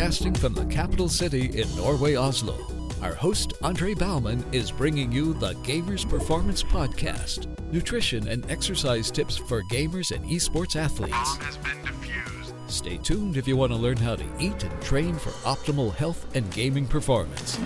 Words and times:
broadcasting 0.00 0.34
from 0.34 0.54
the 0.54 0.64
capital 0.74 1.10
city 1.10 1.60
in 1.60 1.76
Norway, 1.76 2.14
Oslo. 2.16 2.56
Our 3.02 3.12
host, 3.12 3.52
Andre 3.62 3.92
Bauman, 3.92 4.42
is 4.50 4.70
bringing 4.70 5.12
you 5.12 5.34
the 5.34 5.52
Gamers 5.56 6.08
Performance 6.08 6.62
Podcast 6.62 7.46
nutrition 7.70 8.26
and 8.28 8.50
exercise 8.50 9.10
tips 9.10 9.36
for 9.36 9.62
gamers 9.64 10.10
and 10.10 10.24
esports 10.24 10.74
athletes. 10.74 11.12
Bomb 11.12 11.44
has 11.44 11.58
been 11.58 11.76
defused. 11.82 12.70
Stay 12.70 12.96
tuned 12.96 13.36
if 13.36 13.46
you 13.46 13.58
want 13.58 13.72
to 13.72 13.76
learn 13.76 13.98
how 13.98 14.16
to 14.16 14.24
eat 14.38 14.64
and 14.64 14.82
train 14.82 15.16
for 15.16 15.32
optimal 15.46 15.94
health 15.94 16.34
and 16.34 16.50
gaming 16.50 16.86
performance. 16.86 17.58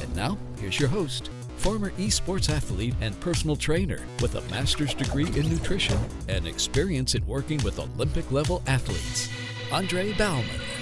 And 0.00 0.14
now, 0.14 0.38
here's 0.60 0.78
your 0.78 0.88
host, 0.88 1.30
former 1.56 1.90
esports 1.98 2.48
athlete 2.48 2.94
and 3.00 3.18
personal 3.18 3.56
trainer 3.56 3.98
with 4.22 4.36
a 4.36 4.50
master's 4.52 4.94
degree 4.94 5.26
in 5.36 5.48
nutrition 5.48 5.98
and 6.28 6.46
experience 6.46 7.16
in 7.16 7.26
working 7.26 7.60
with 7.64 7.80
Olympic 7.80 8.30
level 8.30 8.62
athletes, 8.68 9.28
Andre 9.72 10.12
Bauman. 10.12 10.75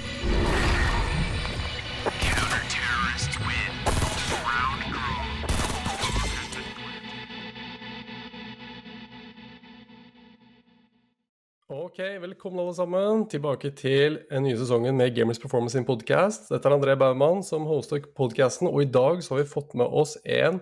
Ok, 11.94 12.00
velkommen 12.20 12.58
alle 12.58 12.74
sammen 12.74 13.20
tilbake 13.30 13.68
til 13.78 14.16
en 14.34 14.42
ny 14.42 14.56
sesongen 14.58 14.96
med 14.98 15.12
Gamers 15.14 15.38
Performance 15.38 15.78
in 15.78 15.84
Podcast. 15.86 16.48
Dette 16.50 16.66
er 16.66 16.74
André 16.74 16.96
Baumann 16.98 17.44
som 17.46 17.68
hoster 17.68 18.02
podcasten, 18.18 18.66
og 18.66 18.82
i 18.82 18.88
dag 18.90 19.20
så 19.22 19.36
har 19.36 19.44
vi 19.44 19.52
fått 19.52 19.76
med 19.78 19.86
oss 19.86 20.16
en 20.26 20.58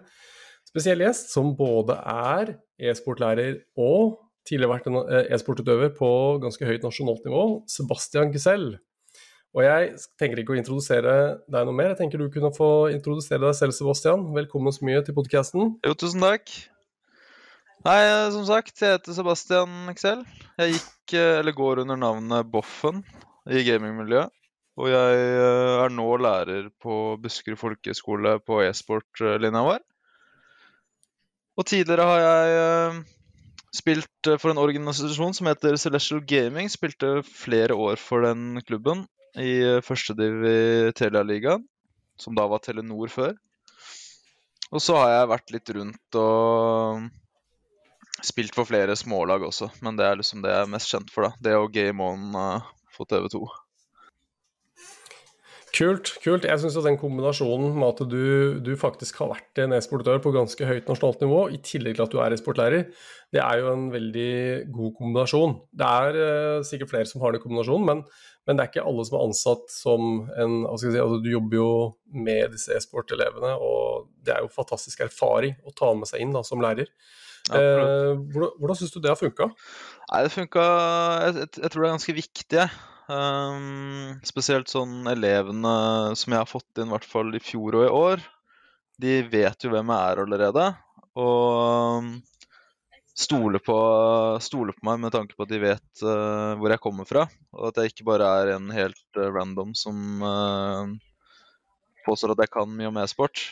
spesiell 0.69 1.01
gjest 1.01 1.33
som 1.33 1.55
både 1.57 1.97
er 1.97 2.52
e-sportlærer 2.77 3.63
og 3.80 4.18
tidligere 4.45 4.74
vært 4.74 4.90
en 4.90 5.01
eh, 5.02 5.33
e-sportutøver 5.33 5.95
på 5.96 6.13
ganske 6.45 6.68
høyt 6.68 6.85
nasjonalt 6.85 7.24
nivå, 7.24 7.45
Sebastian 7.65 8.33
Gisell. 8.37 8.74
Og 9.53 9.61
jeg 9.67 9.89
tenker 10.17 10.41
ikke 10.41 10.55
å 10.55 10.57
introdusere 10.57 11.15
deg 11.53 11.67
noe 11.69 11.77
mer, 11.77 11.91
jeg 11.93 11.99
tenker 11.99 12.21
du 12.21 12.31
kunne 12.33 12.49
få 12.57 12.89
introdusere 12.95 13.43
deg 13.45 13.57
selv, 13.59 13.75
Sebastian. 13.77 14.25
Velkommen 14.33 14.73
så 14.73 14.87
mye 14.89 15.03
til 15.05 15.17
podcasten. 15.19 15.75
Jo, 15.85 15.93
tusen 15.93 16.25
takk. 16.25 16.49
Nei, 17.85 17.99
eh, 18.01 18.30
som 18.33 18.47
sagt, 18.49 18.73
jeg 18.80 18.97
heter 18.97 19.13
Sebastian 19.13 19.93
Excel. 19.93 20.25
Jeg 20.57 20.79
gikk, 20.79 21.17
eh, 21.19 21.43
eller 21.43 21.53
går 21.53 21.83
under 21.85 22.01
navnet 22.01 22.49
Boffen 22.49 23.05
i 23.45 23.61
gamingmiljøet. 23.67 24.33
Og 24.80 24.89
jeg 24.89 25.21
eh, 25.21 25.85
er 25.85 25.93
nå 25.93 26.09
lærer 26.17 26.73
på 26.80 27.19
Buskerud 27.21 27.61
folkehøgskole 27.61 28.39
på 28.49 28.65
e-sport-linja 28.65 29.67
vår. 29.69 29.83
Og 31.61 31.69
tidligere 31.69 32.09
har 32.09 32.23
jeg 32.25 33.03
spilt 33.77 34.33
for 34.41 34.49
en 34.49 34.65
organisasjon 34.65 35.37
som 35.37 35.53
heter 35.53 35.77
Celestial 35.77 36.25
Gaming. 36.25 36.73
Spilte 36.73 37.19
flere 37.21 37.77
år 37.77 38.01
for 38.01 38.25
den 38.25 38.63
klubben 38.65 39.05
i 39.41 39.52
eh, 39.65 39.80
førstediv 39.85 40.45
i 40.49 40.59
Telia-ligaen, 40.97 41.65
som 42.21 42.37
da 42.37 42.47
var 42.51 42.63
Telenor 42.65 43.13
før. 43.13 43.35
Og 44.73 44.80
så 44.80 44.97
har 44.97 45.11
jeg 45.13 45.33
vært 45.33 45.52
litt 45.52 45.74
rundt 45.77 46.19
og 46.21 47.11
spilt 48.23 48.55
for 48.57 48.69
flere 48.69 48.97
smålag 48.97 49.45
også, 49.49 49.69
men 49.85 49.99
det 49.99 50.07
er 50.07 50.21
liksom 50.21 50.45
det 50.45 50.52
jeg 50.52 50.65
er 50.65 50.73
mest 50.73 50.93
kjent 50.93 51.13
for, 51.13 51.29
da. 51.29 51.37
Det 51.43 51.59
og 51.59 51.73
Game 51.74 52.05
On 52.05 52.33
uh, 52.39 52.73
for 52.95 53.09
TV2. 53.11 53.43
Kult. 55.73 56.11
kult. 56.21 56.45
Jeg 56.45 56.61
syns 56.61 56.74
den 56.85 56.99
kombinasjonen 57.01 57.73
med 57.80 57.95
at 57.95 58.01
du, 58.13 58.24
du 58.61 58.74
faktisk 58.77 59.23
har 59.23 59.30
vært 59.30 59.61
en 59.63 59.73
e-sportør 59.73 60.21
på 60.21 60.35
ganske 60.35 60.67
høyt 60.69 60.91
nasjonalt 60.91 61.24
nivå, 61.24 61.39
i 61.49 61.61
tillegg 61.65 61.96
til 61.96 62.05
at 62.05 62.13
du 62.13 62.19
er 62.21 62.37
e-sportlærer, 62.37 62.91
det 63.33 63.41
er 63.41 63.63
jo 63.63 63.71
en 63.73 63.87
veldig 63.95 64.34
god 64.72 64.93
kombinasjon. 64.99 65.56
Det 65.72 65.89
er 65.89 66.21
uh, 66.21 66.67
sikkert 66.69 66.93
flere 66.93 67.09
som 67.09 67.25
har 67.25 67.33
den 67.33 67.44
kombinasjonen, 67.44 67.89
men, 67.89 68.05
men, 68.47 68.59
det 68.59 68.65
er 68.65 68.71
ikke 68.73 68.85
alle 68.91 69.05
som 69.07 69.17
er 69.19 69.25
ansatt 69.29 69.73
som 69.73 70.07
en 70.35 70.55
si, 70.81 70.91
altså 70.91 71.19
Du 71.23 71.29
jobber 71.31 71.59
jo 71.61 71.73
med 72.13 72.55
disse 72.57 72.75
e-sportelevene, 72.75 73.55
og 73.55 74.09
det 74.27 74.35
er 74.35 74.45
jo 74.45 74.53
fantastisk 74.53 75.05
erfaring 75.07 75.55
å 75.67 75.75
ta 75.79 75.93
med 75.95 76.11
seg 76.11 76.25
inn 76.25 76.35
da, 76.35 76.43
som 76.47 76.63
lærer. 76.63 76.91
Ja, 77.51 77.59
eh, 77.59 78.13
hvordan 78.35 78.55
hvordan 78.61 78.79
syns 78.79 78.95
du 78.95 79.01
det 79.03 79.11
har 79.11 79.19
funka? 79.19 79.49
Det 80.13 80.35
funka 80.35 80.65
jeg, 80.65 81.37
jeg, 81.41 81.49
jeg 81.59 81.71
tror 81.73 81.83
det 81.83 81.89
er 81.89 81.97
ganske 81.97 82.17
viktig. 82.19 82.67
Um, 83.13 84.21
spesielt 84.25 84.71
sånn 84.71 85.09
elevene 85.11 85.73
som 86.19 86.35
jeg 86.35 86.39
har 86.39 86.49
fått 86.49 86.79
inn, 86.79 86.89
i 86.91 86.95
hvert 86.95 87.09
fall 87.09 87.35
i 87.35 87.43
fjor 87.43 87.79
og 87.81 87.87
i 87.87 87.95
år. 88.03 88.27
De 89.03 89.17
vet 89.27 89.65
jo 89.65 89.73
hvem 89.73 89.91
jeg 89.91 90.13
er 90.13 90.23
allerede. 90.23 90.67
Og 91.19 92.13
stoler 93.12 93.61
på, 93.61 93.77
stole 94.41 94.73
på 94.73 94.87
meg 94.89 95.00
med 95.05 95.12
tanke 95.15 95.37
på 95.37 95.45
at 95.45 95.53
de 95.53 95.61
vet 95.62 96.05
uh, 96.05 96.59
hvor 96.61 96.73
jeg 96.73 96.83
kommer 96.83 97.09
fra. 97.09 97.27
Og 97.56 97.71
at 97.71 97.81
jeg 97.81 97.93
ikke 97.93 98.09
bare 98.09 98.28
er 98.41 98.55
en 98.55 98.71
helt 98.73 99.19
uh, 99.21 99.28
random 99.34 99.75
som 99.78 100.25
uh, 100.25 100.89
påstår 102.06 102.34
at 102.34 102.45
jeg 102.47 102.53
kan 102.55 102.73
mye 102.73 102.93
om 102.93 103.03
e-sport. 103.03 103.50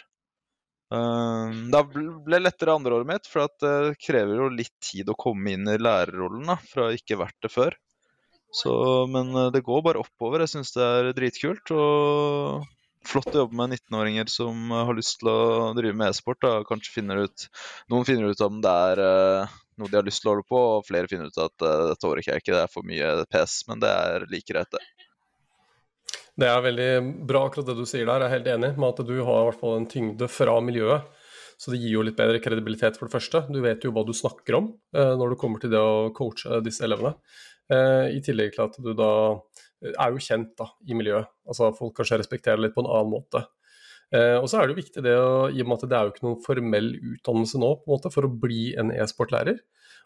Det 0.90 1.80
ble 2.26 2.38
lettere 2.40 2.72
andre 2.74 2.96
året 2.96 3.06
mitt, 3.06 3.28
for 3.30 3.46
det 3.62 3.92
krever 4.02 4.40
jo 4.40 4.48
litt 4.50 4.72
tid 4.82 5.12
å 5.12 5.14
komme 5.14 5.52
inn 5.54 5.68
i 5.70 5.76
lærerrollen 5.78 6.50
da, 6.50 6.56
fra 6.66 6.88
ikke 6.90 7.20
vært 7.20 7.36
det 7.46 7.50
før. 7.54 7.76
Så, 8.50 8.72
men 9.06 9.30
det 9.54 9.62
går 9.62 9.84
bare 9.86 10.02
oppover. 10.02 10.42
Jeg 10.42 10.50
syns 10.56 10.74
det 10.74 10.82
er 10.82 11.12
dritkult. 11.14 11.70
Og 11.70 12.66
flott 13.06 13.32
å 13.32 13.44
jobbe 13.44 13.56
med 13.56 13.74
19-åringer 13.76 14.30
som 14.32 14.70
eh, 14.70 14.84
har 14.88 14.96
lyst 14.96 15.20
til 15.20 15.30
å 15.32 15.72
drive 15.76 15.96
med 15.96 16.12
e-sport. 16.12 16.46
Kanskje 16.68 16.94
finner 16.98 17.24
ut, 17.26 17.46
Noen 17.92 18.06
finner 18.08 18.30
ut 18.30 18.46
om 18.46 18.60
det 18.64 18.72
er 18.92 19.04
eh, 19.04 19.58
noe 19.80 19.90
de 19.90 19.98
har 19.98 20.06
lyst 20.06 20.24
til 20.24 20.30
å 20.30 20.34
holde 20.36 20.48
på, 20.48 20.62
og 20.76 20.88
flere 20.88 21.10
finner 21.10 21.30
ut 21.30 21.40
at 21.40 21.66
eh, 21.66 21.86
dette 21.92 22.10
orker 22.10 22.34
jeg 22.34 22.44
ikke, 22.44 22.56
det 22.56 22.64
er 22.64 22.72
for 22.72 22.86
mye 22.86 23.12
pes. 23.30 23.60
Men 23.70 23.84
det 23.84 23.92
er 23.92 24.26
like 24.32 24.48
greit, 24.52 24.76
det. 24.76 24.84
Det 26.40 26.48
er 26.48 26.64
veldig 26.64 26.90
bra 27.28 27.46
akkurat 27.48 27.68
det 27.68 27.80
du 27.80 27.86
sier 27.88 28.06
der, 28.08 28.22
jeg 28.22 28.30
er 28.30 28.36
helt 28.38 28.52
enig 28.54 28.74
med 28.78 28.92
at 28.92 29.08
du 29.08 29.16
har 29.18 29.42
i 29.42 29.48
hvert 29.50 29.60
fall 29.60 29.74
en 29.76 29.90
tyngde 29.90 30.28
fra 30.30 30.56
miljøet. 30.64 31.08
Så 31.60 31.74
det 31.74 31.82
gir 31.82 31.98
jo 31.98 32.04
litt 32.06 32.16
bedre 32.16 32.40
kredibilitet 32.40 32.96
for 32.96 33.04
det 33.04 33.12
første. 33.12 33.42
Du 33.52 33.58
vet 33.60 33.82
jo 33.84 33.90
hva 33.92 34.00
du 34.08 34.14
snakker 34.16 34.56
om 34.56 34.70
når 34.96 35.34
det 35.34 35.36
kommer 35.42 35.60
til 35.60 35.68
det 35.74 35.82
å 35.84 36.06
coache 36.16 36.62
disse 36.64 36.86
elevene. 36.86 37.10
I 37.68 38.22
tillegg 38.24 38.54
til 38.54 38.64
at 38.64 38.78
du 38.80 38.94
da 38.96 39.10
er 39.88 40.12
jo 40.12 40.22
kjent 40.22 40.52
da, 40.58 40.68
i 40.86 40.96
miljøet. 40.96 41.30
Altså 41.48 41.70
Folk 41.76 41.96
kanskje 41.98 42.20
respekterer 42.20 42.60
det 42.60 42.68
litt 42.68 42.76
på 42.76 42.84
en 42.84 42.90
annen 42.90 43.12
måte. 43.14 43.44
Eh, 44.10 44.36
og 44.40 44.48
så 44.50 44.58
er 44.58 44.66
det 44.66 44.74
jo 44.74 44.82
viktig 44.82 45.02
det 45.06 45.14
å, 45.14 45.48
i 45.54 45.62
og 45.62 45.70
med 45.70 45.78
at 45.78 45.90
det 45.90 45.96
er 45.96 46.06
jo 46.06 46.14
ikke 46.14 46.26
noen 46.26 46.42
formell 46.42 46.88
utdannelse 47.12 47.60
nå 47.62 47.70
på 47.78 47.86
en 47.86 47.94
måte 47.94 48.10
for 48.10 48.26
å 48.26 48.34
bli 48.42 48.72
en 48.80 48.90
e-sportlærer. 48.94 49.60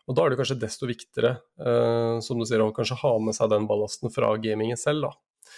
Og 0.05 0.17
da 0.17 0.25
er 0.25 0.33
det 0.33 0.39
kanskje 0.43 0.61
desto 0.61 0.89
viktigere, 0.89 1.39
eh, 1.65 2.21
som 2.25 2.41
du 2.41 2.45
sier, 2.49 2.61
å 2.61 2.75
kanskje 2.77 3.01
ha 3.01 3.15
med 3.25 3.37
seg 3.37 3.53
den 3.55 3.69
ballasten 3.71 4.13
fra 4.13 4.35
gamingen 4.37 4.81
selv, 4.81 5.09
da. 5.09 5.53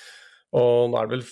Og 0.56 0.92
nå 0.92 1.00
er 1.00 1.08
det 1.08 1.18
vel 1.18 1.30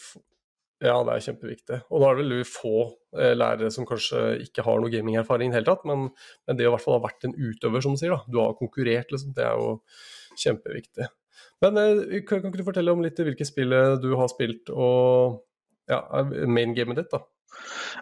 Ja, 0.83 0.99
det 1.07 1.13
er 1.15 1.23
kjempeviktig. 1.23 1.77
Og 1.95 2.03
nå 2.03 2.09
er 2.09 2.17
det 2.19 2.25
vel 2.27 2.49
få 2.49 2.79
eh, 3.17 3.33
lærere 3.39 3.71
som 3.73 3.87
kanskje 3.89 4.43
ikke 4.43 4.67
har 4.67 4.83
noe 4.83 4.93
gamingerfaring 4.93 5.49
i 5.49 5.55
det 5.55 5.61
hele 5.61 5.71
tatt, 5.71 5.87
men, 5.89 6.09
men 6.45 6.59
det 6.59 6.67
å 6.67 6.73
i 6.73 6.75
hvert 6.75 6.83
fall 6.83 6.99
ha 6.99 7.05
vært 7.07 7.25
en 7.29 7.37
utøver, 7.39 7.81
som 7.81 7.95
du 7.95 8.03
sier, 8.03 8.13
da. 8.13 8.27
Du 8.27 8.41
har 8.43 8.59
konkurrert, 8.59 9.15
liksom. 9.15 9.33
Det 9.39 9.47
er 9.47 9.55
jo 9.55 9.79
kjempeviktig. 10.43 11.07
Men 11.63 11.79
eh, 11.81 12.23
kan, 12.27 12.43
ikke 12.43 12.61
du 12.61 12.67
fortelle 12.67 12.95
om 12.95 13.05
litt 13.05 13.21
hvilke 13.21 13.47
spill 13.47 13.75
eh, 13.77 13.95
du 14.03 14.13
har 14.19 14.31
spilt, 14.33 14.73
og 14.73 15.45
ja, 15.91 16.01
main 16.49 16.75
gamet 16.77 17.03
ditt, 17.03 17.13
da? 17.13 17.23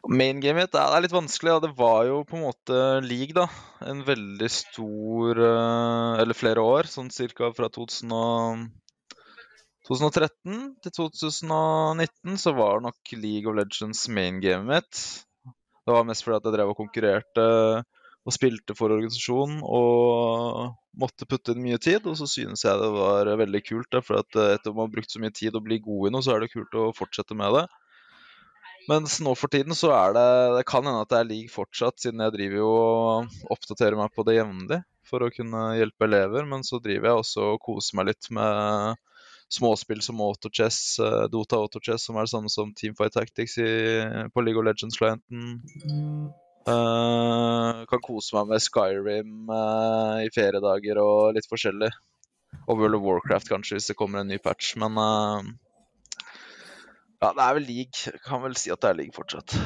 Main 0.08 0.40
gamet 0.40 0.64
mitt 0.64 0.76
er, 0.78 0.94
litt 1.04 1.14
vanskelig. 1.14 1.52
Ja. 1.52 1.62
Det 1.62 1.72
var 1.76 2.06
jo 2.08 2.22
på 2.28 2.38
en 2.38 2.46
måte 2.46 2.78
league, 3.04 3.34
da. 3.36 3.48
En 3.84 4.04
veldig 4.06 4.48
stor 4.52 5.42
eh, 5.44 6.22
Eller 6.22 6.38
flere 6.38 6.64
år, 6.64 6.88
sånn 6.90 7.10
cirka 7.12 7.52
fra 7.56 7.68
2000 7.72 8.14
og 8.16 8.70
2013 9.88 10.58
til 10.84 10.94
2019 10.94 12.38
så 12.38 12.52
var 12.54 12.84
nok 12.84 13.14
League 13.18 13.50
of 13.50 13.56
Legends 13.58 14.06
main 14.08 14.38
gamet 14.40 14.68
mitt. 14.70 15.00
Det 15.82 15.96
var 15.96 16.06
mest 16.06 16.22
fordi 16.22 16.38
at 16.38 16.46
jeg 16.46 16.54
drev 16.54 16.70
og 16.70 16.78
konkurrerte 16.78 17.46
og 18.22 18.34
spilte 18.34 18.74
for 18.78 18.94
organisasjonen 18.94 19.62
og 19.66 20.76
måtte 20.98 21.26
putte 21.26 21.54
inn 21.54 21.64
mye 21.64 21.80
tid. 21.82 22.06
Og 22.06 22.18
så 22.20 22.28
synes 22.30 22.64
jeg 22.64 22.78
det 22.78 22.90
var 22.94 23.30
veldig 23.40 23.62
kult, 23.66 23.98
for 24.06 24.22
at 24.22 24.38
eh, 24.38 24.54
etter 24.56 24.74
man 24.74 24.86
har 24.86 24.94
brukt 24.96 25.12
så 25.12 25.22
mye 25.22 25.34
tid 25.34 25.56
og 25.58 25.64
blir 25.66 25.82
god 25.84 26.08
i 26.08 26.14
noe, 26.14 26.24
så 26.24 26.36
er 26.36 26.44
det 26.44 26.52
kult 26.54 26.78
å 26.78 26.90
fortsette 26.96 27.36
med 27.38 27.58
det. 27.58 27.66
Mens 28.90 29.20
nå 29.22 29.34
for 29.38 29.46
tiden 29.46 29.76
så 29.78 29.92
er 29.94 30.14
det 30.16 30.26
Det 30.56 30.64
kan 30.66 30.82
hende 30.82 31.04
at 31.04 31.10
det 31.12 31.18
er 31.20 31.28
league 31.28 31.52
fortsatt, 31.52 32.00
siden 32.02 32.22
jeg 32.24 32.34
driver 32.34 32.58
jo 32.58 32.70
og 32.72 33.52
oppdaterer 33.54 33.94
meg 33.98 34.10
på 34.14 34.24
det 34.26 34.40
jevnlig 34.40 34.80
for 35.06 35.22
å 35.22 35.30
kunne 35.34 35.62
hjelpe 35.78 36.08
elever. 36.08 36.46
Men 36.48 36.66
så 36.66 36.80
driver 36.82 37.10
jeg 37.10 37.24
også 37.24 37.48
og 37.54 37.62
koser 37.66 37.98
meg 37.98 38.10
litt 38.10 38.30
med 38.34 39.00
småspill 39.52 40.00
som 40.02 40.22
AutoChess, 40.24 40.78
eh, 41.04 41.24
Dota 41.32 41.58
AutoChess, 41.60 42.06
som 42.08 42.16
er 42.16 42.26
det 42.26 42.32
samme 42.32 42.52
som 42.52 42.72
Teamfight 42.74 43.18
Tactics 43.18 43.58
i, 43.60 43.72
på 44.32 44.46
League 44.46 44.60
of 44.60 44.66
Legends-klienten. 44.66 45.58
Eh, 46.62 47.82
kan 47.90 48.02
kose 48.04 48.36
meg 48.36 48.52
med 48.52 48.62
Skyrim 48.62 49.50
uh, 49.50 50.22
i 50.22 50.28
feriedager 50.34 51.00
og 51.02 51.34
litt 51.36 51.48
forskjellig. 51.50 51.90
Og 52.68 52.78
World 52.78 53.00
of 53.00 53.06
Warcraft 53.06 53.50
kanskje, 53.50 53.78
hvis 53.78 53.90
det 53.90 53.96
kommer 53.98 54.22
en 54.22 54.30
ny 54.30 54.38
patch. 54.42 54.76
Men 54.78 54.98
uh, 55.00 55.40
ja, 57.22 57.32
det 57.32 57.42
er 57.46 57.56
vel 57.58 57.66
league. 57.66 58.04
Jeg 58.06 58.22
kan 58.26 58.44
vel 58.44 58.54
si 58.58 58.70
at 58.74 58.82
det 58.84 58.92
er 58.92 59.00
league 59.00 59.16
fortsatt. 59.16 59.56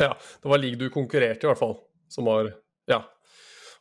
Ja, 0.00 0.12
det 0.16 0.52
var 0.52 0.60
league 0.60 0.80
du 0.80 0.92
konkurrerte 0.92 1.46
i 1.46 1.50
hvert 1.50 1.62
fall, 1.62 1.78
som 2.12 2.28
var 2.28 2.52
Ja. 2.90 3.02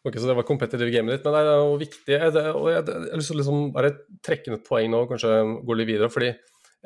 Ok, 0.07 0.15
Så 0.15 0.29
det 0.29 0.35
var 0.37 0.47
competitive 0.47 0.93
gamet 0.93 1.17
ditt. 1.17 1.25
Men 1.27 1.33
det 1.35 1.39
er 1.43 1.57
jo 1.59 1.75
viktig. 1.79 2.13
Jeg, 2.13 2.31
har 2.31 3.19
lyst 3.19 3.33
til 3.33 3.35
å 3.35 3.39
liksom 3.41 3.65
bare 3.75 3.89
trekke 4.23 4.47
inn 4.47 4.55
et 4.55 4.67
poeng 4.67 4.87
nå 4.93 5.01
og 5.03 5.09
kanskje 5.11 5.41
gå 5.67 5.75
litt 5.75 5.89
videre. 5.89 6.07
fordi 6.07 6.29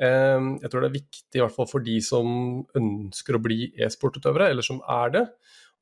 jeg 0.00 0.70
tror 0.70 0.82
det 0.82 0.88
er 0.88 0.96
viktig, 0.98 1.36
i 1.38 1.42
hvert 1.42 1.54
fall 1.54 1.68
for 1.70 1.84
de 1.84 1.98
som 2.02 2.26
ønsker 2.74 3.36
å 3.36 3.42
bli 3.42 3.68
e-sportutøvere, 3.78 4.48
eller 4.50 4.66
som 4.66 4.80
er 4.90 5.12
det, 5.14 5.24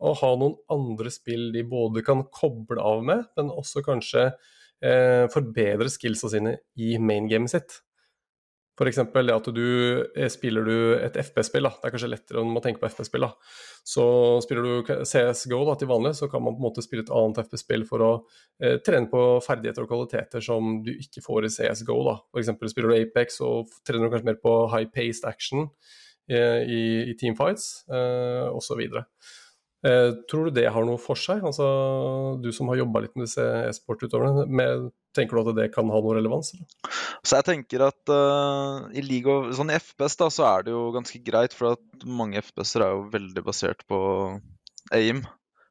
å 0.02 0.12
ha 0.18 0.32
noen 0.38 0.56
andre 0.72 1.12
spill 1.14 1.50
de 1.54 1.62
både 1.68 2.02
kan 2.04 2.24
koble 2.34 2.82
av 2.82 3.04
med, 3.06 3.24
men 3.38 3.52
også 3.54 3.84
kanskje 3.86 4.26
eh, 4.28 5.24
forbedre 5.32 5.90
skillsa 5.92 6.32
sine 6.32 6.56
i 6.76 6.96
maingamet 6.98 7.54
sitt. 7.54 7.78
F.eks. 8.72 8.98
det 9.12 9.34
at 9.34 9.48
du 9.52 9.66
eh, 10.16 10.30
spiller 10.32 10.64
du 10.64 10.76
et 10.96 11.16
FP-spill, 11.20 11.68
det 11.68 11.88
er 11.88 11.92
kanskje 11.92 12.08
lettere 12.08 12.40
enn 12.40 12.54
man 12.54 12.64
tenker 12.64 12.80
på 12.80 12.88
FP-spill. 12.88 13.26
Så 13.84 14.04
spiller 14.44 14.64
du 14.64 14.94
CSGO 15.04 15.58
da, 15.68 15.74
til 15.76 15.90
vanlig, 15.90 16.14
så 16.16 16.28
kan 16.32 16.40
man 16.44 16.56
på 16.56 16.62
en 16.62 16.68
måte 16.70 16.84
spille 16.84 17.04
et 17.04 17.12
annet 17.12 17.42
FP-spill 17.44 17.84
for 17.88 18.04
å 18.06 18.10
eh, 18.62 18.78
trene 18.84 19.10
på 19.12 19.22
ferdigheter 19.44 19.84
og 19.84 19.92
kvaliteter 19.92 20.44
som 20.44 20.78
du 20.86 20.92
ikke 20.94 21.24
får 21.24 21.48
i 21.48 21.52
CSGO. 21.58 21.98
da. 22.08 22.16
F.eks. 22.32 22.54
spiller 22.72 22.94
du 22.94 22.98
Apex 23.02 23.42
og 23.44 23.76
trener 23.84 24.08
du 24.08 24.14
kanskje 24.16 24.30
mer 24.32 24.40
på 24.40 24.56
high-paced 24.72 25.28
action 25.28 25.68
eh, 26.32 26.64
i, 26.64 26.82
i 27.12 27.16
teamfights 27.20 27.70
eh, 27.92 28.48
osv. 28.56 28.86
Eh, 29.82 30.12
tror 30.30 30.46
du 30.46 30.54
det 30.54 30.68
har 30.70 30.84
noe 30.86 31.00
for 31.02 31.18
seg? 31.18 31.42
Altså, 31.42 31.66
du 32.42 32.52
som 32.54 32.68
har 32.70 32.78
jobba 32.78 33.02
litt 33.02 33.16
med 33.18 33.26
disse 33.26 33.42
e-sportutøverne, 33.66 34.46
tenker 35.16 35.38
du 35.38 35.50
at 35.50 35.58
det 35.58 35.68
kan 35.74 35.90
ha 35.90 35.98
noe 35.98 36.14
relevans? 36.14 36.52
Eller? 36.54 36.68
Så 37.26 37.40
jeg 37.40 37.48
tenker 37.48 37.86
at 37.88 38.12
uh, 38.14 38.86
i 38.94 39.02
League 39.02 39.30
of, 39.30 39.50
sånn 39.58 39.72
i 39.74 39.78
FPS 39.80 40.18
da, 40.22 40.30
så 40.30 40.46
er 40.52 40.66
det 40.66 40.76
jo 40.76 40.86
ganske 40.94 41.18
greit, 41.26 41.56
for 41.58 41.74
at 41.74 42.06
mange 42.06 42.38
FPS-er 42.44 42.86
er 42.86 42.94
jo 42.94 43.08
veldig 43.10 43.46
basert 43.46 43.82
på 43.90 44.00
aim. 44.94 45.24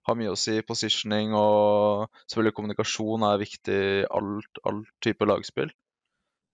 Har 0.09 0.17
mye 0.17 0.33
å 0.33 0.39
si. 0.39 0.57
Positioning 0.65 1.35
og 1.37 2.09
selvfølgelig 2.25 2.57
kommunikasjon 2.57 3.27
er 3.29 3.41
viktig 3.41 3.77
i 3.77 4.05
alt, 4.11 4.63
all 4.67 4.83
type 5.05 5.27
lagspill. 5.29 5.71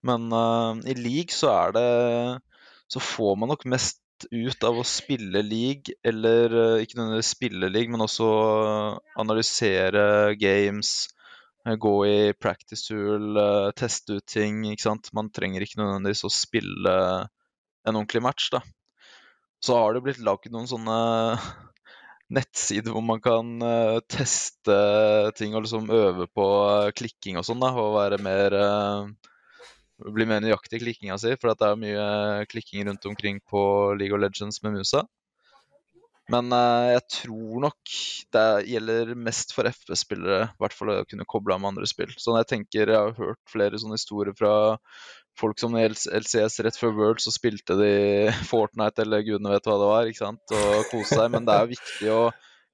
Men 0.06 0.30
uh, 0.30 0.78
i 0.86 0.94
league 0.94 1.34
så 1.34 1.50
er 1.56 1.72
det 1.74 1.88
Så 2.88 3.02
får 3.02 3.34
man 3.42 3.50
nok 3.50 3.64
mest 3.66 3.98
ut 4.32 4.64
av 4.68 4.80
å 4.80 4.86
spille 4.88 5.44
league, 5.46 5.94
eller 6.06 6.56
uh, 6.56 6.82
ikke 6.82 6.98
nødvendigvis 6.98 7.34
spille 7.36 7.70
league, 7.70 7.92
men 7.94 8.04
også 8.06 8.28
analysere 9.20 10.34
games, 10.40 11.10
uh, 11.68 11.76
gå 11.78 11.94
i 12.08 12.18
practice 12.38 12.88
tool, 12.88 13.38
teste 13.78 14.20
ut 14.20 14.28
ting. 14.28 14.64
ikke 14.72 14.88
sant? 14.88 15.12
Man 15.18 15.32
trenger 15.34 15.64
ikke 15.64 15.82
nødvendigvis 15.84 16.26
å 16.28 16.34
spille 16.34 16.98
en 17.88 17.96
ordentlig 17.96 18.24
match, 18.26 18.50
da. 18.56 18.64
Så 19.64 19.78
har 19.78 19.96
det 19.96 20.04
blitt 20.06 20.22
lagd 20.22 20.52
noen 20.54 20.70
sånne 20.70 20.98
nettsider 22.38 22.94
hvor 22.94 23.06
man 23.06 23.22
kan 23.24 23.56
teste 24.12 24.76
ting 25.38 25.56
og 25.56 25.64
liksom 25.66 25.88
øve 25.94 26.28
på 26.28 26.48
klikking 26.98 27.40
og 27.40 27.48
sånn, 27.48 27.64
da, 27.64 27.72
og 27.78 27.96
være 27.96 28.20
mer 28.22 28.58
bli 29.98 30.28
mer 30.30 30.42
nøyaktig 30.44 30.80
i 30.80 30.84
klikkinga 30.86 31.18
si, 31.22 31.34
for 31.40 31.54
det 31.54 31.68
er 31.68 31.80
mye 31.82 32.08
klikking 32.52 32.88
rundt 32.88 33.06
omkring 33.10 33.40
på 33.50 33.62
League 33.98 34.16
of 34.16 34.22
Legends 34.22 34.62
med 34.64 34.78
musa. 34.78 35.06
Men 36.32 36.52
uh, 36.52 36.92
jeg 36.92 37.04
tror 37.22 37.62
nok 37.64 37.94
det 38.36 38.48
gjelder 38.68 39.14
mest 39.16 39.54
for 39.56 39.70
FP-spillere, 39.70 40.50
i 40.50 40.62
hvert 40.62 40.76
fall 40.76 40.92
å 40.92 41.06
kunne 41.08 41.28
koble 41.30 41.56
av 41.56 41.64
med 41.64 41.72
andre 41.72 41.88
spill. 41.88 42.12
Så 42.20 42.36
jeg 42.36 42.50
tenker, 42.50 42.92
jeg 42.92 43.00
har 43.00 43.16
hørt 43.16 43.40
flere 43.48 43.80
sånne 43.80 43.96
historier 43.96 44.36
fra 44.36 44.52
folk 45.40 45.62
som 45.62 45.78
i 45.78 45.86
LCS 45.88 46.60
rett 46.66 46.80
før 46.80 46.96
World, 46.98 47.24
så 47.24 47.32
spilte 47.32 47.78
de 47.80 47.94
Fortnite 48.52 49.06
eller 49.06 49.24
gudene 49.24 49.56
vet 49.56 49.70
hva 49.70 49.80
det 49.80 49.90
var, 49.94 50.12
ikke 50.12 50.26
sant, 50.26 50.58
og 50.58 50.92
kose 50.92 51.16
seg. 51.16 51.32
Men 51.32 51.48
det 51.48 51.56
er 51.56 51.64
jo 51.64 51.76
viktig 51.78 52.14
å 52.14 52.22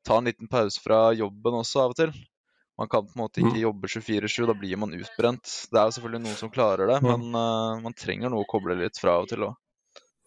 ta 0.04 0.18
en 0.18 0.32
liten 0.32 0.50
pause 0.52 0.82
fra 0.84 1.06
jobben 1.16 1.62
også 1.62 1.86
av 1.86 1.94
og 1.94 2.00
til. 2.02 2.16
Man 2.84 2.90
kan 2.92 3.06
på 3.08 3.16
en 3.16 3.22
måte 3.22 3.40
ikke 3.40 3.56
mm. 3.56 3.62
jobbe 3.62 3.88
24-7, 3.88 4.46
da 4.50 4.54
blir 4.60 4.80
man 4.82 4.92
utbrent. 4.98 5.52
Det 5.72 5.80
er 5.80 5.88
jo 5.88 5.94
selvfølgelig 5.96 6.24
noen 6.26 6.36
som 6.36 6.50
klarer 6.52 6.90
det, 6.92 6.98
men 7.06 7.30
uh, 7.32 7.80
man 7.80 7.94
trenger 7.96 8.34
noe 8.34 8.44
å 8.44 8.50
koble 8.50 8.76
litt 8.76 9.00
fra 9.00 9.22
og 9.22 9.30
til 9.32 9.46
òg. 9.48 9.54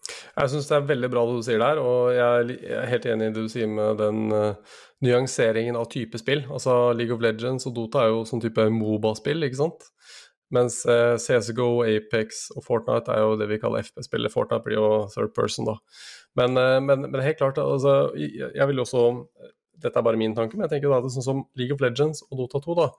Jeg 0.07 0.49
syns 0.49 0.69
det 0.69 0.73
er 0.77 0.87
veldig 0.89 1.09
bra 1.13 1.25
det 1.27 1.35
du 1.37 1.43
sier 1.45 1.61
der, 1.61 1.77
og 1.77 2.15
jeg 2.15 2.55
er 2.79 2.89
helt 2.89 3.05
enig 3.11 3.27
i 3.27 3.35
det 3.35 3.43
du 3.45 3.51
sier 3.53 3.69
med 3.69 4.01
den 4.01 4.33
uh, 4.33 4.79
nyanseringen 5.05 5.77
av 5.77 5.85
type 5.93 6.17
spill. 6.17 6.41
Altså 6.49 6.95
League 6.97 7.13
of 7.13 7.21
Legends 7.21 7.69
og 7.69 7.75
Dota 7.77 8.01
er 8.07 8.15
jo 8.15 8.23
sånn 8.25 8.41
type 8.41 8.65
Moba-spill, 8.73 9.45
ikke 9.45 9.61
sant. 9.61 9.85
Mens 10.57 10.79
uh, 10.89 11.13
CSGO, 11.21 11.83
Apex 11.85 12.47
og 12.55 12.65
Fortnite 12.65 13.13
er 13.13 13.21
jo 13.21 13.37
det 13.37 13.51
vi 13.51 13.59
kaller 13.61 13.85
FP-spill. 13.85 14.31
Fortnite 14.33 14.65
blir 14.65 14.79
jo 14.79 14.89
third 15.13 15.35
person, 15.37 15.69
da. 15.69 15.77
Men, 16.41 16.57
men, 16.85 17.05
men 17.05 17.21
helt 17.21 17.37
klart, 17.37 17.61
altså, 17.61 17.99
jeg 18.17 18.65
vil 18.69 18.81
også 18.81 19.05
dette 19.83 19.99
er 19.99 20.05
bare 20.05 20.19
min 20.19 20.35
tanke, 20.37 20.57
men 20.57 20.65
jeg 20.67 20.77
tenker 20.77 20.93
da 20.93 21.01
det 21.03 21.11
er 21.11 21.17
sånn 21.17 21.27
som 21.27 21.41
League 21.59 21.75
of 21.75 21.83
Legends 21.83 22.23
og 22.27 22.41
Dota 22.41 22.61
2, 22.63 22.77
da. 22.79 22.91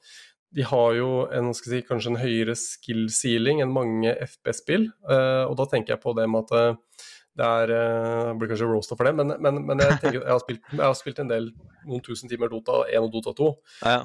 De 0.57 0.65
har 0.65 0.97
jo 0.97 1.13
en, 1.35 1.53
si, 1.57 1.83
kanskje 1.85 2.15
en 2.15 2.23
høyere 2.23 2.57
skill 2.57 3.07
ceiling 3.13 3.61
enn 3.61 3.75
mange 3.75 4.15
FB-spill. 4.25 4.89
Eh, 5.11 5.45
og 5.45 5.59
da 5.61 5.69
tenker 5.69 5.97
jeg 5.97 6.05
på 6.05 6.15
det 6.17 6.25
med 6.31 6.47
at 6.47 6.55
uh, 6.57 7.09
det 7.39 7.49
er 7.63 7.73
uh, 7.75 8.31
blir 8.39 8.49
kanskje 8.51 8.67
roasta 8.67 8.97
for 8.99 9.07
det, 9.07 9.13
men, 9.19 9.35
men, 9.45 9.61
men 9.69 9.83
jeg, 9.85 9.99
tenker, 10.01 10.23
jeg, 10.23 10.33
har 10.33 10.41
spilt, 10.43 10.63
jeg, 10.73 10.81
har 10.81 10.97
spilt, 10.99 11.21
en 11.23 11.31
del, 11.31 11.51
noen 11.87 12.03
tusen 12.07 12.33
timer 12.33 12.51
Dota 12.51 12.81
1 12.89 13.05
og 13.05 13.13
Dota 13.15 13.35
2. 13.39 13.51
Ja. 13.93 14.01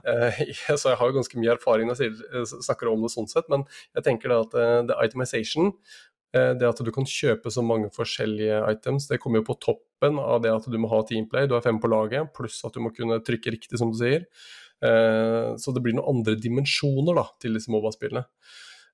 så 0.75 0.91
jeg 0.91 0.99
har 0.99 1.09
jo 1.09 1.17
ganske 1.21 1.39
mye 1.39 1.55
erfaring 1.55 1.89
når 1.89 2.03
jeg 2.03 2.43
snakker 2.53 2.91
om 2.91 3.07
det 3.07 3.13
sånn 3.15 3.31
sett. 3.31 3.47
Men 3.53 3.63
jeg 3.95 4.05
tenker 4.09 4.33
da 4.33 4.43
at 4.43 4.59
the 4.91 4.99
itemization 5.07 5.71
Eh, 5.73 6.12
det 6.33 6.65
at 6.65 6.79
du 6.81 6.89
kan 6.89 7.05
kjøpe 7.05 7.51
så 7.53 7.61
mange 7.61 7.91
forskjellige 7.93 8.63
items, 8.71 9.05
det 9.05 9.19
kommer 9.21 9.41
jo 9.41 9.51
på 9.51 9.57
toppen 9.61 10.17
av 10.17 10.39
det 10.41 10.49
at 10.49 10.65
du 10.65 10.79
må 10.81 10.89
ha 10.89 11.03
teamplay. 11.05 11.45
Du 11.45 11.53
har 11.53 11.61
fem 11.61 11.77
på 11.77 11.91
laget, 11.91 12.31
pluss 12.33 12.57
at 12.65 12.73
du 12.73 12.81
må 12.81 12.89
kunne 12.95 13.19
trykke 13.21 13.53
riktig, 13.53 13.77
som 13.77 13.91
du 13.93 13.99
sier. 13.99 14.25
Eh, 14.83 15.53
så 15.61 15.73
det 15.75 15.83
blir 15.83 15.95
noen 15.95 16.17
andre 16.17 16.35
dimensjoner 16.39 17.19
da, 17.21 17.27
til 17.41 17.57
disse 17.57 17.71
Moba-spillene. 17.73 18.25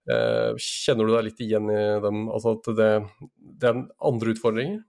Eh, 0.10 0.52
kjenner 0.60 1.08
du 1.08 1.16
deg 1.16 1.26
litt 1.30 1.42
igjen 1.46 1.72
i 1.72 1.82
dem? 2.04 2.28
Altså 2.34 2.58
at 2.58 2.70
det, 2.78 2.92
det 3.40 3.72
er 3.72 3.82
andre 4.12 4.36
utfordringer? 4.36 4.84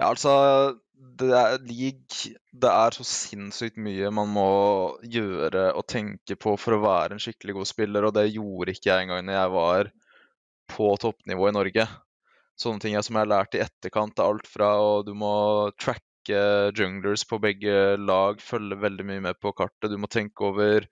Ja, 0.00 0.10
altså 0.12 0.34
det 1.20 1.30
er, 1.32 1.56
league, 1.64 2.34
det 2.52 2.70
er 2.70 2.96
så 2.96 3.04
sinnssykt 3.06 3.78
mye 3.80 4.10
man 4.12 4.30
må 4.32 4.50
gjøre 5.04 5.70
og 5.76 5.86
tenke 5.88 6.36
på 6.40 6.54
for 6.60 6.76
å 6.76 6.82
være 6.84 7.16
en 7.16 7.22
skikkelig 7.22 7.56
god 7.56 7.68
spiller, 7.68 8.06
og 8.06 8.14
det 8.16 8.30
gjorde 8.30 8.74
ikke 8.74 8.90
jeg 8.90 9.06
engang 9.06 9.24
når 9.26 9.38
jeg 9.38 9.52
var 9.56 9.90
på 10.70 10.92
toppnivå 11.02 11.50
i 11.50 11.56
Norge. 11.56 11.86
Sånne 12.60 12.82
ting 12.82 12.96
som 13.00 13.16
jeg 13.16 13.24
har 13.24 13.32
lært 13.32 13.56
i 13.56 13.62
etterkant 13.64 14.20
av 14.20 14.34
alt 14.34 14.48
fra 14.50 14.74
og 14.84 15.06
du 15.08 15.14
må 15.16 15.32
tracke 15.80 16.42
junglers 16.76 17.24
på 17.28 17.40
begge 17.42 17.96
lag, 17.96 18.42
følge 18.44 18.78
veldig 18.82 19.06
mye 19.08 19.24
med 19.30 19.40
på 19.40 19.54
kartet. 19.56 19.90
Du 19.90 19.96
må 20.00 20.10
tenke 20.12 20.44
over 20.50 20.84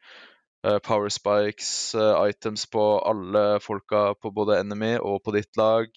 uh, 0.64 0.78
power 0.84 1.12
spikes, 1.12 1.94
uh, 1.98 2.16
items 2.24 2.64
på 2.72 2.86
alle 3.04 3.60
folka 3.60 4.14
på 4.16 4.32
både 4.34 4.58
enemy 4.62 4.96
og 4.96 5.20
på 5.24 5.36
ditt 5.36 5.60
lag. 5.60 5.92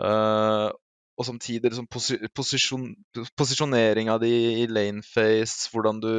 Uh, 0.00 0.72
og 1.16 1.24
samtidig 1.24 1.70
liksom 1.70 1.86
posi 1.88 2.18
posisjon 2.36 2.90
posisjoneringa 3.40 4.18
di 4.20 4.32
i 4.62 4.66
lane 4.68 5.04
face, 5.04 5.70
hvordan 5.72 6.00
du 6.00 6.12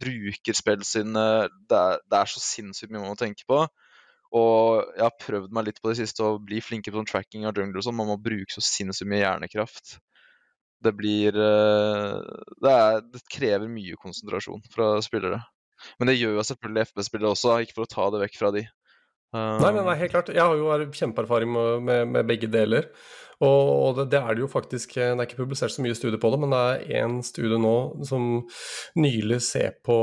bruker 0.00 0.56
spillene. 0.56 1.26
Det, 1.68 1.82
det, 2.08 2.16
er 2.20 2.30
så 2.32 2.40
sinnssykt 2.40 2.92
mye 2.92 3.02
man 3.02 3.12
må 3.12 3.20
tenke 3.20 3.44
på. 3.48 3.66
Og 4.36 4.84
jeg 4.92 5.04
har 5.06 5.20
prøvd 5.22 5.54
meg 5.56 5.68
litt 5.68 5.80
på 5.80 5.92
det 5.92 6.00
siste 6.02 6.24
å 6.26 6.40
bli 6.42 6.60
flinkere 6.60 6.92
på 6.92 7.00
sånn 7.00 7.08
tracking 7.08 7.46
av 7.48 7.56
jungler 7.56 7.80
og 7.80 7.86
sånn. 7.86 7.96
Man 7.96 8.10
må 8.10 8.18
bruke 8.20 8.52
så 8.52 8.64
sinnssykt 8.64 9.08
mye 9.08 9.22
hjernekraft. 9.22 9.96
Det 10.84 10.92
blir 10.94 11.34
eh, 11.34 12.18
det, 12.62 12.72
er, 12.72 13.00
det, 13.02 13.22
krever 13.32 13.70
mye 13.72 13.96
konsentrasjon 13.98 14.60
fra 14.74 14.96
spillere. 15.04 15.40
Men 15.98 16.10
det 16.10 16.18
gjør 16.18 16.36
jo 16.36 16.44
selvfølgelig 16.46 16.90
FB-spillere 16.90 17.32
også, 17.32 17.54
ikke 17.64 17.78
for 17.78 17.86
å 17.86 17.92
ta 17.94 18.10
det 18.12 18.20
vekk 18.26 18.36
fra 18.38 18.52
de. 18.54 18.66
Um, 19.28 19.58
nei, 19.60 19.72
nei, 19.76 19.84
nei, 19.84 19.96
helt 20.00 20.12
klart. 20.12 20.30
Jeg 20.32 20.44
har 20.44 20.56
jo 20.56 20.92
kjempeerfaring 21.00 21.50
med, 21.52 21.82
med, 21.88 22.12
med 22.16 22.28
begge 22.28 22.50
deler. 22.52 22.88
Og 23.38 23.94
det, 23.94 24.08
det, 24.10 24.18
er 24.18 24.34
det 24.34 24.42
jo 24.42 24.48
faktisk 24.50 24.96
Det 24.96 25.04
er 25.06 25.20
ikke 25.22 25.38
publisert 25.38 25.70
så 25.70 25.82
mye 25.84 25.94
studier 25.94 26.18
på 26.18 26.30
det, 26.32 26.40
men 26.42 26.50
det 26.50 26.58
er 26.58 27.04
én 27.04 27.20
studie 27.22 27.58
nå 27.60 27.74
som 28.08 28.24
nylig 28.98 29.38
ser 29.46 29.76
på 29.86 29.94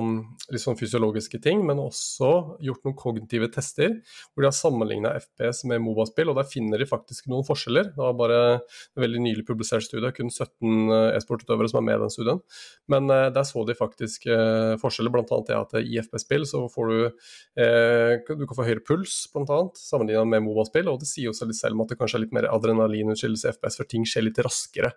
um, 0.00 0.14
litt 0.48 0.62
sånn 0.62 0.78
fysiologiske 0.78 1.40
ting, 1.44 1.60
men 1.68 1.82
også 1.82 2.30
gjort 2.64 2.86
noen 2.86 2.96
kognitive 2.96 3.50
tester 3.52 3.98
hvor 4.32 4.40
de 4.40 4.48
har 4.48 4.56
sammenligna 4.56 5.12
FPS 5.20 5.66
med 5.68 5.82
Moba-spill, 5.84 6.32
og 6.32 6.38
der 6.40 6.48
finner 6.48 6.80
de 6.80 6.86
faktisk 6.88 7.28
noen 7.28 7.44
forskjeller. 7.44 7.90
Det 7.92 8.00
var 8.00 8.16
bare 8.16 8.38
en 8.54 9.04
veldig 9.04 9.20
nylig 9.26 9.44
publisert 9.48 9.84
studie, 9.84 10.14
kun 10.16 10.32
17 10.32 10.48
eh, 10.94 11.18
e-sportutøvere 11.18 11.68
som 11.68 11.82
er 11.82 11.86
med 11.90 11.98
i 11.98 12.02
den 12.06 12.14
studien. 12.14 12.40
Men 12.88 13.12
eh, 13.12 13.26
der 13.36 13.44
så 13.48 13.66
de 13.68 13.76
faktisk 13.76 14.24
eh, 14.32 14.78
forskjeller, 14.80 15.12
bl.a. 15.12 15.42
det 15.44 15.58
at 15.58 15.76
i 15.82 16.00
FPS-spill 16.00 16.48
så 16.48 16.64
får 16.72 16.94
du 16.94 16.98
eh, 17.04 18.16
Du 18.32 18.46
kan 18.46 18.56
få 18.62 18.64
høyere 18.64 18.84
puls, 18.88 19.20
bl.a. 19.34 19.60
sammenligna 19.76 20.24
med 20.32 20.46
Moba-spill, 20.48 20.88
og 20.88 21.02
det 21.04 21.12
sier 21.12 21.28
jo 21.28 21.36
seg 21.36 21.52
litt 21.52 21.60
selv 21.60 21.76
om 21.76 21.84
at 21.84 21.92
det 21.92 22.00
kanskje 22.00 22.22
er 22.22 22.24
litt 22.24 22.36
mer 22.36 22.48
adrenalin 22.48 22.77
adrenalinutskillelse 22.84 23.54
FPS, 23.56 23.78
for 23.80 23.90
ting 23.90 24.06
skjer 24.08 24.28
litt 24.28 24.40
raskere. 24.44 24.92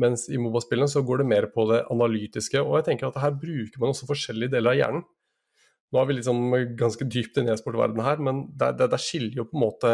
Mens 0.00 0.26
i 0.28 0.38
Moba-spillene 0.40 0.90
så 0.92 1.02
går 1.06 1.22
det 1.22 1.30
mer 1.30 1.48
på 1.52 1.64
det 1.70 1.82
analytiske. 1.92 2.60
Og 2.60 2.80
jeg 2.80 2.90
tenker 2.90 3.08
at 3.08 3.20
her 3.22 3.36
bruker 3.36 3.80
man 3.80 3.94
også 3.94 4.08
forskjellige 4.10 4.52
deler 4.56 4.74
av 4.74 4.80
hjernen. 4.80 5.06
Nå 5.94 6.00
er 6.00 6.08
vi 6.08 6.16
liksom 6.16 6.40
ganske 6.76 7.06
dypt 7.06 7.38
inne 7.38 7.52
i 7.52 7.54
e-sportverdenen 7.54 8.04
her, 8.04 8.18
men 8.22 8.40
der, 8.58 8.74
der, 8.74 8.90
der, 8.90 9.00
skiller 9.00 9.38
jo 9.38 9.46
på 9.46 9.54
en 9.54 9.62
måte 9.62 9.92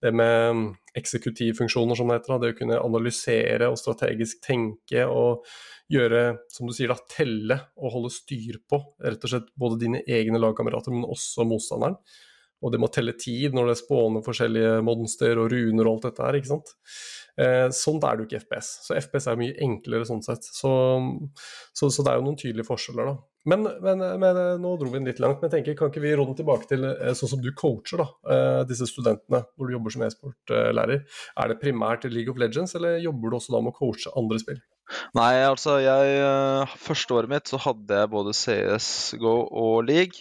det 0.00 0.14
med 0.16 0.62
eksekutivfunksjoner, 0.96 1.98
som 1.98 2.08
det 2.08 2.16
heter. 2.16 2.40
Det 2.40 2.52
å 2.54 2.56
kunne 2.56 2.78
analysere 2.80 3.68
og 3.68 3.76
strategisk 3.78 4.40
tenke 4.46 5.04
og 5.04 5.44
gjøre, 5.92 6.24
som 6.50 6.70
du 6.70 6.74
sier, 6.74 6.90
da, 6.90 6.96
telle 7.12 7.58
og 7.76 7.94
holde 7.98 8.12
styr 8.14 8.62
på 8.70 8.80
rett 9.04 9.28
og 9.28 9.34
slett 9.34 9.52
både 9.60 9.82
dine 9.84 10.00
egne 10.08 10.40
lagkamerater, 10.40 10.94
men 10.94 11.04
også 11.04 11.44
motstanderen. 11.48 12.00
Og 12.60 12.74
det 12.74 12.80
må 12.82 12.90
telle 12.92 13.16
tid 13.18 13.56
når 13.56 13.72
det 13.72 13.78
spåner 13.80 14.24
forskjellige 14.24 14.80
monster 14.84 15.40
og 15.40 15.50
runer 15.52 15.86
og 15.86 15.96
alt 15.96 16.10
dette 16.10 16.26
her, 16.26 16.38
ikke 16.40 16.52
sant. 16.52 16.74
Eh, 17.40 17.66
sånn 17.72 18.00
er 18.04 18.16
det 18.16 18.24
jo 18.24 18.28
ikke 18.28 18.42
FPS. 18.44 18.70
Så 18.86 18.96
FPS 18.98 19.28
er 19.30 19.40
mye 19.40 19.56
enklere 19.64 20.08
sånn 20.08 20.22
sett. 20.24 20.44
Så, 20.44 20.70
så, 21.72 21.88
så 21.88 22.04
det 22.04 22.12
er 22.12 22.20
jo 22.20 22.26
noen 22.26 22.40
tydelige 22.40 22.68
forskjeller, 22.68 23.12
da. 23.12 23.18
Men, 23.48 23.64
men, 23.80 24.02
men, 24.20 24.38
nå 24.60 24.74
dro 24.76 24.90
vi 24.90 24.98
den 24.98 25.08
litt 25.08 25.22
langt. 25.22 25.40
Men 25.40 25.48
jeg 25.48 25.60
tenker, 25.60 25.78
kan 25.78 25.92
ikke 25.92 26.02
vi 26.04 26.12
råde 26.18 26.36
tilbake 26.42 26.68
til 26.68 26.84
sånn 27.16 27.32
som 27.32 27.44
du 27.44 27.48
coacher 27.56 28.02
da, 28.02 28.08
disse 28.68 28.88
studentene 28.90 29.40
når 29.46 29.70
du 29.70 29.76
jobber 29.78 29.94
som 29.94 30.04
e-sportlærer? 30.04 31.06
Er 31.40 31.48
det 31.48 31.60
primært 31.62 32.04
League 32.12 32.28
of 32.28 32.40
Legends, 32.40 32.76
eller 32.76 33.00
jobber 33.00 33.32
du 33.32 33.38
også 33.38 33.56
da 33.56 33.62
med 33.64 33.72
å 33.72 33.78
coache 33.78 34.12
andre 34.20 34.42
spill? 34.42 34.60
Nei, 35.16 35.32
altså 35.46 35.78
jeg 35.80 36.68
Første 36.82 37.16
året 37.16 37.32
mitt 37.32 37.48
så 37.48 37.62
hadde 37.62 38.02
jeg 38.02 38.12
både 38.12 38.36
CS, 38.36 38.90
GO 39.22 39.38
og 39.48 39.88
League. 39.88 40.20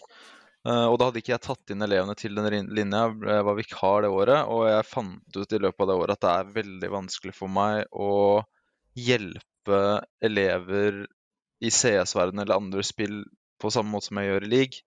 Eh, 0.69 0.85
og 0.85 0.99
da 0.99 1.07
hadde 1.09 1.21
ikke 1.23 1.33
jeg 1.33 1.45
tatt 1.45 1.73
inn 1.73 1.85
elevene 1.85 2.15
til 2.19 2.35
den 2.37 2.69
linja, 2.75 3.05
jeg 3.09 3.45
var 3.47 3.57
vikar 3.57 4.05
det 4.05 4.11
året. 4.13 4.49
Og 4.51 4.67
jeg 4.69 4.87
fant 4.89 5.39
ut 5.39 5.55
i 5.55 5.61
løpet 5.63 5.85
av 5.85 5.89
det 5.89 5.99
året 6.03 6.17
at 6.17 6.25
det 6.25 6.33
er 6.33 6.55
veldig 6.59 6.91
vanskelig 6.93 7.35
for 7.37 7.53
meg 7.53 7.85
å 7.89 8.11
hjelpe 8.99 9.81
elever 10.25 11.05
i 11.63 11.71
CS-verdenen 11.73 12.43
eller 12.45 12.59
andre 12.59 12.83
spill 12.85 13.21
på 13.59 13.71
samme 13.73 13.91
måte 13.95 14.09
som 14.09 14.19
jeg 14.21 14.31
gjør 14.31 14.45
i 14.45 14.51
league. 14.53 14.83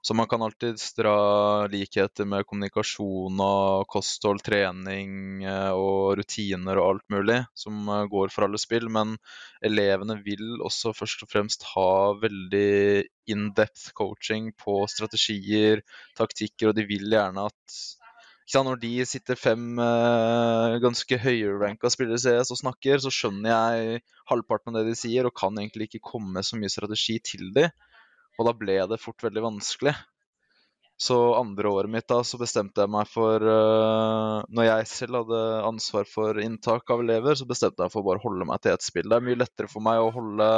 Så 0.00 0.14
man 0.14 0.28
kan 0.30 0.42
alltids 0.42 0.94
dra 0.94 1.66
likheter 1.66 2.26
med 2.28 2.46
kommunikasjon 2.46 3.40
og 3.42 3.88
kosthold, 3.90 4.40
trening 4.46 5.42
eh, 5.42 5.72
og 5.74 6.20
rutiner 6.20 6.78
og 6.78 6.86
alt 6.92 7.06
mulig 7.12 7.38
som 7.58 7.82
eh, 7.90 8.04
går 8.12 8.30
for 8.30 8.46
alle 8.46 8.60
spill. 8.62 8.86
Men 8.94 9.16
elevene 9.64 10.20
vil 10.22 10.62
også 10.62 10.94
først 10.96 11.26
og 11.26 11.32
fremst 11.32 11.66
ha 11.74 11.90
veldig 12.22 13.04
in-depth 13.34 13.90
coaching 13.98 14.52
på 14.56 14.80
strategier, 14.88 15.82
taktikker, 16.18 16.70
og 16.70 16.78
de 16.78 16.86
vil 16.88 17.10
gjerne 17.10 17.48
at 17.50 17.80
når 18.56 18.78
de 18.80 19.04
sitter 19.04 19.36
fem 19.36 19.76
uh, 19.76 20.78
ganske 20.80 21.18
høyere-ranka 21.20 21.90
spillere 21.92 22.16
i 22.16 22.22
CS 22.22 22.54
og 22.54 22.60
snakker, 22.62 22.96
så 22.96 23.12
skjønner 23.12 23.50
jeg 23.50 24.00
halvparten 24.30 24.72
av 24.72 24.86
det 24.86 24.94
de 24.94 24.96
sier, 24.96 25.28
og 25.28 25.36
kan 25.36 25.52
egentlig 25.60 25.90
ikke 25.90 26.06
komme 26.14 26.40
så 26.40 26.56
mye 26.56 26.72
strategi 26.72 27.18
til 27.20 27.50
dem. 27.52 27.68
Og 28.38 28.46
da 28.46 28.54
ble 28.54 28.78
det 28.90 29.00
fort 29.02 29.24
veldig 29.26 29.44
vanskelig. 29.44 29.94
Så 30.98 31.16
andre 31.38 31.70
året 31.70 31.90
mitt 31.90 32.08
da, 32.10 32.24
så 32.26 32.40
bestemte 32.40 32.82
jeg 32.82 32.90
meg 32.90 33.06
for 33.06 33.38
uh, 33.38 34.42
Når 34.50 34.66
jeg 34.66 34.88
selv 34.90 35.20
hadde 35.20 35.42
ansvar 35.68 36.08
for 36.10 36.40
inntak 36.42 36.90
av 36.90 37.04
elever, 37.04 37.38
så 37.38 37.46
bestemte 37.46 37.84
jeg 37.84 37.94
for 37.94 38.02
å 38.02 38.08
bare 38.08 38.22
holde 38.24 38.48
meg 38.48 38.58
til 38.64 38.74
ett 38.74 38.86
spill. 38.86 39.06
Det 39.06 39.18
er 39.18 39.26
mye 39.28 39.38
lettere 39.38 39.70
for 39.70 39.84
meg 39.86 40.02
å 40.02 40.10
holde 40.16 40.48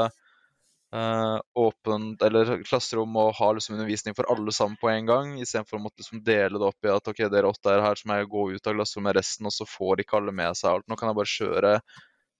uh, 0.97 1.39
åpent 1.61 2.25
eller 2.25 2.55
klasserom 2.65 3.19
og 3.21 3.35
ha 3.37 3.51
liksom 3.57 3.77
undervisning 3.77 4.17
for 4.17 4.31
alle 4.33 4.55
sammen 4.57 4.81
på 4.81 4.89
en 4.93 5.11
gang, 5.11 5.35
istedenfor 5.45 5.77
å 5.77 5.83
måtte 5.85 6.01
liksom 6.01 6.25
dele 6.25 6.57
det 6.57 6.71
opp 6.71 6.89
i 6.89 6.95
at 6.95 7.13
ok, 7.13 7.21
dere 7.35 7.51
åtte 7.53 7.75
er 7.75 7.85
her, 7.85 8.01
så 8.01 8.09
må 8.09 8.17
jeg 8.17 8.31
gå 8.33 8.47
ut 8.55 8.73
av 8.73 8.79
klasserommet 8.79 9.19
resten, 9.21 9.51
og 9.51 9.57
så 9.59 9.69
får 9.69 10.05
ikke 10.05 10.23
alle 10.23 10.37
med 10.41 10.57
seg 10.57 10.73
alt. 10.73 10.89
Nå 10.89 10.97
kan 10.97 11.13
jeg 11.13 11.21
bare 11.21 11.35
kjøre 11.35 11.75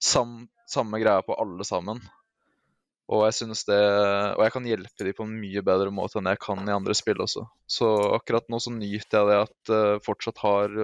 sam 0.01 0.33
samme 0.71 0.97
greia 1.03 1.21
på 1.21 1.35
alle 1.37 1.67
sammen. 1.67 2.01
Og 3.11 3.25
jeg 3.27 3.55
det, 3.67 3.79
og 4.37 4.41
jeg 4.45 4.53
kan 4.55 4.67
hjelpe 4.69 5.05
dem 5.07 5.15
på 5.17 5.25
en 5.27 5.39
mye 5.41 5.63
bedre 5.67 5.91
måte 5.91 6.19
enn 6.19 6.29
jeg 6.31 6.39
kan 6.43 6.61
i 6.63 6.75
andre 6.75 6.95
spill 6.95 7.19
også. 7.23 7.43
Så 7.67 7.89
akkurat 8.15 8.47
nå 8.47 8.59
så 8.63 8.71
nyter 8.71 9.17
jeg 9.19 9.27
det 9.27 9.39
at 9.41 9.71
jeg 9.73 9.97
uh, 9.97 10.03
fortsatt 10.05 10.39
har 10.45 10.77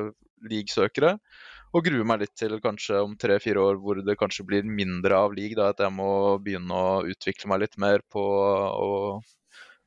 league-søkere. 0.43 1.15
Og 1.75 1.83
gruer 1.83 2.05
meg 2.07 2.21
litt 2.23 2.35
til 2.39 2.55
kanskje 2.63 2.99
om 3.03 3.15
tre-fire 3.19 3.63
år 3.63 3.79
hvor 3.81 3.99
det 4.03 4.17
kanskje 4.19 4.45
blir 4.47 4.67
mindre 4.67 5.19
av 5.19 5.35
league. 5.35 5.55
Da, 5.57 5.71
at 5.71 5.83
jeg 5.83 5.93
må 5.93 6.09
begynne 6.43 6.75
å 6.75 7.01
utvikle 7.07 7.51
meg 7.51 7.65
litt 7.65 7.79
mer 7.81 8.03
på 8.11 8.23
å 8.23 8.91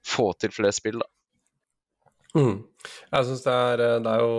få 0.06 0.30
til 0.40 0.52
flere 0.54 0.76
spill. 0.76 1.00
da. 1.00 1.08
Mm. 2.36 2.60
Jeg 3.10 3.26
syns 3.26 3.42
det, 3.42 3.56
det, 4.04 4.12
er 4.12 4.20
jo 4.22 4.34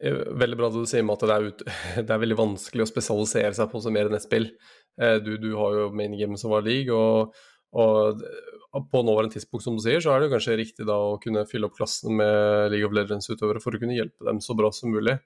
eh, 0.00 0.20
veldig 0.42 0.58
bra 0.58 0.70
det 0.72 0.84
du 0.84 0.88
sier 0.88 1.04
at 1.12 1.24
det 1.26 1.34
er, 1.34 1.48
ut, 1.50 1.64
det 2.06 2.14
er 2.14 2.22
veldig 2.24 2.38
vanskelig 2.38 2.86
å 2.86 2.90
spesialisere 2.92 3.52
seg 3.58 3.70
på 3.72 3.82
så 3.84 3.92
mer 3.94 4.08
enn 4.08 4.18
ett 4.18 4.26
spill. 4.26 4.50
Eh, 5.00 5.16
du, 5.24 5.36
du 5.40 5.52
har 5.56 5.76
jo 5.76 5.88
main 5.94 6.16
game 6.18 6.38
som 6.40 6.52
var 6.54 6.66
league, 6.66 6.94
og, 6.94 7.34
og 7.72 8.22
på 8.92 9.02
nåværende 9.02 9.36
tidspunkt, 9.36 9.64
som 9.64 9.78
du 9.78 9.82
sier, 9.84 10.02
så 10.04 10.14
er 10.14 10.24
det 10.24 10.32
kanskje 10.34 10.58
riktig 10.60 10.88
da 10.88 10.96
å 11.08 11.18
kunne 11.22 11.46
fylle 11.50 11.70
opp 11.70 11.76
klassen 11.78 12.16
med 12.18 12.72
League 12.74 12.88
of 12.88 12.96
Legends-utøvere 12.96 13.62
for 13.64 13.76
å 13.76 13.82
kunne 13.82 13.96
hjelpe 13.98 14.28
dem 14.28 14.42
så 14.44 14.56
bra 14.58 14.72
som 14.74 14.92
mulig. 14.94 15.18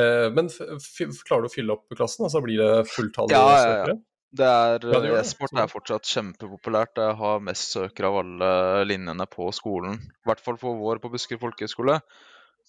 Eh, 0.00 0.28
men 0.32 0.48
klarer 0.52 1.44
du 1.44 1.50
å 1.50 1.52
fylle 1.52 1.76
opp 1.76 1.92
klassen? 1.96 2.26
Altså 2.28 2.42
blir 2.44 2.62
det 2.62 2.88
fulltallige 2.90 3.38
ja, 3.38 3.60
søkere? 3.60 3.94
Ja, 3.94 4.00
ja. 4.00 4.08
Det 4.32 4.48
er, 4.48 4.84
ja, 4.88 5.16
E-sport 5.18 5.58
er 5.60 5.68
fortsatt 5.68 6.08
kjempepopulært. 6.08 6.96
Jeg 6.96 7.16
har 7.18 7.42
mest 7.44 7.74
søkere 7.74 8.08
av 8.08 8.22
alle 8.22 8.52
linjene 8.88 9.26
på 9.28 9.50
skolen. 9.52 9.98
I 10.00 10.30
hvert 10.30 10.40
fall 10.40 10.56
for 10.60 10.78
vår 10.80 11.02
på 11.02 11.10
Buskerud 11.12 11.42
folkehøgskole. 11.42 11.98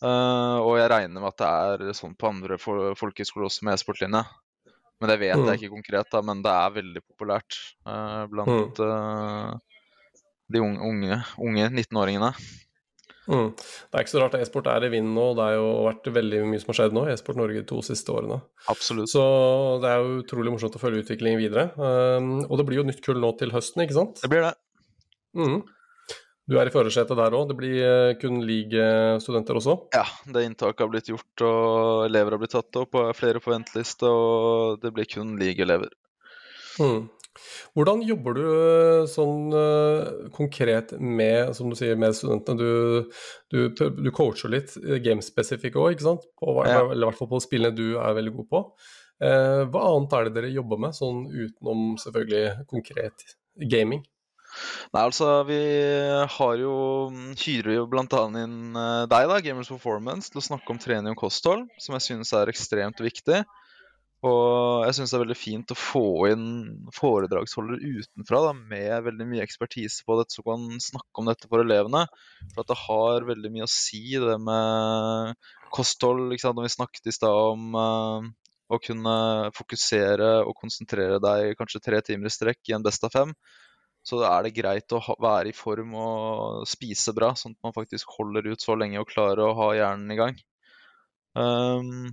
Uh, 0.03 0.60
og 0.60 0.74
jeg 0.75 0.89
regner 0.91 1.24
med 1.24 1.29
at 1.29 1.39
det 1.39 1.88
er 1.88 1.95
sånn 1.95 2.17
på 2.19 2.33
andre 2.33 2.57
folkehøgskoler 2.60 3.48
også 3.48 3.63
med 3.63 3.77
e-sportlinje. 3.77 4.25
Men 5.01 5.12
det 5.12 5.19
vet 5.19 5.33
jeg 5.33 5.43
mm. 5.43 5.53
ikke 5.57 5.73
konkret, 5.73 6.09
da, 6.13 6.21
men 6.25 6.41
det 6.45 6.51
er 6.53 6.75
veldig 6.77 7.01
populært 7.03 7.57
uh, 7.89 8.23
blant 8.31 8.79
uh, 8.79 9.55
de 10.53 10.62
unge, 10.63 11.17
unge 11.41 11.69
19-åringene. 11.69 12.33
Mm. 13.23 13.53
Det 13.55 13.95
er 13.95 14.03
ikke 14.03 14.12
så 14.12 14.21
rart 14.21 14.35
e-sport 14.35 14.67
er 14.67 14.85
i 14.88 14.91
vinden 14.91 15.13
nå. 15.15 15.29
Det 15.38 15.45
har 15.45 15.53
jo 15.55 15.67
vært 15.88 16.09
veldig 16.17 16.41
mye 16.50 16.62
som 16.62 16.73
har 16.73 16.79
skjedd 16.81 16.95
nå 16.95 17.05
i 17.07 17.13
e-sport 17.13 17.39
Norge 17.39 17.62
de 17.62 17.67
to 17.69 17.79
siste 17.85 18.12
årene. 18.12 18.41
Absolutt. 18.71 19.12
Så 19.12 19.23
det 19.83 19.91
er 19.91 20.03
jo 20.03 20.17
utrolig 20.23 20.55
morsomt 20.55 20.75
å 20.75 20.81
følge 20.81 21.05
utviklingen 21.05 21.39
videre. 21.39 21.69
Um, 21.77 22.43
og 22.50 22.59
det 22.59 22.67
blir 22.67 22.81
jo 22.81 22.88
nytt 22.88 23.03
kull 23.05 23.21
nå 23.23 23.31
til 23.39 23.53
høsten, 23.55 23.85
ikke 23.85 23.97
sant? 24.00 24.23
Det 24.23 24.31
blir 24.31 24.43
det. 24.47 24.53
Mm. 25.39 25.62
Du 26.50 26.57
er 26.59 26.67
i 26.67 26.73
førersetet 26.73 27.15
der 27.15 27.35
òg. 27.38 27.47
Det 27.51 27.55
blir 27.55 27.79
eh, 27.88 28.13
kun 28.19 28.41
league-studenter 28.43 29.59
også? 29.59 29.77
Ja, 29.95 30.03
det 30.35 30.43
inntaket 30.50 30.83
har 30.83 30.91
blitt 30.91 31.12
gjort, 31.12 31.43
og 31.47 32.05
elever 32.09 32.35
har 32.35 32.41
blitt 32.41 32.55
tatt 32.55 32.79
opp, 32.81 32.97
og 33.00 33.09
er 33.09 33.17
flere 33.17 33.41
på 33.43 33.53
venteliste, 33.53 34.09
og 34.09 34.81
det 34.83 34.91
blir 34.95 35.07
kun 35.07 35.38
league-elever. 35.39 35.93
Hmm. 36.75 37.05
Hvordan 37.73 38.03
jobber 38.05 38.35
du 38.38 38.43
eh, 38.45 39.05
sånn 39.09 39.55
uh, 39.55 40.27
konkret 40.35 40.93
med, 41.00 41.53
som 41.57 41.71
du 41.71 41.77
sier, 41.79 41.95
med 41.97 42.13
studentene? 42.17 42.59
Du, 42.59 43.23
du, 43.53 43.89
du 44.03 44.12
coacher 44.13 44.51
litt 44.53 44.75
gamespesifikk 45.05 45.79
òg, 45.79 45.95
ikke 45.95 46.09
sant? 46.12 46.27
På, 46.38 46.59
ja. 46.67 46.83
Eller 46.83 47.07
i 47.07 47.09
hvert 47.09 47.21
fall 47.23 47.31
på 47.31 47.41
spillene 47.45 47.77
du 47.77 47.95
er 47.95 48.19
veldig 48.19 48.35
god 48.35 48.50
på. 48.51 48.65
Uh, 49.23 49.63
hva 49.71 49.88
annet 49.93 50.17
er 50.17 50.27
det 50.27 50.35
dere 50.41 50.51
jobber 50.53 50.83
med, 50.83 50.97
sånn 50.97 51.23
utenom 51.31 51.93
selvfølgelig 52.03 52.67
konkret 52.69 53.31
gaming? 53.71 54.03
Nei, 54.93 55.01
altså 55.01 55.29
vi 55.48 55.60
har 56.36 56.55
jo 56.62 56.75
hyrer 57.39 57.75
jo 57.77 57.88
bl.a. 57.89 58.24
inn 58.43 58.77
uh, 58.77 59.03
deg, 59.10 59.27
da, 59.31 59.41
Gamers 59.45 59.72
Performance, 59.74 60.31
til 60.31 60.41
å 60.41 60.48
snakke 60.50 60.74
om 60.74 60.81
trening 60.81 61.15
og 61.15 61.25
kosthold, 61.25 61.67
som 61.81 61.98
jeg 61.98 62.07
synes 62.07 62.33
er 62.38 62.51
ekstremt 62.51 63.03
viktig. 63.03 63.43
Og 64.24 64.86
jeg 64.88 64.95
syns 64.95 65.12
det 65.12 65.17
er 65.17 65.24
veldig 65.25 65.36
fint 65.36 65.72
å 65.74 65.75
få 65.75 66.05
inn 66.31 66.45
foredragsholdere 66.95 67.98
utenfra 68.00 68.39
da, 68.45 68.53
med 68.55 69.07
veldig 69.10 69.25
mye 69.27 69.43
ekspertise 69.43 70.05
på 70.07 70.15
dette, 70.19 70.38
som 70.38 70.48
kan 70.48 70.69
snakke 70.86 71.19
om 71.19 71.27
dette 71.27 71.50
for 71.51 71.63
elevene. 71.63 72.05
For 72.53 72.63
at 72.63 72.72
det 72.72 72.79
har 72.86 73.27
veldig 73.27 73.51
mye 73.51 73.67
å 73.67 73.74
si, 73.74 74.05
det 74.24 74.38
med 74.39 75.36
kosthold. 75.75 76.29
Liksom, 76.31 76.55
når 76.55 76.69
vi 76.69 76.75
snakket 76.77 77.12
i 77.12 77.15
stad 77.17 77.51
om 77.57 77.75
uh, 77.75 78.31
å 78.72 78.79
kunne 78.79 79.17
fokusere 79.57 80.31
og 80.48 80.55
konsentrere 80.62 81.19
deg 81.24 81.57
kanskje 81.60 81.83
tre 81.83 82.00
timer 82.05 82.31
i 82.31 82.33
strekk 82.33 82.72
i 82.72 82.77
en 82.77 82.86
best 82.86 83.03
av 83.03 83.12
fem, 83.12 83.36
så 84.03 84.19
er 84.27 84.45
det 84.45 84.55
greit 84.57 84.95
å 84.95 85.00
ha, 85.03 85.15
være 85.22 85.51
i 85.51 85.55
form 85.55 85.95
og 86.00 86.65
spise 86.67 87.13
bra, 87.15 87.31
sånn 87.39 87.55
at 87.55 87.69
man 87.69 87.75
faktisk 87.75 88.12
holder 88.17 88.51
ut 88.51 88.63
så 88.63 88.75
lenge 88.79 89.00
og 89.00 89.07
klarer 89.10 89.45
å 89.45 89.55
ha 89.62 89.69
hjernen 89.77 90.12
i 90.12 90.19
gang. 90.19 90.41
Um, 91.39 92.12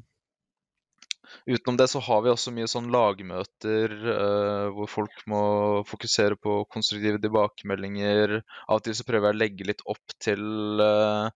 utenom 1.50 1.76
det 1.80 1.90
så 1.92 2.00
har 2.06 2.22
vi 2.24 2.32
også 2.32 2.54
mye 2.54 2.70
sånn 2.70 2.88
lagmøter 2.94 3.96
uh, 4.06 4.70
hvor 4.76 4.90
folk 4.94 5.26
må 5.30 5.42
fokusere 5.90 6.38
på 6.38 6.62
konstruktive 6.70 7.20
tilbakemeldinger. 7.22 8.38
Av 8.68 8.78
og 8.78 8.86
til 8.86 8.96
så 8.96 9.06
prøver 9.08 9.32
jeg 9.32 9.38
å 9.38 9.42
legge 9.42 9.70
litt 9.72 9.86
opp 9.90 10.18
til 10.22 10.46
uh, 10.80 11.28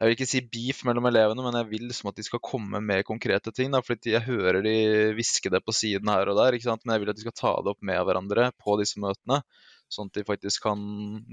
jeg 0.00 0.08
vil 0.08 0.14
ikke 0.16 0.26
si 0.30 0.40
beef 0.48 0.78
mellom 0.88 1.06
elevene, 1.10 1.42
men 1.44 1.56
jeg 1.58 1.66
vil 1.68 1.82
liksom 1.84 2.08
at 2.08 2.16
de 2.16 2.24
skal 2.24 2.40
komme 2.40 2.78
med 2.80 3.04
konkrete 3.04 3.52
ting. 3.52 3.74
Fordi 3.84 4.14
jeg 4.14 4.24
hører 4.24 4.62
de 4.64 4.72
hviske 5.12 5.52
det 5.52 5.60
på 5.60 5.74
siden 5.76 6.08
her 6.08 6.30
og 6.32 6.38
der, 6.40 6.56
men 6.56 6.94
jeg 6.94 7.02
vil 7.02 7.12
at 7.12 7.18
de 7.18 7.24
skal 7.26 7.36
ta 7.36 7.50
det 7.60 7.74
opp 7.74 7.84
med 7.84 8.00
hverandre 8.08 8.46
på 8.64 8.78
disse 8.80 8.96
møtene. 9.02 9.42
Sånn 9.90 10.10
at 10.10 10.20
de 10.20 10.26
faktisk 10.26 10.68
kan 10.68 10.80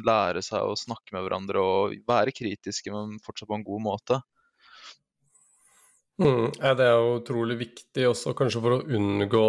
lære 0.06 0.42
seg 0.46 0.66
å 0.66 0.78
snakke 0.78 1.14
med 1.14 1.28
hverandre 1.28 1.62
og 1.62 1.96
være 2.10 2.34
kritiske, 2.34 2.94
men 2.94 3.20
fortsatt 3.24 3.50
på 3.52 3.58
en 3.60 3.66
god 3.68 3.84
måte. 3.86 4.20
Mm, 6.18 6.50
ja, 6.58 6.74
det 6.74 6.88
er 6.88 6.96
jo 6.98 7.18
utrolig 7.20 7.60
viktig 7.60 8.08
også, 8.10 8.34
kanskje 8.38 8.62
for 8.64 8.80
å 8.80 8.84
unngå 8.98 9.48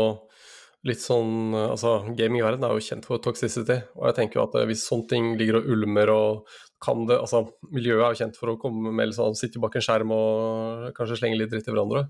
litt 0.86 1.00
sånn 1.00 1.54
Altså, 1.56 1.94
gamingverden 2.16 2.66
er 2.66 2.74
jo 2.76 2.84
kjent 2.84 3.08
for 3.08 3.22
toxicity, 3.24 3.78
og 3.96 4.10
jeg 4.10 4.18
tenker 4.18 4.38
jo 4.38 4.44
at 4.44 4.58
hvis 4.68 4.84
sånne 4.86 5.08
ting 5.10 5.30
ligger 5.40 5.62
og 5.62 5.70
ulmer 5.74 6.12
og 6.12 6.58
kan 6.84 7.06
det 7.08 7.16
Altså, 7.18 7.46
miljøet 7.72 8.04
er 8.04 8.12
jo 8.12 8.20
kjent 8.20 8.38
for 8.38 8.52
å 8.52 8.58
komme 8.60 8.92
med 8.92 9.10
litt 9.10 9.18
sånn 9.18 9.38
sitte 9.38 9.62
bak 9.62 9.78
en 9.78 9.86
skjerm 9.88 10.12
og 10.14 10.92
kanskje 10.98 11.18
slenge 11.22 11.40
litt 11.40 11.50
dritt 11.54 11.66
i 11.66 11.74
hverandre. 11.74 12.04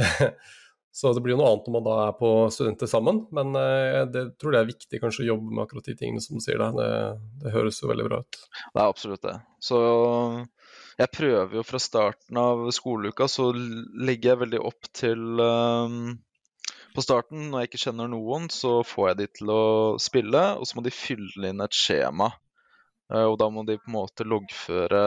Så 0.92 1.12
det 1.14 1.22
blir 1.22 1.36
jo 1.36 1.40
noe 1.40 1.50
annet 1.52 1.68
når 1.68 1.74
man 1.76 1.84
da 1.86 1.96
er 2.08 2.14
på 2.18 2.30
studenter 2.50 2.88
sammen, 2.90 3.20
men 3.36 3.54
jeg 3.54 4.08
det 4.14 4.24
tror 4.42 4.56
jeg 4.56 4.64
er 4.64 4.70
viktig 4.72 4.98
kanskje 5.02 5.22
å 5.22 5.28
jobbe 5.28 5.52
med 5.52 5.62
akkurat 5.62 5.86
de 5.86 5.94
tingene 6.00 6.24
som 6.24 6.40
du 6.40 6.42
sier 6.42 6.58
der. 6.58 6.74
Det, 6.74 6.88
det 7.44 7.52
høres 7.54 7.78
jo 7.78 7.90
veldig 7.92 8.08
bra 8.08 8.18
ut. 8.24 8.40
Det 8.58 8.80
er 8.80 8.88
absolutt 8.88 9.22
det. 9.28 9.36
Så 9.62 9.78
Jeg 10.98 11.14
prøver 11.14 11.54
jo 11.60 11.62
fra 11.64 11.78
starten 11.80 12.40
av 12.42 12.66
skoleuka, 12.74 13.28
så 13.30 13.52
legger 13.54 14.32
jeg 14.32 14.42
veldig 14.42 14.60
opp 14.72 14.90
til 14.92 15.40
um, 15.40 16.18
På 16.96 17.06
starten, 17.06 17.46
når 17.52 17.62
jeg 17.62 17.70
ikke 17.70 17.84
kjenner 17.86 18.10
noen, 18.10 18.50
så 18.50 18.80
får 18.82 19.12
jeg 19.12 19.20
de 19.20 19.26
til 19.38 19.54
å 19.54 19.64
spille, 20.02 20.42
og 20.58 20.66
så 20.66 20.76
må 20.76 20.84
de 20.84 20.92
fylle 20.94 21.52
inn 21.52 21.62
et 21.62 21.76
skjema. 21.76 22.32
Eh, 23.14 23.26
og 23.26 23.38
da 23.38 23.46
må 23.52 23.62
de 23.66 23.78
på 23.78 23.90
en 23.90 23.96
måte 23.96 24.26
loggføre 24.26 25.04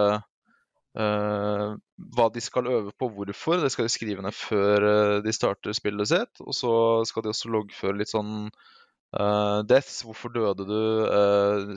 eh, 0.99 1.73
hva 2.17 2.27
de 2.33 2.43
skal 2.43 2.69
øve 2.69 2.93
på, 2.97 3.09
hvorfor. 3.15 3.61
Det 3.61 3.71
skal 3.73 3.87
de 3.87 3.93
skrive 3.93 4.25
ned 4.25 4.35
før 4.35 4.87
eh, 4.89 5.17
de 5.25 5.33
starter 5.35 5.75
spillet 5.77 6.11
sitt. 6.11 6.43
Og 6.43 6.55
så 6.57 6.73
skal 7.09 7.25
de 7.25 7.33
også 7.33 7.51
loggføre 7.53 7.97
litt 7.99 8.11
sånn 8.13 8.47
uh, 8.49 9.59
deaths. 9.69 10.03
Hvorfor 10.07 10.33
døde 10.35 10.67
du? 10.69 10.77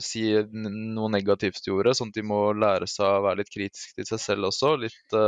si 0.03 0.29
noe 0.53 1.11
negativt 1.13 1.63
du 1.65 1.73
gjorde, 1.73 1.95
sånn 1.97 2.13
at 2.13 2.19
de 2.19 2.27
må 2.27 2.41
lære 2.57 2.89
seg 2.89 3.19
å 3.19 3.25
være 3.25 3.43
litt 3.43 3.53
kritisk 3.53 3.97
til 3.97 4.09
seg 4.09 4.23
selv 4.23 4.51
også. 4.51 4.77
Litt 4.81 5.19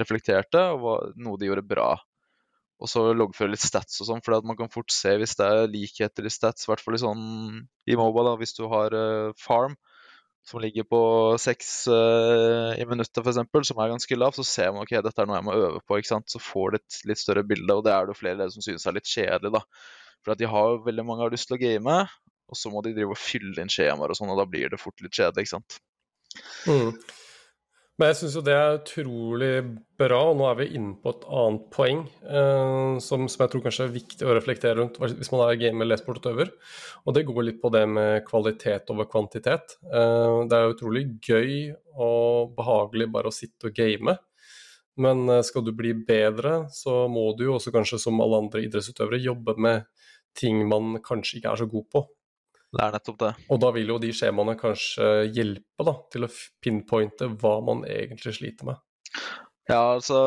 reflekterte, 0.00 0.64
og 0.72 0.80
hva, 0.82 0.96
noe 1.20 1.38
de 1.38 1.50
gjorde 1.50 1.68
bra. 1.68 1.92
Og 2.82 2.90
så 2.90 3.04
loggføre 3.14 3.52
litt 3.52 3.62
stats 3.62 4.00
og 4.02 4.08
sånn, 4.08 4.22
for 4.26 4.42
man 4.42 4.58
kan 4.58 4.70
fort 4.72 4.90
se 4.90 5.12
hvis 5.20 5.36
det 5.38 5.46
er 5.46 5.68
likheter 5.70 6.26
i 6.26 6.32
stats, 6.34 6.64
i 6.64 6.70
hvert 6.70 6.82
fall 6.82 6.96
i 6.96 7.02
sånn 7.04 7.26
i 7.86 7.98
Moba, 7.98 8.24
da, 8.26 8.32
hvis 8.40 8.56
du 8.56 8.64
har 8.72 8.96
farm 9.38 9.76
som 10.48 10.60
ligger 10.62 10.86
på 10.90 11.00
seks 11.40 11.70
uh, 11.90 12.72
i 12.74 12.86
minuttet 12.88 13.20
f.eks., 13.22 13.68
som 13.68 13.82
er 13.82 13.92
ganske 13.92 14.18
lav, 14.18 14.34
så 14.34 14.44
ser 14.46 14.72
man 14.74 14.82
ok, 14.82 14.96
dette 15.04 15.22
er 15.22 15.28
noe 15.30 15.38
jeg 15.38 15.46
må 15.46 15.54
øve 15.54 15.82
på. 15.86 15.98
ikke 15.98 16.10
sant? 16.10 16.30
Så 16.32 16.42
får 16.42 16.72
du 16.74 16.78
et 16.80 16.98
litt 17.10 17.22
større 17.22 17.44
bilde, 17.46 17.76
og 17.76 17.84
det 17.86 17.94
er 17.94 18.08
det 18.08 18.16
jo 18.16 18.20
flere 18.24 18.48
som 18.50 18.64
synes 18.64 18.86
er 18.86 18.96
litt 18.98 19.10
kjedelig. 19.10 19.54
da. 19.54 19.62
For 20.22 20.34
at 20.34 20.42
de 20.42 20.50
har 20.50 20.82
veldig 20.86 21.06
mange 21.06 21.26
har 21.26 21.34
lyst 21.34 21.50
til 21.50 21.58
å 21.58 21.62
game, 21.62 21.96
og 22.52 22.58
så 22.58 22.72
må 22.72 22.82
de 22.84 22.94
drive 22.96 23.14
og 23.14 23.20
fylle 23.22 23.62
inn 23.62 23.70
skjemaer 23.72 24.12
og 24.12 24.18
sånn, 24.18 24.34
og 24.34 24.42
da 24.42 24.48
blir 24.50 24.72
det 24.72 24.82
fort 24.82 25.02
litt 25.04 25.14
kjedelig. 25.14 25.46
ikke 25.46 25.54
sant? 25.54 25.78
Mm. 26.66 26.90
Men 28.02 28.08
jeg 28.10 28.16
syns 28.18 28.32
jo 28.34 28.40
det 28.42 28.54
er 28.58 28.76
utrolig 28.80 29.48
bra, 30.00 30.16
og 30.32 30.40
nå 30.40 30.46
er 30.48 30.56
vi 30.58 30.64
inne 30.74 30.96
på 30.98 31.12
et 31.12 31.20
annet 31.38 31.68
poeng 31.70 32.00
eh, 32.26 32.96
som, 32.98 33.28
som 33.30 33.44
jeg 33.44 33.52
tror 33.52 33.62
kanskje 33.62 33.84
er 33.84 33.92
viktig 33.94 34.26
å 34.26 34.34
reflektere 34.34 34.74
rundt 34.80 34.98
hvis 34.98 35.30
man 35.30 35.44
er 35.44 35.60
game- 35.60 35.84
eller 35.84 35.94
e-sportutøver. 35.94 36.50
Og 37.06 37.14
det 37.14 37.22
går 37.28 37.46
litt 37.46 37.60
på 37.62 37.70
det 37.70 37.84
med 37.86 38.24
kvalitet 38.26 38.90
over 38.90 39.06
kvantitet. 39.06 39.76
Eh, 39.86 40.40
det 40.50 40.58
er 40.58 40.74
utrolig 40.74 41.04
gøy 41.22 41.52
og 41.94 42.56
behagelig 42.58 43.06
bare 43.14 43.30
å 43.30 43.36
sitte 43.36 43.70
og 43.70 43.78
game. 43.78 44.16
Men 45.06 45.22
eh, 45.30 45.44
skal 45.46 45.62
du 45.62 45.70
bli 45.70 45.94
bedre, 45.94 46.64
så 46.74 47.04
må 47.06 47.28
du 47.38 47.46
jo 47.46 47.60
også 47.60 47.70
kanskje 47.78 48.02
som 48.02 48.18
alle 48.18 48.42
andre 48.48 48.64
idrettsutøvere 48.66 49.22
jobbe 49.22 49.54
med 49.62 49.86
ting 50.34 50.58
man 50.66 50.98
kanskje 51.06 51.38
ikke 51.38 51.54
er 51.54 51.62
så 51.62 51.70
god 51.70 51.86
på. 51.94 52.08
Det 52.72 52.80
er 52.80 52.94
nettopp 52.94 53.18
det. 53.20 53.32
Og 53.52 53.60
da 53.60 53.70
vil 53.76 53.92
jo 53.92 53.98
de 54.00 54.10
skjemaene 54.16 54.56
kanskje 54.60 55.08
hjelpe 55.28 55.86
da, 55.86 55.96
til 56.12 56.24
å 56.24 56.30
pinpointe 56.64 57.28
hva 57.42 57.58
man 57.64 57.84
egentlig 57.84 58.32
sliter 58.38 58.70
med. 58.70 58.80
Ja, 59.70 59.94
altså 59.94 60.18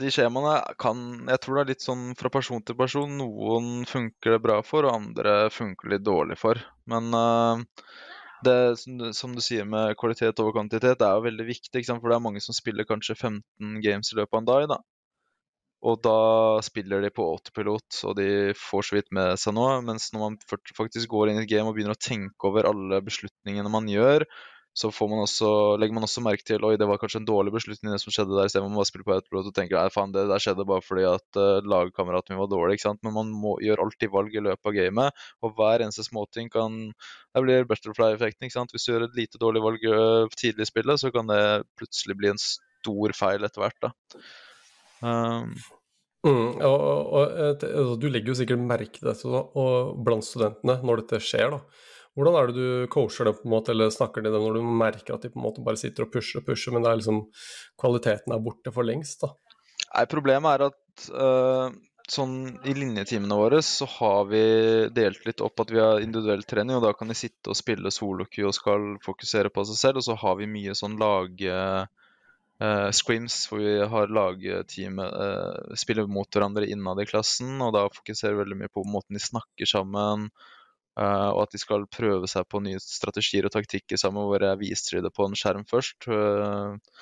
De 0.00 0.10
skjemaene 0.12 0.58
kan 0.82 0.98
Jeg 1.30 1.40
tror 1.40 1.56
det 1.56 1.62
er 1.62 1.70
litt 1.72 1.84
sånn 1.86 2.10
fra 2.18 2.30
person 2.34 2.60
til 2.66 2.76
person. 2.78 3.14
Noen 3.20 3.86
funker 3.88 4.36
det 4.36 4.42
bra 4.44 4.58
for, 4.66 4.84
og 4.84 4.98
andre 4.98 5.38
funker 5.54 5.94
litt 5.94 6.04
dårlig 6.06 6.36
for. 6.40 6.60
Men 6.90 7.14
uh, 7.14 7.62
det 8.44 8.58
som 9.16 9.34
du, 9.34 9.42
sier 9.42 9.66
med 9.66 9.96
kvalitet 10.00 10.42
over 10.42 10.58
kvantitet, 10.58 10.98
det 11.00 11.06
er 11.06 11.16
jo 11.16 11.26
veldig 11.26 11.48
viktig. 11.48 11.84
For 11.88 12.10
det 12.10 12.18
er 12.18 12.26
mange 12.26 12.42
som 12.44 12.56
spiller 12.56 12.86
kanskje 12.88 13.16
15 13.16 13.80
games 13.84 14.12
i 14.12 14.18
løpet 14.20 14.34
av 14.34 14.42
en 14.42 14.50
dag. 14.52 14.68
da. 14.74 14.82
Og 15.86 16.00
da 16.02 16.58
spiller 16.66 17.04
de 17.04 17.10
på 17.14 17.22
autopilot, 17.22 18.00
og 18.08 18.16
de 18.18 18.28
får 18.58 18.88
så 18.88 18.98
vidt 18.98 19.12
med 19.14 19.38
seg 19.38 19.54
noe. 19.54 19.78
Mens 19.86 20.10
når 20.14 20.24
man 20.24 20.38
faktisk 20.50 21.10
går 21.12 21.30
inn 21.30 21.38
i 21.38 21.44
et 21.44 21.50
game 21.50 21.70
og 21.70 21.76
begynner 21.76 21.94
å 21.94 22.06
tenke 22.08 22.50
over 22.50 22.66
alle 22.66 22.98
beslutningene 23.06 23.70
man 23.70 23.86
gjør, 23.90 24.26
så 24.78 24.90
får 24.94 25.08
man 25.10 25.22
også, 25.24 25.48
legger 25.80 25.96
man 25.96 26.06
også 26.06 26.22
merke 26.22 26.44
til 26.46 26.62
oi, 26.66 26.76
det 26.78 26.86
var 26.86 27.00
kanskje 27.02 27.18
en 27.22 27.26
dårlig 27.26 27.50
beslutning 27.56 27.90
det 27.90 27.98
som 28.02 28.14
skjedde 28.14 28.36
der, 28.36 28.46
istedenfor 28.46 28.70
man 28.70 28.78
bare 28.78 28.90
spiller 28.90 29.06
på 29.08 29.14
autopilot 29.16 29.48
og 29.50 29.56
tenker 29.56 29.78
nei, 29.78 29.90
faen, 29.90 30.12
det 30.14 30.26
der 30.30 30.42
skjedde 30.44 30.66
bare 30.68 30.84
fordi 30.84 31.06
at 31.08 31.38
uh, 31.40 31.58
lagkameraten 31.66 32.34
min 32.34 32.42
var 32.44 32.50
dårlig. 32.52 32.76
ikke 32.76 32.86
sant? 32.86 33.02
Men 33.06 33.16
man 33.16 33.32
må, 33.34 33.56
gjør 33.64 33.82
alltid 33.82 34.12
valg 34.14 34.34
i 34.34 34.44
løpet 34.44 34.70
av 34.70 34.76
gamet, 34.76 35.24
og 35.42 35.56
hver 35.58 35.86
eneste 35.86 36.06
småting 36.06 36.52
kan 36.54 36.78
Det 37.34 37.42
blir 37.44 37.66
butterfly-effekten. 37.70 38.46
ikke 38.46 38.58
sant? 38.58 38.74
Hvis 38.74 38.86
du 38.86 38.92
gjør 38.92 39.08
et 39.08 39.18
lite 39.18 39.40
dårlig 39.42 39.62
valg 39.62 39.88
øh, 39.90 40.36
tidlig 40.38 40.66
i 40.66 40.70
spillet, 40.70 41.02
så 41.02 41.10
kan 41.14 41.30
det 41.30 41.42
plutselig 41.78 42.16
bli 42.18 42.30
en 42.32 42.42
stor 42.42 43.14
feil 43.18 43.46
etter 43.46 43.64
hvert. 43.64 43.88
da. 43.88 43.92
Um, 45.02 45.52
Mm, 46.26 46.58
og, 46.66 46.80
og, 46.82 47.12
og, 47.14 47.36
altså, 47.62 47.94
du 48.00 48.08
legger 48.10 48.32
jo 48.32 48.40
sikkert 48.40 48.62
merke 48.66 48.98
til 48.98 49.06
dette 49.06 49.30
da, 49.30 49.42
og 49.62 50.00
blant 50.04 50.26
studentene 50.26 50.80
når 50.82 51.04
dette 51.04 51.20
skjer. 51.22 51.54
da. 51.54 51.60
Hvordan 52.18 52.38
er 52.38 52.48
det 52.48 52.56
du 52.56 52.86
coacher 52.90 53.28
dem 53.28 53.36
på 53.38 53.46
en 53.46 53.52
måte, 53.52 53.74
eller 53.74 53.92
snakker 53.94 54.24
til 54.24 54.34
dem 54.34 54.42
når 54.42 54.58
du 54.58 54.70
merker 54.80 55.14
at 55.14 55.22
de 55.22 55.30
på 55.30 55.38
en 55.38 55.46
måte 55.46 55.62
bare 55.66 55.78
sitter 55.78 56.08
og 56.08 56.10
pusher 56.14 56.40
og 56.40 56.48
pusher, 56.48 56.74
men 56.74 56.82
det 56.82 56.90
er 56.90 56.98
liksom, 56.98 57.20
kvaliteten 57.78 58.34
er 58.34 58.42
borte 58.42 58.72
for 58.74 58.88
lengst? 58.88 59.22
da? 59.22 59.30
Nei, 59.92 60.08
Problemet 60.10 60.56
er 60.56 60.66
at 60.66 61.06
uh, 61.14 61.78
sånn 62.10 62.34
i 62.66 62.74
linjetimene 62.74 63.38
våre 63.38 63.62
så 63.62 63.86
har 63.94 64.26
vi 64.32 64.42
delt 64.96 65.22
litt 65.28 65.44
opp 65.44 65.62
at 65.62 65.70
vi 65.70 65.78
har 65.78 66.02
individuell 66.02 66.42
trening, 66.50 66.80
og 66.80 66.88
da 66.88 66.92
kan 66.98 67.14
de 67.14 67.16
sitte 67.16 67.54
og 67.54 67.60
spille 67.60 67.94
soloku 67.94 68.42
og 68.42 68.56
skal 68.58 68.90
fokusere 69.06 69.54
på 69.54 69.68
seg 69.70 69.80
selv, 69.84 70.02
og 70.02 70.08
så 70.10 70.18
har 70.18 70.36
vi 70.42 70.50
mye 70.58 70.76
sånn 70.76 70.98
lag... 70.98 71.30
øh, 71.38 71.86
eh, 72.62 72.88
scrims 72.96 73.40
hvor 73.48 73.62
vi 73.62 73.74
har 73.92 74.12
lagteamet 74.12 75.14
uh, 75.14 75.74
spiller 75.78 76.08
mot 76.10 76.28
hverandre 76.32 76.68
innad 76.68 77.02
i 77.02 77.08
klassen, 77.08 77.56
og 77.64 77.74
da 77.76 77.86
fokuserer 77.92 78.38
veldig 78.40 78.58
mye 78.62 78.72
på 78.72 78.84
måten 78.88 79.18
de 79.18 79.22
snakker 79.22 79.68
sammen, 79.70 80.28
uh, 80.98 81.30
og 81.32 81.44
at 81.46 81.54
de 81.54 81.62
skal 81.62 81.88
prøve 81.92 82.30
seg 82.30 82.48
på 82.50 82.62
nye 82.64 82.82
strategier 82.82 83.48
og 83.48 83.54
taktikker 83.54 84.00
sammen, 84.00 84.28
hvor 84.28 84.44
jeg 84.44 84.62
viser 84.62 85.02
det 85.04 85.14
på 85.14 85.28
en 85.28 85.38
skjerm 85.38 85.66
først. 85.70 86.08
eh, 86.10 86.98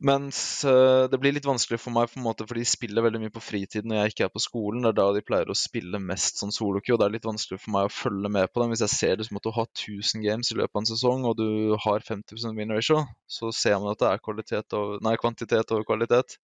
mens 0.00 0.64
eh, 0.64 1.04
det 1.12 1.18
blir 1.20 1.34
litt 1.36 1.46
vanskelig 1.48 1.78
for 1.82 1.94
meg, 1.94 2.08
på 2.10 2.18
en 2.20 2.24
måte, 2.24 2.46
for 2.48 2.58
de 2.58 2.64
spiller 2.68 3.04
veldig 3.04 3.20
mye 3.24 3.32
på 3.34 3.42
fritiden 3.44 3.92
når 3.92 4.00
jeg 4.00 4.14
ikke 4.14 4.26
er 4.26 4.32
på 4.34 4.42
skolen. 4.42 4.84
Det 4.84 4.92
er 4.92 4.98
da 5.00 5.06
de 5.16 5.22
pleier 5.26 5.52
å 5.52 5.56
spille 5.58 6.00
mest 6.02 6.40
sånn 6.40 6.54
soloku, 6.56 6.94
og 6.94 7.00
det 7.02 7.08
er 7.08 7.16
litt 7.18 7.28
vanskelig 7.28 7.60
for 7.62 7.74
meg 7.76 7.88
å 7.88 7.94
følge 7.94 8.32
med 8.32 8.50
på 8.50 8.62
dem. 8.62 8.74
Hvis 8.74 8.84
jeg 8.86 8.94
ser 8.96 9.20
liksom 9.20 9.40
at 9.40 9.48
du 9.48 9.52
har 9.56 9.68
1000 9.68 10.24
games 10.24 10.52
i 10.52 10.58
løpet 10.60 10.72
av 10.74 10.82
en 10.82 10.90
sesong, 10.92 11.26
og 11.28 11.36
du 11.40 11.76
har 11.84 12.06
50 12.06 12.56
win 12.58 12.76
ratio, 12.76 13.04
så 13.28 13.52
ser 13.54 13.76
man 13.80 13.92
at 13.92 14.00
det 14.00 14.12
er 14.12 15.02
nei, 15.04 15.16
kvantitet 15.20 15.76
over 15.76 15.88
kvalitet. 15.88 16.40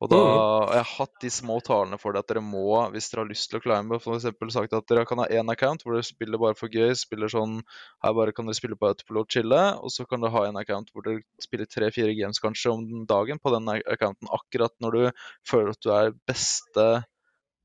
Og 0.00 0.08
da 0.08 0.18
og 0.20 0.70
Jeg 0.72 0.80
har 0.80 0.90
hatt 0.94 1.16
de 1.20 1.30
små 1.32 1.58
talene 1.64 1.98
for 2.00 2.14
det 2.14 2.22
at 2.22 2.30
dere 2.30 2.42
må, 2.44 2.64
hvis 2.94 3.10
dere 3.12 3.24
har 3.24 3.28
lyst 3.28 3.50
til 3.50 3.58
å 3.58 3.62
climbe, 3.64 3.98
f.eks. 4.00 4.28
sagt 4.54 4.76
at 4.76 4.88
dere 4.88 5.04
kan 5.08 5.20
ha 5.20 5.26
én 5.28 5.52
account 5.52 5.84
hvor 5.84 5.96
dere 5.96 6.06
spiller 6.08 6.40
bare 6.40 6.56
for 6.56 6.72
gøy, 6.72 6.94
spiller 6.96 7.32
sånn 7.32 7.58
her 8.04 8.16
bare 8.16 8.34
kan 8.36 8.48
dere 8.48 8.56
spille 8.56 8.78
på 8.80 8.88
autopilot 8.88 9.36
chille, 9.36 9.60
og 9.76 9.92
så 9.92 10.06
kan 10.08 10.24
dere 10.24 10.32
ha 10.38 10.46
en 10.48 10.60
account 10.62 10.88
hvor 10.94 11.04
dere 11.04 11.20
spiller 11.44 11.68
tre-fire 11.68 12.16
games 12.16 12.40
kanskje 12.40 12.72
om 12.72 13.04
dagen 13.10 13.42
på 13.42 13.52
den 13.52 13.68
accounten 13.76 14.32
akkurat 14.32 14.72
når 14.80 14.96
du 14.96 15.24
føler 15.52 15.74
at 15.74 15.84
du 15.84 15.92
er 15.98 16.16
beste 16.30 16.88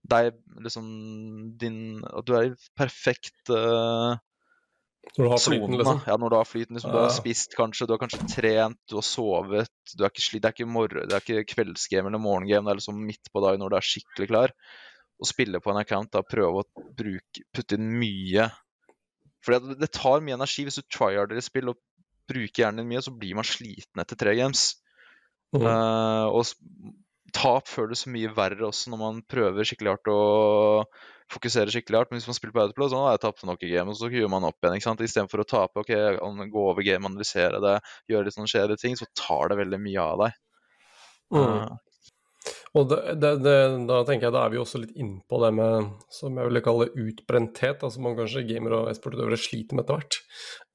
deg, 0.06 0.36
liksom 0.62 0.88
din 1.58 2.04
At 2.06 2.28
du 2.28 2.36
er 2.38 2.52
perfekt 2.78 3.50
uh, 3.50 4.20
Når 5.16 5.22
du 5.22 5.30
har 5.32 5.40
flyten, 5.40 5.62
sonen, 5.64 5.80
liksom. 5.80 6.02
Ja, 6.10 6.18
når 6.20 6.32
du 6.32 6.36
har 6.36 6.48
flyten. 6.50 6.78
Liksom, 6.78 6.92
Du 6.92 6.98
har 6.98 7.14
spist 7.14 7.56
kanskje, 7.56 7.88
du 7.88 7.94
har 7.96 8.02
kanskje 8.02 8.26
trent, 8.32 8.80
du 8.90 8.98
har 8.98 9.06
sovet. 9.06 9.72
Du 9.94 10.04
er 10.04 10.12
ikke 10.12 10.26
slitt, 10.26 10.44
det 10.44 10.50
er 10.50 10.58
ikke, 10.58 10.68
morgen, 10.68 11.08
det 11.08 11.16
er 11.16 11.24
ikke 11.24 11.54
kveldsgame 11.54 12.12
eller 12.12 12.22
morgengame, 12.22 12.68
det 12.68 12.74
er 12.74 12.82
liksom 12.82 13.00
midt 13.08 13.32
på 13.32 13.44
dagen 13.46 13.64
når 13.64 13.72
du 13.72 13.78
er 13.80 13.88
skikkelig 13.90 14.30
klar. 14.32 14.56
Å 15.16 15.30
spille 15.30 15.62
på 15.64 15.72
en 15.72 15.80
account, 15.80 16.12
da 16.12 16.26
prøve 16.28 16.66
å 16.66 16.86
bruke, 16.98 17.46
putte 17.56 17.80
inn 17.80 17.94
mye. 18.02 18.50
For 19.46 19.56
det, 19.56 19.78
det 19.80 19.94
tar 19.96 20.26
mye 20.26 20.36
energi. 20.36 20.66
Hvis 20.68 20.82
du 20.82 20.88
tryharder 20.92 21.40
i 21.40 21.46
spill 21.46 21.72
og 21.72 21.80
bruker 22.28 22.66
hjernen 22.66 22.84
din 22.84 22.92
mye, 22.92 23.04
så 23.06 23.14
blir 23.16 23.38
man 23.38 23.48
sliten 23.48 24.02
etter 24.02 24.20
tre 24.20 24.36
games. 24.36 24.74
Mm. 25.56 25.64
Uh, 25.64 26.26
og 26.36 26.44
tap 27.36 27.68
føles 27.70 28.06
mye 28.12 28.32
verre 28.36 28.68
også 28.70 28.94
når 28.94 29.02
man 29.02 29.22
prøver 29.32 29.68
skikkelig 29.68 29.96
hardt 29.96 30.12
å 30.12 30.20
fokusere 31.34 31.74
skikkelig 31.74 32.00
hardt. 32.00 32.12
Men 32.14 32.22
hvis 32.22 32.30
man 32.30 32.38
spiller 32.38 32.56
på 32.56 32.64
autoplay, 32.64 32.92
så 32.92 33.02
har 33.02 33.16
jeg 33.16 33.24
tapt 33.26 33.46
nok 33.50 33.66
i 33.66 33.72
game, 33.74 33.92
og 33.92 34.00
så 34.00 34.10
gjør 34.14 34.32
man 34.32 34.48
opp 34.48 34.58
igjen. 34.62 34.78
ikke 34.78 34.88
sant? 34.88 35.04
Istedenfor 35.06 35.44
å 35.44 35.48
tape, 35.50 35.84
ok, 35.84 35.94
gå 36.54 36.66
over 36.72 36.86
game, 36.86 37.10
analysere 37.10 37.62
det, 37.64 37.76
gjøre 38.12 38.30
litt 38.30 38.38
sånn 38.38 38.52
kjedelige 38.52 38.84
ting, 38.84 39.00
så 39.00 39.10
tar 39.18 39.52
det 39.52 39.60
veldig 39.64 39.82
mye 39.82 40.06
av 40.06 40.24
deg. 40.26 40.40
Mm. 41.34 41.42
Eh, 41.44 41.76
Og 42.76 42.90
det, 42.92 42.98
det, 43.24 43.30
det, 43.40 43.56
da 43.88 44.02
tenker 44.04 44.28
jeg 44.28 44.36
da 44.36 44.42
er 44.44 44.52
vi 44.52 44.60
også 44.60 44.82
litt 44.82 44.98
inne 45.00 45.22
på 45.32 45.38
det 45.40 45.52
med 45.56 45.86
som 46.12 46.36
jeg 46.36 46.50
ville 46.50 46.62
kalle 46.64 46.90
utbrenthet, 46.92 47.84
altså 47.88 48.02
man 48.04 48.18
kanskje 48.18 48.44
gamere 48.50 48.82
og 48.82 48.90
e-sportutøvere 48.92 49.40
sliter 49.40 49.78
med 49.78 49.86
etter 49.86 50.02
hvert. 50.02 50.18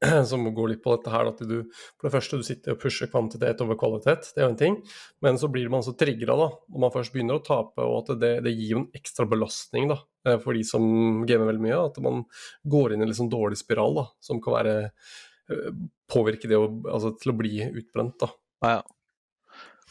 Som 0.31 0.47
går 0.57 0.71
litt 0.73 0.81
på 0.81 0.95
dette 0.95 1.13
her 1.13 1.29
at 1.29 1.43
du 1.45 1.59
for 1.69 2.07
det 2.07 2.13
første 2.15 2.39
du 2.41 2.45
sitter 2.47 2.73
og 2.73 2.81
pusher 2.81 3.11
kvantitet 3.13 3.61
over 3.61 3.77
kvalitet, 3.81 4.31
det 4.33 4.41
er 4.41 4.47
jo 4.47 4.53
en 4.55 4.61
ting, 4.63 4.79
men 5.21 5.37
så 5.41 5.51
blir 5.53 5.69
man 5.73 5.85
så 5.85 5.93
trigga 6.01 6.39
da, 6.41 6.47
når 6.73 6.85
man 6.87 6.95
først 6.95 7.13
begynner 7.13 7.37
å 7.37 7.45
tape, 7.45 7.85
og 7.85 7.99
at 7.99 8.15
det, 8.23 8.31
det 8.47 8.55
gir 8.55 8.71
jo 8.73 8.81
en 8.81 8.97
ekstra 8.97 9.27
belastning 9.29 9.91
da, 9.93 9.99
eh, 10.25 10.39
for 10.41 10.57
de 10.57 10.65
som 10.65 10.87
gamer 11.29 11.51
veldig 11.51 11.67
mye, 11.67 11.83
at 11.91 12.01
man 12.01 12.25
går 12.65 12.95
inn 12.95 13.05
i 13.05 13.09
en 13.09 13.13
litt 13.13 13.21
sånn 13.21 13.33
dårlig 13.33 13.61
spiral 13.61 13.99
da, 13.99 14.07
som 14.25 14.41
kan 14.41 14.57
være 14.57 14.79
eh, 14.87 15.69
påvirke 16.09 16.49
det 16.49 16.57
å, 16.57 16.65
altså, 16.89 17.13
til 17.21 17.35
å 17.35 17.37
bli 17.43 17.59
utbrent. 17.69 18.17
da. 18.25 18.33
ja, 18.65 18.79
ja. 18.79 19.00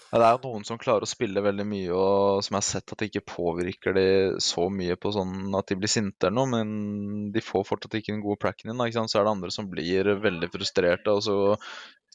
Ja, 0.10 0.18
Det 0.18 0.28
er 0.28 0.40
noen 0.42 0.66
som 0.66 0.80
klarer 0.82 1.06
å 1.06 1.10
spille 1.10 1.44
veldig 1.46 1.66
mye, 1.70 1.94
og 1.94 2.42
som 2.46 2.56
jeg 2.56 2.64
har 2.64 2.68
sett 2.68 2.94
at 2.94 3.02
det 3.02 3.10
ikke 3.12 3.28
påvirker 3.30 3.94
de 3.94 4.06
så 4.42 4.66
mye 4.74 4.98
på 4.98 5.12
sånn 5.14 5.54
at 5.60 5.70
de 5.70 5.78
blir 5.78 5.92
sinte 5.92 6.28
eller 6.28 6.38
noe, 6.40 6.50
men 6.50 7.32
de 7.36 7.44
får 7.46 7.68
fortsatt 7.68 8.00
ikke 8.00 8.16
den 8.16 8.24
gode 8.26 8.42
pracken 8.42 8.72
inn. 8.72 8.82
da, 8.82 8.90
Ikke 8.90 9.02
sant? 9.02 9.14
Så 9.14 9.20
er 9.20 9.28
det 9.28 9.36
andre 9.36 9.54
som 9.54 9.70
blir 9.70 10.10
veldig 10.24 10.50
frustrerte, 10.56 11.14
og 11.14 11.26
så 11.28 11.38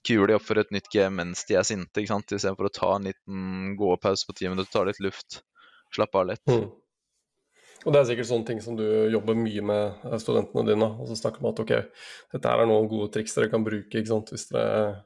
kuler 0.05 0.33
de 0.33 0.39
opp 0.39 0.45
for 0.45 0.61
et 0.61 0.73
nytt 0.75 0.91
game 0.93 1.17
mens 1.17 1.47
de 1.49 1.57
er 1.57 1.67
sinte, 1.67 2.03
ikke 2.03 2.13
sant? 2.13 2.35
istedenfor 2.35 2.69
å 2.69 2.75
ta 2.75 2.95
en 2.97 3.07
liten 3.09 3.77
gåpause 3.81 4.27
på 4.27 4.37
ti 4.37 4.51
minutter, 4.51 4.73
ta 4.75 4.85
litt 4.89 5.01
luft, 5.05 5.41
slappe 5.95 6.21
av 6.21 6.33
litt. 6.33 6.45
Mm. 6.51 6.67
Og 7.85 7.93
det 7.93 8.01
er 8.01 8.07
sikkert 8.09 8.29
sånne 8.31 8.49
ting 8.49 8.61
som 8.65 8.77
du 8.79 8.85
jobber 9.13 9.37
mye 9.37 9.65
med 9.65 10.07
eh, 10.09 10.21
studentene 10.21 10.65
dine. 10.71 10.87
Og 10.99 11.11
så 11.11 11.19
snakker 11.21 11.43
om 11.43 11.51
at 11.51 11.61
ok, 11.61 11.75
dette 12.33 12.53
er 12.53 12.69
noen 12.69 12.89
gode 12.89 13.11
triks 13.13 13.37
dere 13.37 13.51
kan 13.53 13.65
bruke 13.67 14.01
ikke 14.01 14.11
sant? 14.11 14.33
hvis 14.33 14.49
dere 14.51 15.05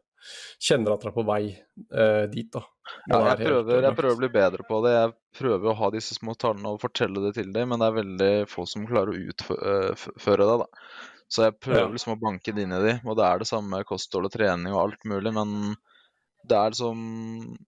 kjenner 0.62 0.94
at 0.94 1.04
dere 1.04 1.12
er 1.12 1.16
på 1.16 1.26
vei 1.28 1.42
eh, 1.52 2.24
dit. 2.32 2.50
da. 2.54 2.64
Ja, 3.10 3.20
jeg 3.32 3.46
prøver, 3.46 3.82
jeg 3.84 3.98
prøver 3.98 4.16
å 4.16 4.22
bli 4.22 4.30
bedre 4.32 4.66
på 4.68 4.80
det. 4.86 4.94
Jeg 4.96 5.14
prøver 5.38 5.70
å 5.72 5.76
ha 5.82 5.90
disse 5.94 6.16
små 6.16 6.34
tallene 6.40 6.74
og 6.74 6.82
fortelle 6.82 7.22
det 7.26 7.34
til 7.38 7.52
dem, 7.54 7.72
men 7.72 7.82
det 7.82 7.90
er 7.90 8.00
veldig 8.00 8.32
få 8.50 8.64
som 8.68 8.86
klarer 8.88 9.12
å 9.12 9.28
utføre 9.32 10.48
det. 10.48 10.56
da. 10.64 10.68
Så 11.28 11.44
jeg 11.44 11.58
prøver 11.60 11.92
liksom 11.92 12.14
å 12.14 12.22
banke 12.22 12.54
det 12.56 12.64
inn 12.64 12.72
i 12.72 12.80
de, 12.86 12.96
og 13.04 13.18
det 13.18 13.26
er 13.28 13.42
det 13.42 13.50
samme 13.50 13.76
med 13.76 13.88
kosthold 13.88 14.30
og 14.30 14.32
trening 14.32 14.72
og 14.72 14.80
alt 14.86 15.04
mulig, 15.08 15.34
men 15.36 15.76
det 16.48 16.56
er 16.56 16.72
liksom 16.72 17.00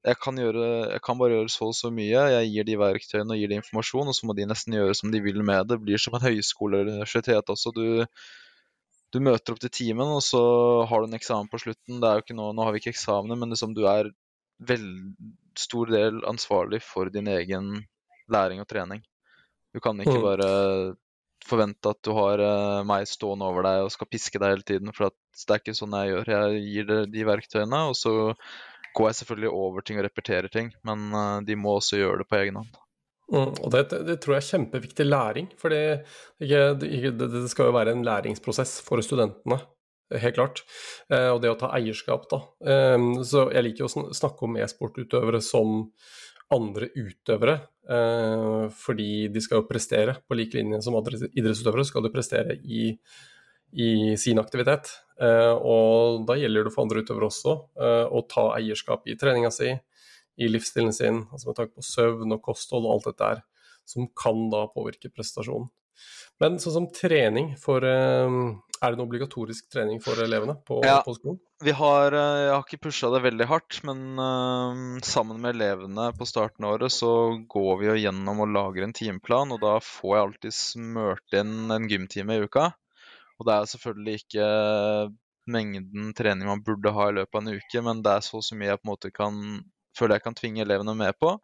jeg 0.07 0.19
kan, 0.23 0.39
gjøre, 0.41 0.67
jeg 0.95 1.03
kan 1.05 1.19
bare 1.21 1.37
gjøre 1.37 1.53
så 1.53 1.69
og 1.69 1.77
så 1.77 1.91
mye. 1.93 2.23
Jeg 2.35 2.51
gir 2.55 2.69
de 2.69 2.77
verktøyene 2.81 3.35
og 3.35 3.41
gir 3.41 3.51
de 3.51 3.59
informasjon, 3.61 4.09
og 4.09 4.17
så 4.17 4.29
må 4.29 4.37
de 4.39 4.49
nesten 4.49 4.77
gjøre 4.77 4.97
som 4.97 5.13
de 5.13 5.21
vil 5.25 5.43
med 5.43 5.67
det. 5.67 5.77
Det 5.77 5.85
blir 5.85 6.01
som 6.01 6.17
en 6.17 6.25
høyskole 6.25 6.81
eller 6.81 6.95
universitet 6.95 7.53
også. 7.53 7.75
Du, 7.77 8.07
du 9.13 9.19
møter 9.25 9.55
opp 9.55 9.61
til 9.63 9.73
timen, 9.75 10.07
og 10.17 10.23
så 10.23 10.41
har 10.87 11.03
du 11.03 11.09
en 11.11 11.19
eksamen 11.19 11.51
på 11.51 11.59
slutten. 11.63 12.01
Det 12.01 12.09
er 12.09 12.19
jo 12.19 12.25
ikke 12.25 12.37
nå, 12.39 12.51
nå 12.55 12.67
har 12.67 12.75
vi 12.75 12.83
ikke 12.83 12.93
eksamener, 12.95 13.39
men 13.41 13.51
liksom 13.51 13.75
du 13.75 13.85
er 13.91 14.11
veldig 14.61 15.33
stor 15.59 15.91
del 15.91 16.21
ansvarlig 16.29 16.83
for 16.85 17.11
din 17.11 17.27
egen 17.33 17.73
læring 18.31 18.61
og 18.63 18.69
trening. 18.71 19.03
Du 19.75 19.81
kan 19.81 19.99
ikke 20.01 20.19
Mm. 20.19 20.27
bare 20.27 20.51
forvente 21.47 21.89
at 21.91 22.03
du 22.05 22.13
har 22.13 22.39
eh, 22.39 22.83
meg 22.85 23.07
stående 23.09 23.47
over 23.49 23.65
deg 23.65 23.85
og 23.87 23.93
skal 23.95 24.07
piske 24.11 24.39
deg 24.39 24.53
hele 24.55 24.67
tiden, 24.67 24.93
for 24.93 25.09
at 25.09 25.17
det 25.47 25.55
er 25.55 25.63
ikke 25.63 25.75
sånn 25.79 25.97
jeg 25.97 26.13
gjør. 26.13 26.31
Jeg 26.35 26.61
gir 26.67 26.85
deg 26.91 27.13
de 27.15 27.25
verktøyene, 27.25 27.81
og 27.89 27.97
så 27.97 28.13
går 28.95 29.09
jeg 29.09 29.19
selvfølgelig 29.23 29.51
over 29.51 29.81
ting 29.87 29.99
og 29.99 30.05
repeterer 30.05 30.49
ting, 30.53 30.71
men 30.85 31.11
eh, 31.15 31.41
de 31.49 31.57
må 31.57 31.79
også 31.79 31.99
gjøre 32.03 32.23
det 32.23 32.29
på 32.31 32.39
egen 32.43 32.61
hånd. 32.61 32.71
Mm, 33.31 33.53
og 33.63 33.69
det, 33.71 33.85
det 34.09 34.17
tror 34.23 34.37
jeg 34.37 34.43
er 34.43 34.49
kjempeviktig 34.57 35.07
læring, 35.07 35.51
for 35.59 35.71
det, 35.71 36.03
det, 36.41 37.45
skal 37.53 37.69
jo 37.69 37.77
være 37.77 37.95
en 37.95 38.07
læringsprosess 38.07 38.81
for 38.87 39.03
studentene. 39.07 39.61
Helt 40.11 40.35
klart. 40.35 40.65
Eh, 41.13 41.29
og 41.31 41.39
det 41.43 41.53
å 41.53 41.59
ta 41.59 41.71
eierskap, 41.77 42.27
da. 42.33 42.41
Eh, 42.67 42.97
så 43.27 43.47
jeg 43.55 43.69
liker 43.69 43.87
å 43.87 44.09
snakke 44.17 44.49
om 44.49 44.57
e-sportutøvere 44.59 45.39
som 45.45 45.85
andre 46.51 46.89
utøvere, 46.99 47.61
eh, 47.87 48.65
fordi 48.75 49.29
de 49.31 49.43
skal 49.45 49.61
jo 49.61 49.69
prestere 49.69 50.17
på 50.27 50.35
lik 50.35 50.57
linje 50.59 50.83
som 50.83 50.99
andre 50.99 51.31
idrettsutøvere. 51.31 51.87
skal 51.87 52.03
de 52.03 52.11
prestere 52.11 52.59
i, 52.65 52.97
i 53.71 54.17
sin 54.19 54.43
aktivitet. 54.43 54.91
Eh, 55.23 55.55
og 55.55 56.27
da 56.27 56.35
gjelder 56.35 56.67
det 56.67 56.75
for 56.75 56.89
andre 56.89 57.05
utøvere 57.05 57.31
også 57.31 57.55
å 58.11 58.27
ta 58.27 58.49
eierskap 58.57 59.07
i 59.07 59.15
treninga 59.15 59.55
si, 59.55 59.71
i 60.39 60.49
livsstilen 60.49 60.93
sin, 60.95 61.25
altså 61.33 61.51
med 61.51 61.59
tanke 61.59 61.77
på 61.79 61.85
søvn 61.85 62.37
og 62.37 62.43
kosthold 62.45 62.87
og 62.87 62.97
alt 62.97 63.11
dette 63.11 63.31
her, 63.33 63.45
som 63.89 64.09
kan 64.17 64.49
da 64.53 64.67
påvirke 64.73 65.13
prestasjonen. 65.13 65.71
Men 66.41 66.57
sånn 66.63 66.77
som 66.79 66.91
trening 66.97 67.55
for 67.61 67.85
eh, 67.85 68.35
Er 68.81 68.95
det 68.95 68.97
noe 68.97 69.05
obligatorisk 69.05 69.67
trening 69.69 69.99
for 70.01 70.17
elevene 70.25 70.55
på, 70.65 70.79
Ja. 70.87 71.03
på 71.05 71.13
skolen? 71.19 71.37
Vi 71.61 71.75
har, 71.77 72.15
eh, 72.17 72.39
jeg 72.47 72.55
har 72.55 72.63
ikke 72.65 72.81
pusha 72.87 73.11
det 73.13 73.21
veldig 73.27 73.47
hardt, 73.51 73.83
men 73.85 74.17
uh, 74.17 75.01
sammen 75.05 75.43
med 75.43 75.59
elevene 75.59 76.07
på 76.17 76.25
starten 76.25 76.65
av 76.65 76.79
året 76.79 76.95
så 76.95 77.11
går 77.45 77.75
vi 77.83 77.91
jo 77.91 77.99
gjennom 78.07 78.41
og 78.41 78.55
lager 78.55 78.87
en 78.87 78.97
timeplan, 78.97 79.53
og 79.53 79.61
da 79.61 79.75
får 79.85 80.15
jeg 80.17 80.25
alltid 80.25 80.57
smørt 80.57 81.37
inn 81.43 81.75
en 81.77 81.91
gymtime 81.93 82.39
i 82.39 82.47
uka. 82.49 82.71
Og 83.37 83.49
det 83.49 83.59
er 83.59 83.69
selvfølgelig 83.75 84.23
ikke 84.23 84.49
mengden 85.51 86.15
trening 86.17 86.49
man 86.49 86.65
burde 86.65 86.93
ha 86.97 87.11
i 87.11 87.19
løpet 87.19 87.37
av 87.37 87.45
en 87.45 87.61
uke, 87.61 87.85
men 87.85 88.03
det 88.05 88.17
er 88.17 88.25
så 88.25 88.41
så 88.45 88.57
mye 88.57 88.73
jeg 88.73 88.81
på 88.81 88.87
en 88.89 88.93
måte 88.95 89.13
kan 89.13 89.37
føler 89.97 90.19
jeg 90.19 90.27
kan 90.27 90.37
tvinge 90.39 90.65
elevene 90.65 90.95
med 90.99 91.17
på. 91.21 91.35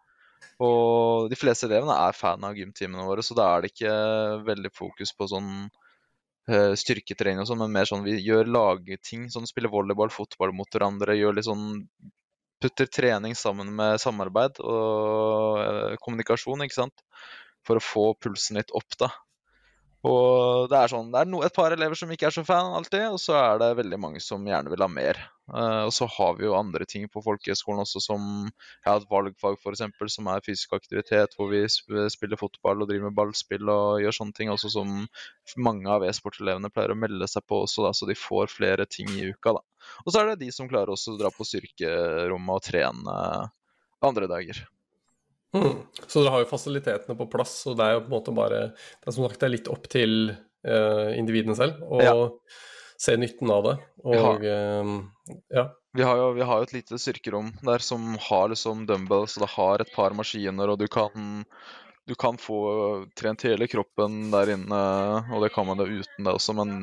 Og 0.62 1.28
de 1.30 1.38
fleste 1.38 1.68
elevene 1.68 1.96
er 2.06 2.16
fan 2.16 2.44
av 2.46 2.56
gymtimene 2.56 3.04
våre, 3.08 3.24
så 3.24 3.36
da 3.36 3.48
er 3.52 3.64
det 3.64 3.72
ikke 3.72 3.96
veldig 4.46 4.72
fokus 4.76 5.12
på 5.16 5.28
sånn 5.32 5.50
eh, 6.48 6.72
styrketrening 6.78 7.42
og 7.42 7.50
sånn, 7.50 7.60
men 7.64 7.74
mer 7.76 7.88
sånn 7.88 8.06
vi 8.06 8.16
gjør 8.24 8.48
lagting, 8.48 9.26
sånn 9.32 9.48
spiller 9.48 9.72
volleyball, 9.72 10.12
fotball 10.12 10.54
mot 10.56 10.70
hverandre, 10.72 11.18
gjør 11.18 11.38
litt 11.38 11.48
sånn 11.48 11.66
Putter 12.56 12.88
trening 12.88 13.34
sammen 13.36 13.68
med 13.76 13.98
samarbeid 14.00 14.62
og 14.64 15.58
eh, 15.60 15.96
kommunikasjon, 16.00 16.62
ikke 16.64 16.78
sant, 16.78 17.02
for 17.68 17.76
å 17.76 17.84
få 17.84 18.04
pulsen 18.16 18.56
litt 18.56 18.72
opp, 18.72 18.96
da. 18.96 19.10
Og 20.06 20.70
det 20.70 20.78
er 20.78 20.92
sånn, 20.92 21.10
det 21.12 21.20
er 21.20 21.28
no, 21.28 21.42
et 21.44 21.52
par 21.52 21.74
elever 21.74 21.98
som 21.98 22.10
ikke 22.12 22.30
er 22.30 22.36
så 22.36 22.46
fan 22.48 22.72
alltid, 22.78 23.10
og 23.10 23.20
så 23.20 23.36
er 23.42 23.60
det 23.60 23.74
veldig 23.82 23.98
mange 24.00 24.22
som 24.24 24.44
gjerne 24.48 24.72
vil 24.72 24.84
ha 24.86 24.88
mer. 24.88 25.20
Eh, 25.46 25.82
og 25.86 25.92
så 25.94 26.08
har 26.10 26.34
vi 26.38 26.46
jo 26.48 26.56
andre 26.58 26.86
ting 26.90 27.06
på 27.12 27.22
folkehøgskolen 27.22 27.84
også, 27.84 28.02
som 28.02 28.24
jeg 28.48 28.88
har 28.88 28.98
et 28.98 29.10
valgfag 29.10 29.58
f.eks. 29.60 29.84
som 30.16 30.30
er 30.32 30.44
fysisk 30.44 30.74
aktivitet, 30.74 31.36
hvor 31.38 31.52
vi 31.52 31.62
spiller 31.70 32.40
fotball 32.40 32.82
og 32.82 32.90
driver 32.90 33.08
med 33.08 33.18
ballspill 33.18 33.70
og 33.70 34.02
gjør 34.02 34.18
sånne 34.18 34.36
ting. 34.36 34.50
Også 34.52 34.72
som 34.74 34.96
mange 35.62 35.90
av 35.92 36.06
e-sportelevene 36.06 36.72
pleier 36.74 36.96
å 36.96 36.98
melde 36.98 37.30
seg 37.30 37.46
på 37.46 37.62
også, 37.64 37.86
da, 37.86 37.94
så 37.94 38.10
de 38.10 38.18
får 38.18 38.50
flere 38.54 38.88
ting 38.90 39.12
i 39.14 39.28
uka. 39.30 39.54
da. 39.60 39.92
Og 40.04 40.12
så 40.12 40.22
er 40.22 40.32
det 40.32 40.40
de 40.42 40.52
som 40.54 40.70
klarer 40.70 40.94
også 40.94 41.14
å 41.14 41.20
dra 41.20 41.30
på 41.34 41.46
styrkerommet 41.46 42.58
og 42.58 42.66
trene 42.66 43.18
andre 44.06 44.30
dager. 44.30 44.66
Mm. 45.54 45.86
Så 46.04 46.20
dere 46.20 46.32
har 46.34 46.42
jo 46.42 46.50
fasilitetene 46.50 47.16
på 47.16 47.28
plass, 47.32 47.60
og 47.70 47.78
det 47.78 47.86
er 47.86 47.94
jo 47.96 48.02
på 48.04 48.10
en 48.10 48.16
måte 48.16 48.34
bare 48.34 48.58
Det 48.74 49.08
er 49.08 49.14
som 49.14 49.24
sagt 49.24 49.38
det 49.40 49.46
er 49.46 49.54
litt 49.54 49.70
opp 49.72 49.86
til 49.88 50.32
uh, 50.34 51.10
individene 51.16 51.54
selv 51.56 51.84
og 51.86 52.02
Ja. 52.02 52.16
Se 53.00 53.16
nytten 53.16 53.50
av 53.52 53.66
det. 53.66 53.74
Og 54.04 54.44
eh, 54.44 54.92
ja. 55.54 55.66
Vi 55.96 56.04
har, 56.04 56.20
jo, 56.20 56.30
vi 56.36 56.44
har 56.44 56.60
jo 56.60 56.66
et 56.66 56.76
lite 56.76 56.98
styrkerom 57.00 57.54
der 57.64 57.80
som 57.80 58.16
har 58.20 58.50
liksom 58.52 58.84
dumbbells, 58.88 59.38
og 59.38 59.46
det 59.46 59.52
har 59.54 59.80
et 59.82 59.92
par 59.94 60.12
maskiner, 60.16 60.68
og 60.68 60.80
du 60.80 60.84
kan, 60.92 61.44
du 62.04 62.12
kan 62.20 62.36
få 62.40 62.58
trent 63.16 63.46
hele 63.48 63.68
kroppen 63.70 64.26
der 64.34 64.52
inne, 64.58 64.80
og 65.32 65.40
det 65.44 65.54
kan 65.54 65.64
man 65.68 65.80
da 65.80 65.86
uten 65.88 66.28
det 66.28 66.34
også, 66.36 66.52
men 66.58 66.74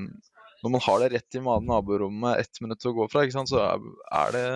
når 0.64 0.74
man 0.74 0.86
har 0.86 1.04
det 1.04 1.10
rett 1.14 1.38
i 1.38 1.44
naborommet, 1.44 2.40
ett 2.42 2.62
minutt 2.64 2.82
til 2.82 2.94
å 2.94 2.98
gå 3.02 3.08
fra, 3.12 3.26
ikke 3.26 3.36
sant, 3.36 3.52
så 3.52 3.62
er 3.68 4.34
det 4.34 4.48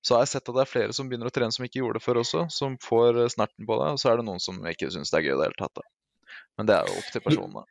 Så 0.00 0.14
har 0.14 0.22
jeg 0.24 0.30
sett 0.30 0.48
at 0.48 0.56
det 0.56 0.62
er 0.62 0.70
flere 0.70 0.94
som 0.96 1.10
begynner 1.10 1.28
å 1.28 1.34
trene 1.34 1.52
som 1.52 1.66
ikke 1.66 1.82
gjorde 1.82 1.98
det 1.98 2.06
før 2.06 2.22
også, 2.22 2.46
som 2.48 2.78
får 2.80 3.18
snerten 3.34 3.68
på 3.68 3.76
det, 3.82 3.90
og 3.92 4.00
så 4.00 4.14
er 4.14 4.16
det 4.16 4.24
noen 4.30 4.40
som 4.40 4.62
ikke 4.64 4.88
syns 4.94 5.12
det 5.12 5.18
er 5.18 5.26
gøy 5.26 5.34
i 5.34 5.40
det 5.42 5.50
hele 5.50 5.60
tatt. 5.60 5.82
Men 6.56 6.70
det 6.70 6.78
er 6.78 6.88
jo 6.88 7.02
opp 7.02 7.12
til 7.12 7.24
personene. 7.26 7.66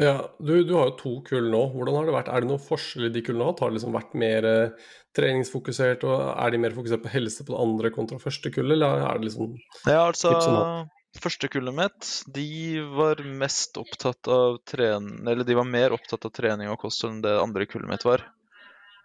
Ja 0.00 0.14
du, 0.38 0.54
du 0.64 0.72
har 0.76 0.90
jo 0.90 0.96
to 0.98 1.12
kull 1.26 1.50
nå. 1.52 1.64
Hvordan 1.74 1.98
har 1.98 2.08
det 2.08 2.14
vært? 2.16 2.30
Er 2.32 2.44
det 2.44 2.50
noen 2.50 2.62
forskjell 2.64 3.08
i 3.08 3.12
de 3.14 3.22
kullene? 3.26 3.52
Har 3.52 3.72
det 3.72 3.78
liksom 3.78 3.96
vært 3.96 4.16
mer 4.18 4.48
eh, 4.48 4.88
treningsfokusert, 5.16 6.06
og 6.06 6.22
er 6.32 6.54
de 6.54 6.62
mer 6.62 6.74
fokusert 6.76 7.02
på 7.04 7.12
helse 7.12 7.44
på 7.44 7.54
det 7.54 7.60
andre 7.64 7.92
kontra 7.94 8.20
første 8.22 8.52
kullet, 8.54 8.76
eller 8.76 9.04
er 9.04 9.20
det 9.20 9.30
liksom 9.30 9.54
Ja, 9.88 10.06
altså 10.06 10.88
Første 11.20 11.48
kullet 11.50 11.74
mitt, 11.74 12.08
de 12.30 12.78
var 12.94 13.18
mest 13.26 13.74
opptatt 13.80 14.28
av 14.30 14.60
trening 14.62 15.26
Eller 15.26 15.42
de 15.42 15.56
var 15.58 15.66
mer 15.66 15.96
opptatt 15.96 16.28
av 16.28 16.30
trening 16.36 16.70
og 16.70 16.78
kost 16.84 17.02
enn 17.08 17.18
det 17.24 17.32
andre 17.34 17.66
kullet 17.66 17.90
mitt 17.90 18.06
var. 18.06 18.22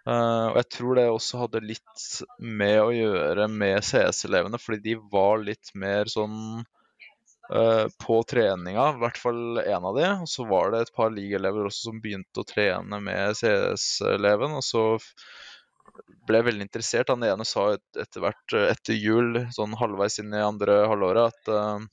Uh, 0.05 0.51
og 0.51 0.60
jeg 0.60 0.67
tror 0.75 0.99
det 0.99 1.08
også 1.10 1.39
hadde 1.41 1.63
litt 1.65 2.03
med 2.38 2.77
å 2.77 2.91
gjøre 2.93 3.47
med 3.49 3.81
CS-elevene, 3.88 4.60
fordi 4.62 4.84
de 4.91 4.99
var 5.12 5.41
litt 5.41 5.73
mer 5.73 6.12
sånn 6.12 6.62
eh, 7.53 7.86
på 8.05 8.19
treninga, 8.29 8.86
i 8.95 9.01
hvert 9.03 9.17
fall 9.21 9.60
én 9.63 9.86
av 9.89 9.95
de. 9.97 10.05
Og 10.25 10.29
så 10.31 10.45
var 10.49 10.71
det 10.73 10.81
et 10.86 10.93
par 10.95 11.12
ligaelever 11.13 11.67
også 11.69 11.89
som 11.91 12.01
begynte 12.03 12.41
å 12.43 12.47
trene 12.47 13.01
med 13.03 13.36
CS-eleven, 13.39 14.55
og 14.60 14.63
så 14.65 14.86
ble 16.27 16.39
jeg 16.41 16.47
veldig 16.49 16.65
interessert. 16.65 17.12
Han 17.13 17.23
ene 17.27 17.45
sa 17.47 17.67
et- 17.75 17.99
etter 18.05 18.23
hvert 18.25 18.53
eh, 18.58 18.69
etter 18.73 18.97
jul, 18.97 19.43
sånn 19.55 19.75
halvveis 19.79 20.19
inn 20.23 20.34
i 20.34 20.41
andre 20.43 20.81
halvåret, 20.89 21.34
at 21.34 21.53
eh, 21.53 21.86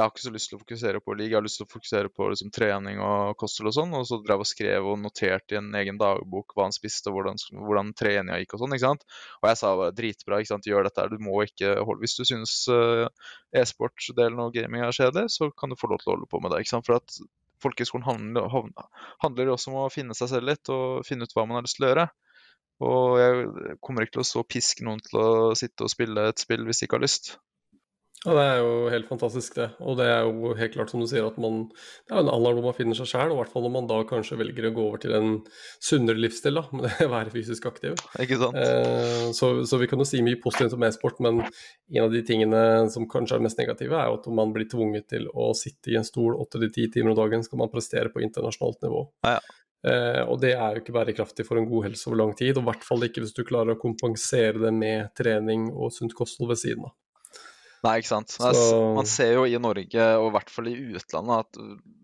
jeg 0.00 0.06
har 0.06 0.12
ikke 0.14 0.24
så 0.24 0.32
lyst 0.32 0.48
til 0.50 0.56
å 0.56 0.60
fokusere 0.62 1.00
på 1.04 1.14
league, 1.14 1.30
jeg 1.30 1.36
har 1.36 1.44
lyst 1.44 1.60
til 1.60 1.66
å 1.66 1.70
fokusere 1.70 2.10
på 2.16 2.28
liksom, 2.32 2.50
trening 2.56 3.02
og 3.04 3.34
kosthold 3.40 3.68
og 3.68 3.74
sånn. 3.76 3.96
Og 3.98 4.06
så 4.08 4.18
drev 4.24 4.44
og 4.44 4.48
skrev 4.48 4.86
og 4.88 4.96
noterte 5.02 5.56
i 5.56 5.58
en 5.60 5.68
egen 5.76 6.00
dagbok 6.00 6.54
hva 6.56 6.66
han 6.68 6.76
spiste 6.76 7.12
og 7.12 7.18
hvordan, 7.18 7.40
hvordan 7.52 7.92
treninga 8.00 8.38
gikk 8.40 8.56
og 8.56 8.62
sånn. 8.62 8.76
ikke 8.76 8.86
sant? 8.86 9.04
Og 9.42 9.50
jeg 9.50 9.60
sa 9.60 9.74
bare 9.82 9.96
dritbra, 9.98 10.40
ikke 10.40 10.52
sant, 10.54 10.70
gjør 10.70 10.88
dette 10.88 11.04
her. 11.04 11.12
Du 11.12 11.20
må 11.26 11.36
ikke 11.44 11.74
holde 11.84 12.00
Hvis 12.00 12.16
du 12.16 12.24
syns 12.24 12.54
uh, 12.72 13.04
e-sport-delen 13.52 14.40
og 14.40 14.56
gaming 14.56 14.86
er 14.86 14.96
kjedelig, 14.96 15.34
så 15.36 15.50
kan 15.52 15.68
du 15.68 15.76
få 15.76 15.92
lov 15.92 16.00
til 16.00 16.14
å 16.14 16.16
holde 16.16 16.30
på 16.32 16.40
med 16.40 16.54
det. 16.54 16.62
ikke 16.64 16.72
sant? 16.72 16.88
For 16.88 16.96
at 16.96 17.20
folkehøyskolen 17.60 18.08
handler, 18.08 19.46
jo 19.50 19.54
også 19.58 19.74
om 19.74 19.82
å 19.82 19.92
finne 19.92 20.16
seg 20.16 20.32
selv 20.32 20.48
litt 20.48 20.72
og 20.72 21.04
finne 21.04 21.28
ut 21.28 21.36
hva 21.36 21.44
man 21.44 21.60
har 21.60 21.68
lyst 21.68 21.76
til 21.76 21.90
å 21.90 21.92
gjøre. 21.92 22.08
Og 22.80 23.20
jeg 23.20 23.76
kommer 23.84 24.06
ikke 24.06 24.16
til 24.16 24.24
å 24.24 24.30
stå 24.30 24.46
piske 24.48 24.86
noen 24.86 25.02
til 25.04 25.20
å 25.20 25.30
sitte 25.58 25.84
og 25.84 25.92
spille 25.92 26.30
et 26.30 26.40
spill 26.40 26.64
hvis 26.64 26.80
de 26.80 26.88
ikke 26.88 26.96
har 26.96 27.04
lyst. 27.04 27.34
Ja, 28.26 28.34
det 28.36 28.42
er 28.44 28.58
jo 28.60 28.72
helt 28.92 29.06
fantastisk, 29.08 29.54
det. 29.56 29.66
Og 29.80 29.94
det 29.96 30.04
er 30.12 30.26
jo 30.26 30.50
helt 30.58 30.74
klart 30.74 30.90
som 30.92 31.00
du 31.00 31.06
sier, 31.08 31.24
at 31.24 31.38
man 31.40 31.62
Det 31.72 32.12
er 32.12 32.18
jo 32.18 32.24
en 32.26 32.32
alder 32.34 32.58
hvor 32.58 32.66
man 32.66 32.76
finner 32.76 32.98
seg 32.98 33.08
sjæl, 33.08 33.30
og 33.30 33.38
i 33.38 33.40
hvert 33.40 33.52
fall 33.54 33.64
når 33.64 33.72
man 33.78 33.88
da 33.88 34.00
kanskje 34.10 34.36
velger 34.36 34.66
å 34.68 34.72
gå 34.76 34.82
over 34.90 35.00
til 35.00 35.14
en 35.16 35.30
sunnere 35.80 36.20
livsstil, 36.20 36.60
da, 36.60 36.66
med 36.76 36.84
det 36.84 37.08
å 37.08 37.14
være 37.14 37.32
fysisk 37.32 37.70
aktiv. 37.70 37.96
Ikke 38.20 38.36
sant? 38.42 38.58
Eh, 38.60 39.30
så, 39.36 39.50
så 39.64 39.80
vi 39.80 39.88
kan 39.88 40.04
jo 40.04 40.08
si 40.10 40.20
mye 40.26 40.40
positivt 40.42 40.76
om 40.76 40.84
e-sport, 40.84 41.22
men 41.24 41.40
en 41.46 42.04
av 42.04 42.12
de 42.12 42.20
tingene 42.28 42.62
som 42.92 43.08
kanskje 43.08 43.40
er 43.40 43.46
mest 43.48 43.62
negative, 43.62 43.96
er 43.96 44.12
jo 44.12 44.20
at 44.20 44.28
man 44.42 44.52
blir 44.52 44.68
tvunget 44.68 45.08
til 45.16 45.30
å 45.32 45.54
sitte 45.56 45.94
i 45.94 45.96
en 45.96 46.04
stol 46.04 46.36
åtte 46.36 46.60
til 46.60 46.74
ti 46.76 46.90
timer 46.92 47.14
om 47.14 47.20
dagen 47.22 47.46
skal 47.46 47.64
man 47.64 47.72
prestere 47.72 48.12
på 48.12 48.20
internasjonalt 48.26 48.84
nivå. 48.84 49.06
Ja, 49.24 49.38
ja. 49.38 49.56
Uh, 49.80 50.26
og 50.28 50.42
det 50.42 50.50
er 50.52 50.74
jo 50.76 50.82
ikke 50.82 50.92
bærekraftig 50.92 51.46
for 51.48 51.56
en 51.56 51.64
god 51.64 51.86
helse 51.86 52.04
over 52.10 52.18
lang 52.20 52.34
tid, 52.36 52.52
og 52.52 52.66
i 52.66 52.68
hvert 52.68 52.82
fall 52.84 53.06
ikke 53.06 53.22
hvis 53.24 53.32
du 53.32 53.46
klarer 53.48 53.72
å 53.72 53.80
kompensere 53.80 54.60
det 54.60 54.74
med 54.76 55.08
trening 55.16 55.70
og 55.72 55.94
sunt 55.96 56.12
kosthold 56.18 56.52
ved 56.52 56.60
siden 56.60 56.84
av. 56.84 56.92
Nei, 57.84 57.94
ikke 58.00 58.10
sant. 58.10 58.28
Så- 58.34 58.94
Man 58.94 59.06
ser 59.08 59.32
jo 59.38 59.44
i 59.48 59.56
Norge, 59.58 60.06
og 60.20 60.26
i 60.28 60.34
hvert 60.34 60.50
fall 60.52 60.68
i 60.68 60.74
utlandet, 60.98 61.46
at 61.46 61.60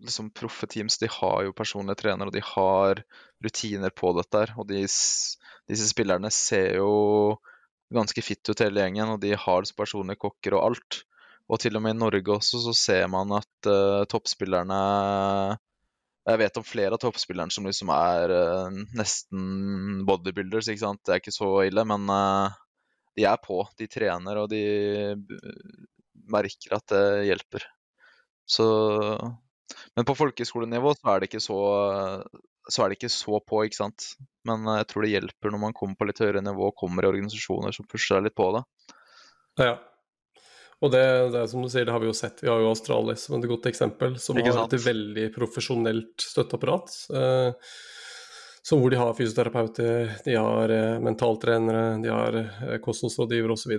liksom, 0.07 0.31
proffe 0.33 0.65
teams 0.67 0.97
de 0.97 1.07
har 1.07 1.43
jo 1.45 1.53
personlige 1.53 1.99
trenere, 2.01 2.31
og 2.31 2.33
de 2.33 2.41
har 2.41 3.03
rutiner 3.45 3.93
på 3.93 4.15
dette. 4.17 4.33
her, 4.47 4.53
Og 4.57 4.65
de, 4.67 4.81
disse 5.69 5.89
spillerne 5.93 6.31
ser 6.33 6.77
jo 6.79 7.37
ganske 7.93 8.23
fit 8.25 8.49
ut 8.49 8.59
hele 8.59 8.81
gjengen, 8.81 9.13
og 9.13 9.21
de 9.21 9.35
har 9.35 9.61
liksom 9.61 9.77
personlige 9.77 10.17
kokker 10.25 10.57
og 10.57 10.71
alt. 10.71 11.03
Og 11.49 11.59
til 11.59 11.77
og 11.77 11.81
med 11.85 11.95
i 11.95 11.99
Norge 11.99 12.25
også 12.27 12.59
så 12.59 12.73
ser 12.75 13.07
man 13.07 13.31
at 13.31 13.67
uh, 13.71 14.03
toppspillerne 14.05 15.57
Jeg 16.27 16.39
vet 16.41 16.57
om 16.59 16.63
flere 16.67 16.91
av 16.91 16.99
toppspillerne 16.99 17.53
som 17.55 17.63
liksom 17.69 17.87
er 17.95 18.33
uh, 18.35 18.69
nesten 18.99 20.01
bodybuilders, 20.09 20.67
ikke 20.67 20.83
sant. 20.83 20.99
Det 21.05 21.13
er 21.13 21.21
ikke 21.21 21.31
så 21.37 21.51
ille, 21.69 21.85
men 21.87 22.09
uh, 22.11 22.49
de 23.17 23.25
er 23.27 23.39
på. 23.41 23.63
De 23.79 23.89
trener, 23.91 24.39
og 24.39 24.51
de 24.51 24.61
merker 26.27 26.77
at 26.77 26.93
det 26.93 27.27
hjelper. 27.29 27.65
Så 28.47 28.67
Men 29.97 30.05
på 30.07 30.15
folkehøyskolenivå 30.15 30.93
så 30.95 31.11
er 31.11 31.19
det 31.19 31.27
ikke 31.31 31.43
så 31.43 31.57
så 32.67 32.83
er 32.83 32.91
det 32.91 32.97
ikke 32.99 33.11
så 33.11 33.39
på, 33.43 33.61
ikke 33.65 33.79
sant. 33.79 34.09
Men 34.47 34.65
eh, 34.67 34.81
jeg 34.81 34.89
tror 34.91 35.05
det 35.05 35.11
hjelper 35.13 35.53
når 35.53 35.61
man 35.61 35.75
kommer 35.75 35.99
på 35.99 36.07
litt 36.09 36.21
høyere 36.23 36.43
nivå 36.43 36.69
og 36.69 36.79
kommer 36.79 37.05
i 37.05 37.11
organisasjoner 37.11 37.75
som 37.75 37.87
pusher 37.89 38.19
deg 38.19 38.27
litt 38.27 38.37
på 38.37 38.49
det. 38.55 38.63
Ja. 39.63 39.75
Og 40.83 40.91
det, 40.93 41.03
det 41.33 41.45
som 41.49 41.63
du 41.63 41.71
sier, 41.73 41.87
det 41.87 41.93
har 41.95 42.03
vi 42.03 42.09
jo 42.09 42.17
sett. 42.17 42.43
Vi 42.43 42.51
har 42.51 42.61
jo 42.61 42.69
Australis 42.69 43.23
som 43.25 43.37
et 43.39 43.47
godt 43.49 43.65
eksempel, 43.71 44.17
som 44.21 44.37
har 44.37 44.59
et 44.67 44.83
veldig 44.83 45.29
profesjonelt 45.33 46.27
støtteapparat. 46.27 46.93
Eh, 47.17 47.71
så 48.67 48.75
hvor 48.75 48.91
de 48.91 48.97
har 48.99 49.13
fysioterapeuter, 49.15 50.09
de 50.25 50.33
har 50.35 50.71
eh, 50.75 50.97
mentaltrenere, 50.99 52.01
de 52.03 52.09
har 52.11 52.35
eh, 52.41 52.73
kostholdsrådgivere 52.83 53.55
osv. 53.55 53.77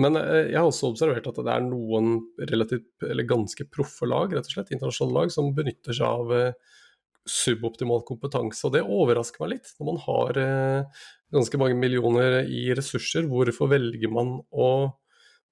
Men 0.00 0.16
eh, 0.16 0.46
jeg 0.54 0.56
har 0.56 0.68
også 0.70 0.88
observert 0.88 1.28
at 1.28 1.40
det 1.44 1.52
er 1.52 1.66
noen 1.66 2.14
relativt, 2.40 2.88
eller 3.04 3.28
ganske 3.28 3.66
proffe 3.68 4.08
lag, 4.08 4.32
rett 4.32 4.48
og 4.48 4.54
slett, 4.54 4.72
internasjonale 4.72 5.18
lag, 5.18 5.34
som 5.34 5.52
benytter 5.58 5.98
seg 5.98 6.08
av 6.08 6.32
eh, 6.32 6.80
suboptimal 7.28 8.06
kompetanse. 8.08 8.64
Og 8.64 8.72
det 8.78 8.86
overrasker 8.86 9.44
meg 9.44 9.56
litt. 9.58 9.74
Når 9.76 9.90
man 9.90 10.02
har 10.06 10.42
eh, 10.46 11.04
ganske 11.36 11.60
mange 11.60 11.76
millioner 11.76 12.40
i 12.48 12.70
ressurser, 12.78 13.28
hvorfor 13.28 13.74
velger 13.74 14.16
man 14.16 14.38
å 14.48 14.70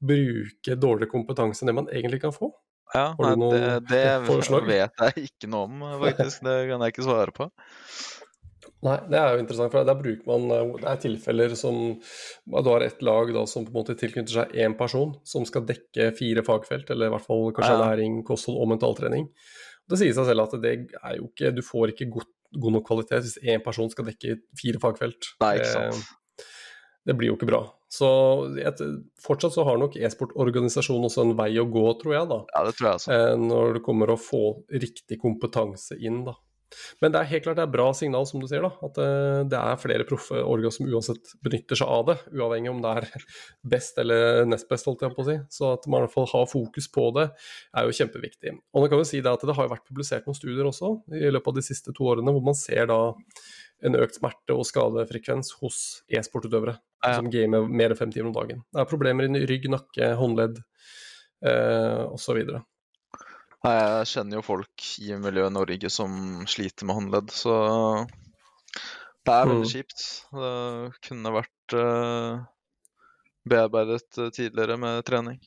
bruke 0.05 0.81
dårligere 0.81 1.13
kompetanse 1.13 1.65
enn 1.65 1.75
det 1.75 1.81
man 1.83 1.93
egentlig 1.93 2.25
kan 2.25 2.33
få? 2.33 2.55
Ja, 2.95 3.11
nei, 3.19 3.37
det, 3.51 3.63
det 3.91 4.05
vet 4.69 5.01
jeg 5.03 5.29
ikke 5.29 5.49
noe 5.51 5.67
om, 5.69 5.81
faktisk. 6.01 6.45
Det 6.47 6.61
kan 6.71 6.85
jeg 6.85 6.95
ikke 6.95 7.11
svare 7.13 7.35
på. 7.35 7.53
Nei, 8.85 8.99
det 9.09 9.17
er 9.17 9.33
jo 9.35 9.41
interessant, 9.41 9.73
for 9.73 9.87
der 9.89 9.97
bruker 9.97 10.27
man 10.29 10.43
eh, 10.53 10.73
Det 10.83 10.89
er 10.91 10.99
tilfeller 11.01 11.55
som 11.57 11.77
Du 12.45 12.69
har 12.69 12.85
et 12.85 13.01
lag 13.07 13.31
da 13.33 13.45
som 13.49 13.65
på 13.65 13.73
en 13.73 13.79
måte 13.81 13.95
tilknytter 13.97 14.43
seg 14.43 14.57
én 14.61 14.75
person, 14.77 15.15
som 15.25 15.47
skal 15.49 15.65
dekke 15.69 16.11
fire 16.19 16.45
fagfelt, 16.45 16.91
eller 16.93 17.09
i 17.09 17.15
hvert 17.15 17.25
fall 17.27 17.49
kanskje 17.57 17.73
Ja. 17.79 17.83
læring, 17.87 18.19
kosthold 18.29 18.61
og 18.61 18.69
mentaltrening. 18.75 19.31
Det 19.89 19.99
sier 20.01 20.13
seg 20.17 20.29
selv 20.31 20.45
at 20.47 20.59
det 20.63 20.75
er 21.03 21.17
jo 21.19 21.31
ikke 21.31 21.55
Du 21.57 21.63
får 21.65 21.93
ikke 21.95 22.11
god, 22.13 22.29
god 22.61 22.73
nok 22.77 22.87
kvalitet 22.89 23.25
hvis 23.25 23.39
én 23.43 23.65
person 23.65 23.89
skal 23.91 24.05
dekke 24.11 24.37
fire 24.61 24.81
fagfelt. 24.85 25.33
Nei, 25.41 25.57
ikke 25.59 25.73
sant. 25.73 26.05
det 27.07 27.17
blir 27.19 27.29
jo 27.33 27.35
ikke 27.37 27.49
bra. 27.51 27.63
Så 27.95 28.09
et, 28.59 28.81
fortsatt 29.23 29.53
så 29.55 29.65
har 29.69 29.77
nok 29.79 29.95
e-sportorganisasjonen 30.01 31.05
også 31.09 31.23
en 31.25 31.35
vei 31.39 31.51
å 31.61 31.67
gå, 31.71 31.83
tror 32.01 32.15
jeg, 32.17 32.29
da. 32.31 32.39
Ja, 32.57 32.63
det 32.67 32.73
tror 32.79 32.89
jeg 32.89 33.01
også. 33.01 33.13
eh, 33.13 33.37
Når 33.39 33.75
det 33.79 33.83
kommer 33.87 34.11
å 34.11 34.17
få 34.19 34.41
riktig 34.73 35.19
kompetanse 35.21 35.97
inn, 36.01 36.25
da. 36.27 36.35
Men 37.03 37.13
det 37.15 37.21
er 37.21 37.29
helt 37.31 37.45
klart 37.45 37.59
det 37.59 37.65
er 37.67 37.73
bra 37.75 37.87
signal, 37.95 38.27
som 38.27 38.43
du 38.43 38.47
sier, 38.51 38.65
da. 38.65 38.71
At 38.87 38.99
eh, 39.03 39.41
det 39.51 39.59
er 39.61 39.81
flere 39.83 40.07
proffe 40.09 40.41
orga 40.43 40.73
som 40.75 40.89
uansett 40.89 41.35
benytter 41.45 41.79
seg 41.79 41.91
av 41.97 42.07
det. 42.09 42.17
Uavhengig 42.35 42.73
om 42.73 42.81
det 42.85 42.95
er 43.01 43.27
best 43.75 44.01
eller 44.03 44.45
nest 44.49 44.69
best, 44.71 44.89
holdt 44.91 45.05
jeg 45.07 45.15
på 45.15 45.25
å 45.25 45.29
si. 45.29 45.37
Så 45.55 45.73
at 45.77 45.87
man 45.87 46.03
i 46.03 46.07
hvert 46.07 46.17
fall 46.17 46.31
har 46.33 46.49
fokus 46.51 46.91
på 46.95 47.09
det, 47.19 47.29
er 47.77 47.87
jo 47.89 47.99
kjempeviktig. 48.01 48.57
Og 48.75 48.85
nå 48.85 48.91
kan 48.93 49.03
vi 49.03 49.11
si 49.13 49.23
det 49.23 49.31
at 49.33 49.47
det 49.47 49.55
har 49.59 49.69
jo 49.69 49.75
vært 49.77 49.87
publisert 49.91 50.27
noen 50.29 50.39
studier 50.41 50.71
også 50.71 50.97
i 51.15 51.31
løpet 51.31 51.53
av 51.53 51.61
de 51.61 51.67
siste 51.69 51.95
to 51.95 52.11
årene, 52.15 52.35
hvor 52.35 52.45
man 52.51 52.59
ser 52.59 52.91
da 52.91 53.01
en 53.85 53.99
økt 54.01 54.17
smerte- 54.19 54.55
og 54.57 54.65
skadefrekvens 54.69 55.55
hos 55.61 55.81
e-sportutøvere 56.09 56.79
Ja. 57.05 57.17
som 57.19 57.27
gamer 57.29 57.67
mer 57.69 57.93
enn 57.93 57.99
fem 57.99 58.13
timer 58.15 58.31
om 58.31 58.37
dagen. 58.39 58.63
Det 58.73 58.81
er 58.81 58.89
problemer 58.89 59.27
i 59.29 59.47
rygg, 59.47 59.67
nakke, 59.69 60.15
håndledd 60.17 60.63
eh, 61.45 62.05
osv. 62.09 62.41
Nei, 63.65 63.75
jeg 63.81 64.09
kjenner 64.11 64.37
jo 64.39 64.45
folk 64.45 64.87
i 65.01 65.15
miljøet 65.17 65.55
Norge 65.55 65.89
som 65.93 66.43
sliter 66.51 66.85
med 66.85 66.99
håndledd, 66.99 67.31
så 67.33 67.55
det 69.25 69.33
er 69.33 69.47
veldig 69.49 69.63
Mm. 69.65 69.71
kjipt. 69.73 70.03
Det 70.37 71.01
kunne 71.09 71.33
vært 71.33 71.77
eh, 71.79 72.43
bearbeidet 73.49 74.19
eh, 74.21 74.29
tidligere 74.37 74.77
med 74.77 75.05
trening 75.05 75.41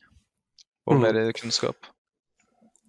og 0.88 0.96
Mm. 0.96 1.00
mer 1.02 1.32
kunnskap. 1.32 1.76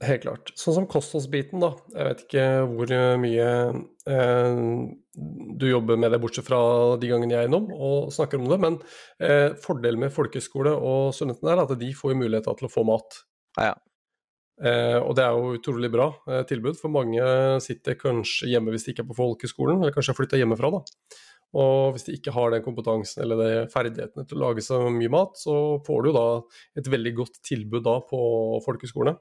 Helt 0.02 0.22
klart. 0.24 0.50
Sånn 0.56 0.74
som 0.74 0.88
kostholdsbiten, 0.88 1.60
da. 1.60 1.76
Jeg 1.94 2.06
vet 2.08 2.22
ikke 2.24 2.46
hvor 2.72 2.88
mye 3.20 3.48
eh, 4.08 4.90
du 5.60 5.66
jobber 5.70 5.98
med 5.98 6.12
det, 6.12 6.22
bortsett 6.22 6.46
fra 6.48 6.98
de 6.98 7.08
gangene 7.08 7.36
jeg 7.36 7.44
er 7.44 7.48
innom 7.50 7.70
og 7.76 8.10
snakker 8.16 8.40
om 8.40 8.48
det. 8.48 8.60
Men 8.60 8.82
eh, 9.20 9.54
fordelen 9.62 10.00
med 10.00 10.14
folkehøyskole 10.16 10.72
og 10.74 11.14
studentene 11.14 11.52
er 11.52 11.62
at 11.68 11.78
de 11.78 11.94
får 11.94 12.16
mulighet 12.16 12.46
til 12.58 12.66
å 12.66 12.72
få 12.72 12.86
mat. 12.88 13.22
Ja. 13.60 13.76
Eh, 14.60 14.98
og 15.00 15.14
det 15.16 15.24
er 15.24 15.38
jo 15.38 15.56
utrolig 15.56 15.90
bra 15.94 16.10
eh, 16.28 16.44
tilbud, 16.50 16.76
for 16.80 16.92
mange 16.92 17.24
sitter 17.64 17.96
kanskje 18.00 18.50
hjemme 18.52 18.74
hvis 18.74 18.88
de 18.88 18.94
ikke 18.94 19.06
er 19.06 19.12
på 19.12 19.20
folkehøyskolen, 19.22 19.80
eller 19.82 19.96
kanskje 19.96 20.14
har 20.14 20.20
flytta 20.20 20.40
hjemmefra. 20.42 20.72
da. 20.76 20.84
Og 21.60 21.96
hvis 21.96 22.06
de 22.06 22.18
ikke 22.18 22.34
har 22.36 22.52
den 22.54 22.66
kompetansen 22.66 23.24
eller 23.24 23.40
de 23.40 23.64
ferdighetene 23.74 24.28
til 24.30 24.38
å 24.38 24.44
lage 24.44 24.62
så 24.66 24.84
mye 24.94 25.10
mat, 25.10 25.40
så 25.40 25.80
får 25.86 26.04
du 26.04 26.12
jo 26.12 26.18
da 26.20 26.28
et 26.78 26.92
veldig 26.94 27.16
godt 27.24 27.42
tilbud 27.48 27.88
da 27.88 27.98
på 28.06 28.20
folkehøyskolene. 28.66 29.16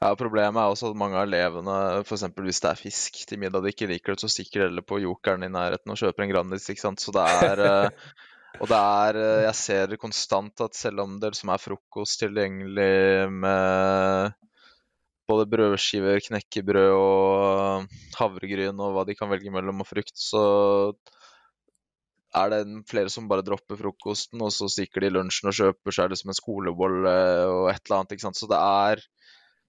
Ja, 0.00 0.12
Problemet 0.16 0.60
er 0.62 0.70
også 0.70 0.92
at 0.92 0.98
mange 0.98 1.18
av 1.18 1.26
elevene, 1.26 1.74
f.eks. 2.06 2.28
hvis 2.38 2.62
det 2.62 2.70
er 2.70 2.78
fisk 2.78 3.18
til 3.28 3.42
middag 3.42 3.64
de 3.64 3.72
ikke 3.74 3.90
liker, 3.90 4.14
det, 4.14 4.22
så 4.22 4.30
stikker 4.30 4.62
de 4.62 4.68
heller 4.68 4.86
på 4.86 5.00
Jokeren 5.02 5.44
i 5.44 5.50
nærheten 5.52 5.92
og 5.92 5.98
kjøper 6.00 6.24
en 6.24 6.32
Grandis. 6.32 6.68
ikke 6.70 6.84
sant? 6.84 7.02
Så 7.02 7.12
det 7.16 7.26
er 7.26 7.64
eh, 7.66 8.06
Og 8.60 8.70
det 8.70 8.78
er 8.78 9.18
eh, 9.20 9.42
Jeg 9.48 9.58
ser 9.58 9.96
konstant 10.00 10.62
at 10.64 10.78
selv 10.78 11.02
om 11.04 11.18
det 11.20 11.34
liksom 11.34 11.52
er 11.52 11.60
frokost 11.60 12.22
tilgjengelig 12.22 13.28
med 13.42 14.36
både 15.28 15.48
brødskiver, 15.50 16.22
knekkebrød 16.28 16.92
og 16.94 17.86
havregryn 18.18 18.82
og 18.82 18.96
hva 18.96 19.06
de 19.08 19.16
kan 19.18 19.30
velge 19.30 19.52
mellom 19.54 19.82
og 19.84 19.88
frukt, 19.88 20.14
så 20.14 20.42
er 22.36 22.52
det 22.52 22.62
flere 22.90 23.12
som 23.12 23.28
bare 23.30 23.44
dropper 23.46 23.78
frokosten, 23.80 24.42
og 24.44 24.52
så 24.52 24.68
stikker 24.70 25.04
de 25.04 25.10
i 25.10 25.14
lunsjen 25.16 25.50
og 25.50 25.56
kjøper 25.56 25.94
seg 25.94 26.12
liksom 26.12 26.32
en 26.32 26.38
skolebolle 26.38 27.16
og 27.48 27.70
et 27.72 27.80
eller 27.86 28.00
annet. 28.00 28.16
ikke 28.16 28.26
sant? 28.26 28.38
Så 28.38 28.48
det 28.50 28.60
er 28.60 29.04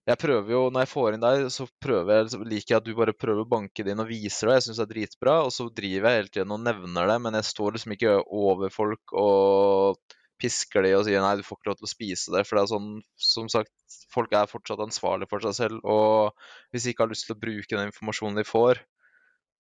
jeg 0.08 0.20
prøver 0.22 0.54
jo, 0.54 0.60
Når 0.72 0.86
jeg 0.86 0.92
får 0.94 1.16
inn 1.16 1.24
deg, 1.24 1.46
så 1.52 1.66
prøver 1.84 2.14
jeg, 2.14 2.30
så 2.32 2.38
liker 2.40 2.74
jeg 2.74 2.80
at 2.80 2.86
du 2.86 2.94
bare 2.96 3.16
prøver 3.16 3.44
å 3.44 3.50
banke 3.50 3.84
det 3.84 3.92
inn 3.92 4.04
og 4.04 4.08
viser 4.08 4.48
det. 4.48 4.54
Jeg 4.56 4.66
syns 4.68 4.80
det 4.80 4.86
er 4.86 4.92
dritbra. 4.94 5.34
Og 5.44 5.52
så 5.52 5.68
driver 5.68 6.08
jeg 6.08 6.22
hele 6.22 6.32
tiden 6.32 6.54
og 6.56 6.62
nevner 6.64 7.12
det, 7.12 7.18
men 7.26 7.36
jeg 7.36 7.48
står 7.50 7.76
liksom 7.76 7.96
ikke 7.98 8.14
over 8.24 8.72
folk 8.72 9.16
og 9.20 10.16
pisker 10.42 10.86
de 10.86 10.94
og 10.98 11.06
sier 11.08 11.24
nei, 11.24 11.36
du 11.40 11.46
får 11.46 11.58
ikke 11.60 11.70
lov 11.72 11.80
til 11.80 11.88
å 11.88 11.92
spise 11.92 12.34
det. 12.36 12.44
For 12.48 12.58
det 12.58 12.64
er 12.66 12.72
sånn, 12.74 12.90
som 13.30 13.50
sagt, 13.52 13.74
folk 14.14 14.34
er 14.38 14.50
fortsatt 14.52 14.84
ansvarlige 14.84 15.32
for 15.32 15.44
seg 15.46 15.56
selv. 15.58 15.82
Og 15.84 16.34
hvis 16.72 16.86
de 16.88 16.94
ikke 16.94 17.06
har 17.08 17.14
lyst 17.14 17.28
til 17.30 17.36
å 17.38 17.42
bruke 17.42 17.74
den 17.74 17.90
informasjonen 17.92 18.40
de 18.42 18.46
får, 18.48 18.82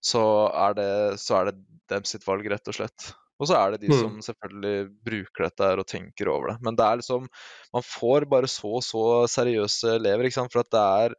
så 0.07 0.23
er 0.53 0.75
det, 0.77 0.91
så 1.21 1.39
er 1.39 1.49
det 1.51 1.55
dem 1.91 2.05
sitt 2.07 2.27
valg, 2.27 2.45
rett 2.51 2.69
og 2.69 2.77
slett. 2.77 3.09
Og 3.37 3.49
så 3.49 3.57
er 3.59 3.75
det 3.75 3.83
de 3.85 3.91
Mm. 3.93 3.99
som 4.01 4.13
selvfølgelig 4.25 4.77
bruker 5.05 5.43
dette 5.45 5.65
her 5.69 5.77
og 5.81 5.85
tenker 5.89 6.29
over 6.33 6.53
det. 6.53 6.57
Men 6.65 6.75
det 6.75 6.85
er 6.85 6.97
liksom 6.97 7.27
Man 7.73 7.83
får 7.85 8.25
bare 8.29 8.47
så 8.49 8.71
og 8.79 8.83
så 8.85 9.03
seriøse 9.29 9.95
elever, 9.99 10.25
ikke 10.25 10.39
sant. 10.39 10.53
For 10.53 10.61
at 10.65 10.71
det 10.73 10.81
er 10.81 11.15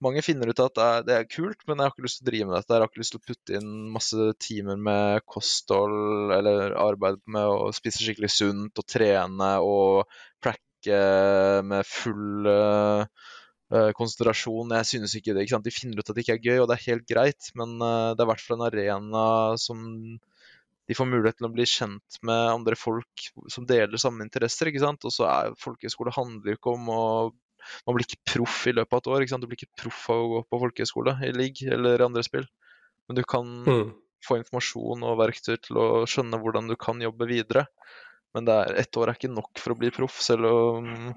Mange 0.00 0.22
finner 0.24 0.48
ut 0.48 0.60
at 0.64 0.78
det 1.04 1.12
er, 1.12 1.26
kult, 1.28 1.60
men 1.68 1.76
jeg 1.76 1.84
har 1.84 1.92
ikke 1.92 2.04
lyst 2.06 2.20
til 2.20 2.24
å 2.24 2.30
drive 2.30 2.46
med 2.48 2.56
dette. 2.56 2.72
Jeg 2.72 2.80
har 2.80 2.88
ikke 2.88 3.02
lyst 3.02 3.12
til 3.14 3.20
å 3.20 3.26
putte 3.28 3.58
inn 3.58 3.72
masse 3.92 4.28
timer 4.40 4.78
med 4.80 5.26
kosthold 5.28 6.32
eller 6.38 6.72
arbeid 6.80 7.20
med 7.28 7.48
å 7.52 7.68
spise 7.76 8.00
skikkelig 8.00 8.30
sunt 8.32 8.80
og 8.80 8.86
trene 8.88 9.50
og 9.60 10.14
pracke 10.40 11.02
med 11.68 11.84
full 11.84 12.48
eh, 12.48 13.04
eh, 13.76 13.90
konsentrasjon. 13.98 14.72
Jeg 14.78 14.88
synes 14.94 15.18
ikke 15.18 15.36
det. 15.36 15.44
ikke 15.44 15.58
sant? 15.58 15.68
De 15.68 15.76
finner 15.76 16.00
ut 16.00 16.08
at 16.08 16.16
det 16.16 16.24
ikke 16.24 16.38
er 16.38 16.48
gøy, 16.48 16.62
og 16.62 16.70
det 16.70 16.78
er 16.78 16.86
helt 16.86 17.06
greit, 17.10 17.52
men 17.60 17.76
eh, 17.76 18.08
det 18.14 18.24
er 18.24 18.30
i 18.30 18.32
hvert 18.32 18.46
fall 18.46 18.56
en 18.56 18.68
arena 18.70 19.26
som 19.60 19.84
de 20.90 20.96
får 20.96 21.06
mulighet 21.06 21.36
til 21.38 21.50
å 21.50 21.52
bli 21.54 21.68
kjent 21.68 22.16
med 22.26 22.48
andre 22.56 22.74
folk 22.74 23.28
som 23.52 23.68
deler 23.68 24.00
samme 24.00 24.24
interesser. 24.24 24.72
ikke 24.72 24.82
sant? 24.82 25.04
Og 25.04 25.12
så 25.14 25.28
er 25.28 25.60
folkehøyskole 25.60 26.16
handler 26.16 26.56
ikke 26.56 26.72
om 26.72 26.88
å 26.96 27.04
Man 27.86 27.96
blir 27.96 28.06
ikke 28.06 28.34
proff 28.34 28.66
i 28.70 28.74
løpet 28.76 28.92
av 28.92 29.02
et 29.02 29.10
år. 29.12 29.24
ikke 29.24 29.34
sant? 29.34 29.42
Du 29.44 29.50
blir 29.50 29.60
ikke 29.60 29.82
proff 29.82 30.04
av 30.10 30.20
å 30.20 30.28
gå 30.34 30.42
på 30.50 30.60
folkehøyskole 30.64 31.16
i 31.26 31.32
league 31.36 31.72
eller 31.76 32.04
andre 32.06 32.22
spill. 32.26 32.46
Men 33.08 33.16
du 33.16 33.22
kan 33.24 33.46
Mm. 33.66 33.92
få 34.26 34.36
informasjon 34.38 35.02
og 35.02 35.18
verktøy 35.18 35.56
til 35.60 35.76
å 35.80 35.86
skjønne 36.06 36.40
hvordan 36.40 36.68
du 36.68 36.76
kan 36.76 37.00
jobbe 37.00 37.26
videre. 37.26 37.66
Men 38.34 38.44
det 38.44 38.54
er, 38.54 38.74
ett 38.84 38.96
år 38.96 39.08
er 39.10 39.14
ikke 39.18 39.34
nok 39.34 39.58
for 39.58 39.74
å 39.74 39.78
bli 39.78 39.90
proff, 39.90 40.20
selv 40.22 40.44
om 40.46 41.14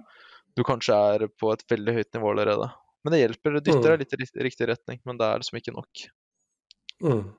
du 0.56 0.64
kanskje 0.64 0.96
er 0.96 1.28
på 1.28 1.52
et 1.54 1.64
veldig 1.70 1.94
høyt 1.94 2.12
nivå 2.16 2.32
allerede. 2.32 2.72
Men 3.04 3.12
det 3.14 3.20
hjelper. 3.22 3.54
Det 3.60 3.66
dytter 3.66 3.92
Mm. 3.92 3.98
deg 3.98 4.00
litt 4.00 4.38
i 4.38 4.44
riktig 4.48 4.68
retning, 4.68 5.00
men 5.06 5.18
det 5.18 5.26
er 5.26 5.38
liksom 5.40 5.60
ikke 5.60 5.76
nok. 5.76 6.08
Mm. 7.04 7.34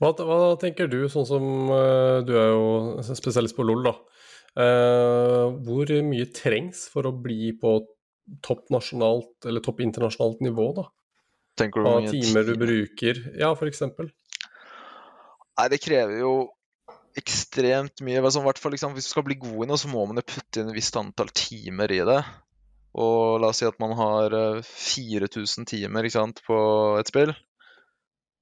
Hva, 0.00 0.12
hva, 0.16 0.56
tenker 0.60 0.88
du, 0.88 1.06
sånn 1.08 1.26
som 1.26 1.44
uh, 1.70 2.20
du 2.22 2.32
er 2.36 2.50
jo 2.52 3.02
spesialist 3.14 3.56
på 3.56 3.64
LOL, 3.64 3.82
da. 3.84 3.94
Uh, 4.52 5.48
hvor 5.64 5.88
mye 6.04 6.26
trengs 6.32 6.88
for 6.92 7.08
å 7.08 7.12
bli 7.22 7.52
på 7.56 7.78
topp 8.44 8.70
nasjonalt 8.72 9.48
eller 9.48 9.64
topp 9.64 9.82
internasjonalt 9.84 10.42
nivå, 10.44 10.68
da? 10.78 10.88
Tenker 11.58 11.82
du 11.82 11.88
Hva 11.88 12.00
timer 12.08 12.48
du 12.48 12.54
bruker? 12.60 13.20
Ja, 13.38 13.52
eksempel. 13.68 14.08
Nei, 15.58 15.68
det 15.68 15.82
krever 15.84 16.22
jo 16.22 16.32
ekstremt 17.18 18.00
mye. 18.04 18.22
Altså, 18.22 18.40
fall, 18.62 18.72
liksom, 18.74 18.94
hvis 18.96 19.10
du 19.10 19.12
skal 19.12 19.26
bli 19.26 19.36
god 19.40 19.66
i 19.66 19.68
noe, 19.68 19.80
så 19.80 19.90
må 19.92 20.04
man 20.08 20.20
jo 20.20 20.26
putte 20.26 20.62
inn 20.62 20.72
et 20.72 20.78
visst 20.78 20.96
antall 20.96 21.32
timer 21.36 21.92
i 21.92 22.00
det. 22.08 22.20
Og 23.02 23.40
la 23.40 23.52
oss 23.52 23.62
si 23.62 23.68
at 23.68 23.78
man 23.80 23.94
har 23.96 24.34
eh, 24.36 24.60
4000 24.64 25.68
timer 25.68 26.08
ikke 26.08 26.18
sant, 26.18 26.42
på 26.46 26.58
et 27.00 27.08
spill. 27.08 27.32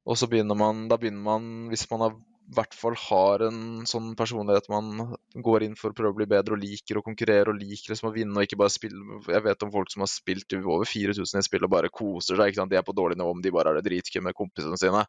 Og 0.08 0.16
så 0.18 0.26
begynner 0.30 0.56
man 0.58 0.86
Da 0.90 0.96
begynner 0.98 1.22
man, 1.22 1.44
hvis 1.70 1.84
man 1.90 2.06
har, 2.06 2.14
hvert 2.54 2.74
fall 2.74 2.96
har 2.98 3.44
en 3.46 3.60
sånn 3.88 4.12
personlighet 4.18 4.68
man 4.72 5.14
går 5.46 5.64
inn 5.66 5.76
for 5.78 5.92
å 5.92 5.96
prøve 5.96 6.14
å 6.14 6.18
bli 6.18 6.26
bedre 6.30 6.56
og 6.56 6.62
liker 6.62 6.98
å 6.98 7.04
konkurrere 7.06 7.52
og 7.52 7.60
liker 7.60 7.92
liksom 7.92 8.10
å 8.10 8.14
vinne 8.14 8.34
og 8.36 8.46
ikke 8.46 8.58
bare 8.58 8.74
spille 8.74 9.20
Jeg 9.30 9.44
vet 9.44 9.66
om 9.66 9.72
folk 9.74 9.92
som 9.92 10.04
har 10.04 10.10
spilt 10.10 10.56
over 10.58 10.88
4000 10.88 11.42
i 11.42 11.46
spill 11.46 11.66
og 11.68 11.74
bare 11.74 11.92
koser 11.94 12.38
seg. 12.38 12.50
ikke 12.50 12.62
sant? 12.62 12.72
De 12.72 12.80
er 12.80 12.86
på 12.86 12.96
dårlig 12.96 13.20
nivå, 13.20 13.34
men 13.36 13.44
de 13.44 13.54
bare 13.54 13.70
har 13.70 13.78
det 13.78 13.86
dritgøy 13.86 14.24
med 14.26 14.36
kompisene 14.38 14.78
sine. 14.80 15.04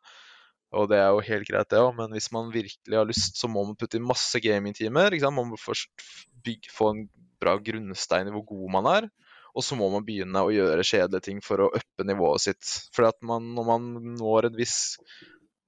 Og 0.77 0.88
det 0.88 1.01
er 1.01 1.10
jo 1.12 1.25
helt 1.27 1.49
greit, 1.49 1.69
det 1.73 1.82
òg, 1.84 1.91
men 1.97 2.13
hvis 2.15 2.30
man 2.32 2.51
virkelig 2.54 2.95
har 2.95 3.10
lyst, 3.10 3.36
så 3.39 3.49
må 3.51 3.65
man 3.67 3.75
putte 3.80 3.99
inn 3.99 4.08
masse 4.08 4.39
gamingtimer. 4.43 5.17
Man 5.27 5.49
må 5.49 5.60
først 5.60 6.06
bygge, 6.45 6.71
få 6.71 6.93
en 6.93 7.01
bra 7.41 7.58
grunnstein 7.60 8.30
i 8.30 8.36
hvor 8.36 8.45
god 8.54 8.69
man 8.77 8.88
er. 8.93 9.10
Og 9.51 9.65
så 9.67 9.75
må 9.75 9.89
man 9.91 10.06
begynne 10.08 10.45
å 10.45 10.54
gjøre 10.54 10.86
kjedelige 10.88 11.25
ting 11.25 11.41
for 11.43 11.65
å 11.65 11.71
uppe 11.75 12.06
nivået 12.08 12.45
sitt. 12.45 12.63
For 12.95 13.10
når 13.19 13.67
man 13.67 13.89
når 14.15 14.47
en 14.47 14.60
viss 14.62 14.77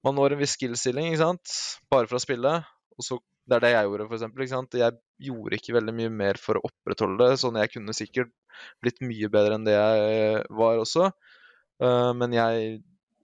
man 0.04 0.18
når 0.18 0.36
en 0.36 0.42
viss 0.44 0.56
skill-stilling, 0.58 1.12
ikke 1.12 1.24
sant? 1.24 1.58
bare 1.92 2.10
fra 2.10 2.20
å 2.20 2.24
spille. 2.24 2.54
Og 2.98 3.06
så, 3.06 3.18
det 3.50 3.58
er 3.58 3.66
det 3.66 3.74
jeg 3.74 3.90
gjorde, 3.90 4.08
for 4.10 4.18
eksempel. 4.20 4.46
Ikke 4.46 4.56
sant? 4.56 4.80
Jeg 4.80 4.98
gjorde 5.28 5.60
ikke 5.60 5.78
veldig 5.78 5.96
mye 6.00 6.14
mer 6.14 6.40
for 6.42 6.60
å 6.60 6.66
opprettholde 6.70 7.30
det. 7.32 7.40
Sånn 7.42 7.60
jeg 7.62 7.72
kunne 7.74 7.96
sikkert 7.98 8.34
blitt 8.84 9.02
mye 9.04 9.30
bedre 9.34 9.58
enn 9.58 9.68
det 9.68 9.78
jeg 9.78 10.44
var 10.60 10.82
også. 10.82 11.10
Uh, 11.82 12.12
men 12.18 12.36
jeg 12.36 12.82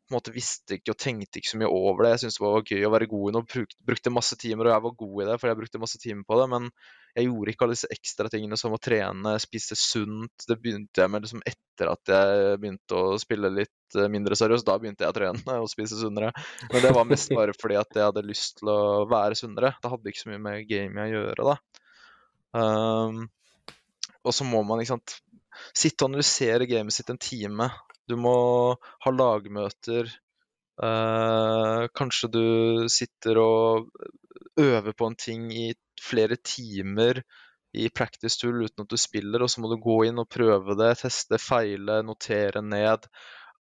på 0.10 0.15
en 0.15 0.17
måte 0.17 0.34
visste 0.34 0.80
ikke 0.80 0.95
og 0.95 0.98
tenkte 0.98 1.38
ikke 1.38 1.52
så 1.52 1.60
mye 1.62 1.69
over 1.69 2.06
det. 2.06 2.15
Jeg 2.15 2.22
syntes 2.24 2.39
det 2.39 2.43
var 2.43 2.63
gøy 2.65 2.86
å 2.88 2.91
være 2.95 3.08
god 3.12 3.30
i 3.30 3.34
noe. 3.36 3.65
Brukte 3.86 4.13
masse 4.13 4.38
timer, 4.41 4.65
og 4.65 4.74
jeg 4.74 4.84
var 4.86 4.95
god 5.04 5.22
i 5.22 5.28
det, 5.28 5.36
for 5.38 5.50
jeg 5.52 5.60
brukte 5.60 5.82
masse 5.84 6.02
timer 6.02 6.26
på 6.26 6.39
det. 6.39 6.48
Men 6.50 6.65
jeg 7.13 7.28
gjorde 7.28 7.54
ikke 7.54 7.67
alle 7.67 7.78
disse 7.78 7.91
ekstra 7.93 8.32
tingene 8.34 8.58
som 8.58 8.74
å 8.74 8.82
trene, 8.82 9.36
spise 9.43 9.78
sunt. 9.78 10.48
Det 10.50 10.58
begynte 10.58 11.04
jeg 11.04 11.13
med 11.13 11.28
liksom 11.28 11.45
etter 11.45 11.93
at 11.93 12.13
jeg 12.15 12.58
begynte 12.63 12.98
å 12.98 13.19
spille 13.22 13.54
litt 13.54 13.98
eh, 14.00 14.10
mindre 14.10 14.38
seriøst. 14.41 14.65
Da 14.65 14.80
begynte 14.82 15.06
jeg 15.06 15.13
å 15.13 15.17
trene 15.19 15.58
og 15.62 15.69
spise 15.69 16.02
sunnere. 16.02 16.34
Men 16.74 16.86
det 16.86 16.93
var 16.98 17.10
mest 17.10 17.34
bare 17.38 17.54
fordi 17.58 17.78
at 17.78 17.93
jeg 17.93 18.10
hadde 18.10 18.26
lyst 18.26 18.63
til 18.63 18.74
å 18.74 18.80
være 19.13 19.38
sunnere. 19.38 19.76
Det 19.78 19.93
hadde 19.93 20.10
ikke 20.10 20.24
så 20.26 20.34
mye 20.34 20.45
med 20.50 20.69
gaming 20.69 21.06
å 21.06 21.10
gjøre, 21.13 21.54
da. 21.54 21.86
Um, 22.58 23.28
og 24.26 24.34
så 24.34 24.45
må 24.48 24.65
man 24.65 24.82
ikke 24.82 24.95
sant, 24.95 25.19
sitte 25.78 26.06
og 26.06 26.12
analysere 26.12 26.67
gamet 26.69 26.95
sitt 26.95 27.13
en 27.13 27.22
time. 27.22 27.69
Du 28.10 28.15
må 28.17 28.38
ha 29.06 29.13
lagmøter. 29.13 30.10
Eh, 30.80 31.84
kanskje 31.95 32.32
du 32.34 32.45
sitter 32.91 33.39
og 33.41 33.89
øver 34.60 34.95
på 34.95 35.10
en 35.10 35.17
ting 35.19 35.50
i 35.54 35.69
flere 36.02 36.39
timer 36.41 37.22
i 37.78 37.89
practice 37.93 38.39
tool 38.41 38.63
uten 38.65 38.86
at 38.86 38.93
du 38.93 38.98
spiller, 38.98 39.43
og 39.43 39.52
så 39.52 39.62
må 39.62 39.69
du 39.69 39.78
gå 39.84 40.00
inn 40.08 40.22
og 40.22 40.30
prøve 40.32 40.76
det, 40.80 40.93
teste, 41.04 41.38
feile, 41.41 42.00
notere 42.06 42.63
ned. 42.65 43.06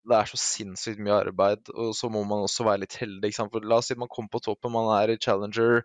Det 0.08 0.14
er 0.16 0.28
så 0.30 0.38
sinnssykt 0.40 1.00
mye 1.02 1.16
arbeid, 1.18 1.68
og 1.74 1.90
så 1.96 2.08
må 2.12 2.22
man 2.24 2.44
også 2.46 2.64
være 2.64 2.84
litt 2.84 2.94
heldig. 3.00 3.32
For 3.36 3.64
la 3.66 3.80
oss 3.80 3.90
si 3.90 3.96
man 3.98 4.10
kommer 4.12 4.30
på 4.32 4.40
toppen, 4.46 4.72
man 4.72 4.88
er 4.94 5.12
i 5.12 5.16
Challenger, 5.20 5.82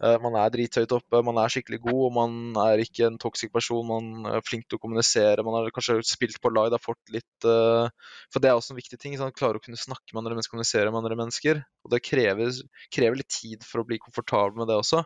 eh, 0.00 0.16
man 0.22 0.38
er 0.40 0.52
drithøyt 0.54 0.94
oppe, 0.96 1.20
man 1.26 1.40
er 1.42 1.52
skikkelig 1.52 1.82
god, 1.82 1.98
og 2.06 2.14
man 2.16 2.38
er 2.62 2.84
ikke 2.84 3.08
en 3.10 3.18
toxic 3.20 3.52
person, 3.52 3.82
man 3.90 4.30
er 4.30 4.46
flink 4.46 4.68
til 4.68 4.78
å 4.78 4.84
kommunisere, 4.84 5.44
man 5.44 5.58
har 5.58 5.74
kanskje 5.76 5.98
spilt 6.08 6.40
på 6.40 6.54
lag, 6.54 6.70
det 6.72 6.78
har 6.78 6.86
fått 6.86 7.12
litt 7.12 7.48
eh, 7.48 7.90
For 8.32 8.40
det 8.40 8.52
er 8.52 8.56
også 8.56 8.72
en 8.72 8.80
viktig 8.80 9.00
ting. 9.02 9.18
Sant? 9.20 9.36
Klare 9.36 9.60
å 9.60 9.64
kunne 9.66 9.80
snakke 9.80 10.14
med 10.14 10.22
andre 10.22 10.38
mennesker, 10.38 10.54
kommunisere 10.54 10.94
med 10.94 11.02
andre 11.02 11.20
mennesker. 11.20 11.60
Og 11.84 11.92
det 11.92 12.04
krever, 12.06 12.62
krever 12.94 13.20
litt 13.20 13.32
tid 13.32 13.66
for 13.66 13.82
å 13.82 13.88
bli 13.88 14.00
komfortabel 14.00 14.62
med 14.62 14.70
det 14.72 14.78
også. 14.80 15.04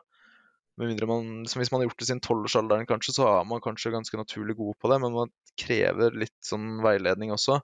Med 0.81 1.03
man, 1.11 1.43
Hvis 1.45 1.73
man 1.73 1.83
har 1.83 1.89
gjort 1.89 1.99
det 1.99 2.07
siden 2.09 2.23
tolvårsalderen, 2.25 2.87
kanskje, 2.89 3.19
så 3.19 3.27
er 3.29 3.45
man 3.49 3.61
kanskje 3.65 3.93
ganske 3.93 4.17
naturlig 4.17 4.57
god 4.57 4.79
på 4.81 4.89
det, 4.93 5.03
men 5.03 5.17
man 5.17 5.35
krever 5.61 6.15
litt 6.17 6.39
sånn 6.47 6.79
veiledning 6.85 7.35
også. 7.35 7.59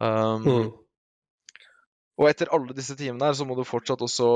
Um, 0.00 0.46
Mm. 0.48 0.70
og 2.20 2.28
etter 2.28 2.50
alle 2.52 2.74
disse 2.76 2.96
timene 2.96 3.28
her, 3.30 3.36
så 3.36 3.46
må 3.48 3.56
du 3.56 3.64
fortsatt 3.68 4.00
også 4.04 4.30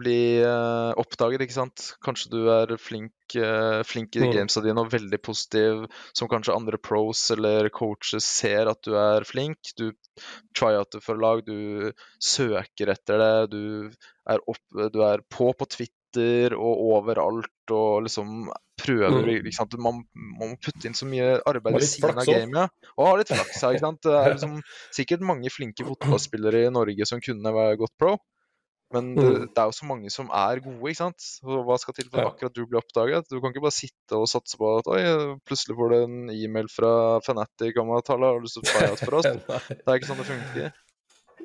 bli 0.00 0.42
uh, 0.44 0.92
oppdaget, 1.00 1.40
ikke 1.42 1.56
sant. 1.56 1.84
Kanskje 2.04 2.30
du 2.30 2.40
er 2.52 2.74
flink, 2.78 3.14
uh, 3.40 3.80
flink 3.86 4.14
i 4.18 4.22
Mm. 4.22 4.32
gamesa 4.36 4.60
dine 4.62 4.82
og 4.84 4.90
veldig 4.92 5.18
positiv, 5.24 5.86
som 6.14 6.28
kanskje 6.30 6.54
andre 6.54 6.78
pros 6.78 7.24
eller 7.34 7.70
coaches 7.74 8.26
ser 8.28 8.68
at 8.70 8.82
du 8.86 8.94
er 8.94 9.24
flink. 9.26 9.72
Du 9.78 9.90
tryouter 10.54 11.00
for 11.02 11.18
lag, 11.18 11.42
du 11.46 11.90
søker 12.22 12.92
etter 12.92 13.18
det, 13.18 13.50
du 13.50 13.90
er, 14.28 14.38
opp, 14.46 14.62
du 14.92 15.00
er 15.02 15.24
på 15.30 15.50
på 15.58 15.66
Twitter 15.66 15.96
og 16.18 16.80
overalt 16.96 17.70
og 17.70 18.02
liksom 18.06 18.50
prøver 18.80 19.10
Mm. 19.20 19.78
Man, 19.78 20.04
man 20.40 20.48
må 20.50 20.56
putte 20.60 20.86
inn 20.88 20.94
så 20.96 21.04
mye 21.06 21.40
arbeid 21.46 21.76
i 21.76 21.86
siden 21.86 22.18
av 22.18 22.24
gamet. 22.24 22.56
Ja. 22.56 22.90
Og 22.96 23.06
ha 23.06 23.16
litt 23.20 23.28
flaks 23.28 23.60
her, 23.60 23.74
ikke 23.76 23.84
sant. 23.84 24.00
Det 24.02 24.12
er 24.16 24.32
liksom 24.34 24.62
sikkert 24.96 25.20
mange 25.20 25.50
flinke 25.52 25.84
fotballspillere 25.84 26.66
i 26.66 26.70
Norge 26.72 27.06
som 27.06 27.20
kunne 27.20 27.52
være 27.54 27.76
godt 27.76 27.92
pro. 27.98 28.16
Men 28.92 29.14
det, 29.14 29.22
Mm. 29.22 29.54
det 29.54 29.58
er 29.58 29.66
jo 29.70 29.76
så 29.76 29.86
mange 29.86 30.10
som 30.10 30.26
er 30.34 30.58
gode, 30.58 30.82
ikke 30.90 30.96
sant. 30.96 31.22
Og 31.44 31.64
hva 31.64 31.78
skal 31.78 31.94
til 31.94 32.08
for 32.10 32.18
at 32.18 32.24
Ja. 32.24 32.30
akkurat 32.32 32.54
du 32.54 32.66
blir 32.66 32.80
oppdaget? 32.80 33.28
Du 33.30 33.40
kan 33.40 33.52
ikke 33.52 33.62
bare 33.62 33.70
sitte 33.70 34.16
og 34.18 34.26
satse 34.26 34.56
på 34.58 34.78
at 34.78 34.86
oi, 34.88 35.36
plutselig 35.46 35.76
får 35.76 35.88
du 35.90 35.96
en 36.02 36.30
e-mail 36.30 36.66
fra 36.66 37.20
Fanatic 37.20 37.76
om 37.78 37.92
at 37.94 38.08
har 38.08 38.40
lyst 38.40 38.54
til 38.58 38.62
å 38.64 38.66
tryout 38.66 38.98
for 38.98 39.14
oss. 39.20 39.24
Det 39.68 39.86
er 39.86 39.94
ikke 40.00 40.10
sånn 40.10 40.16
det 40.18 40.26
funker. 40.26 40.72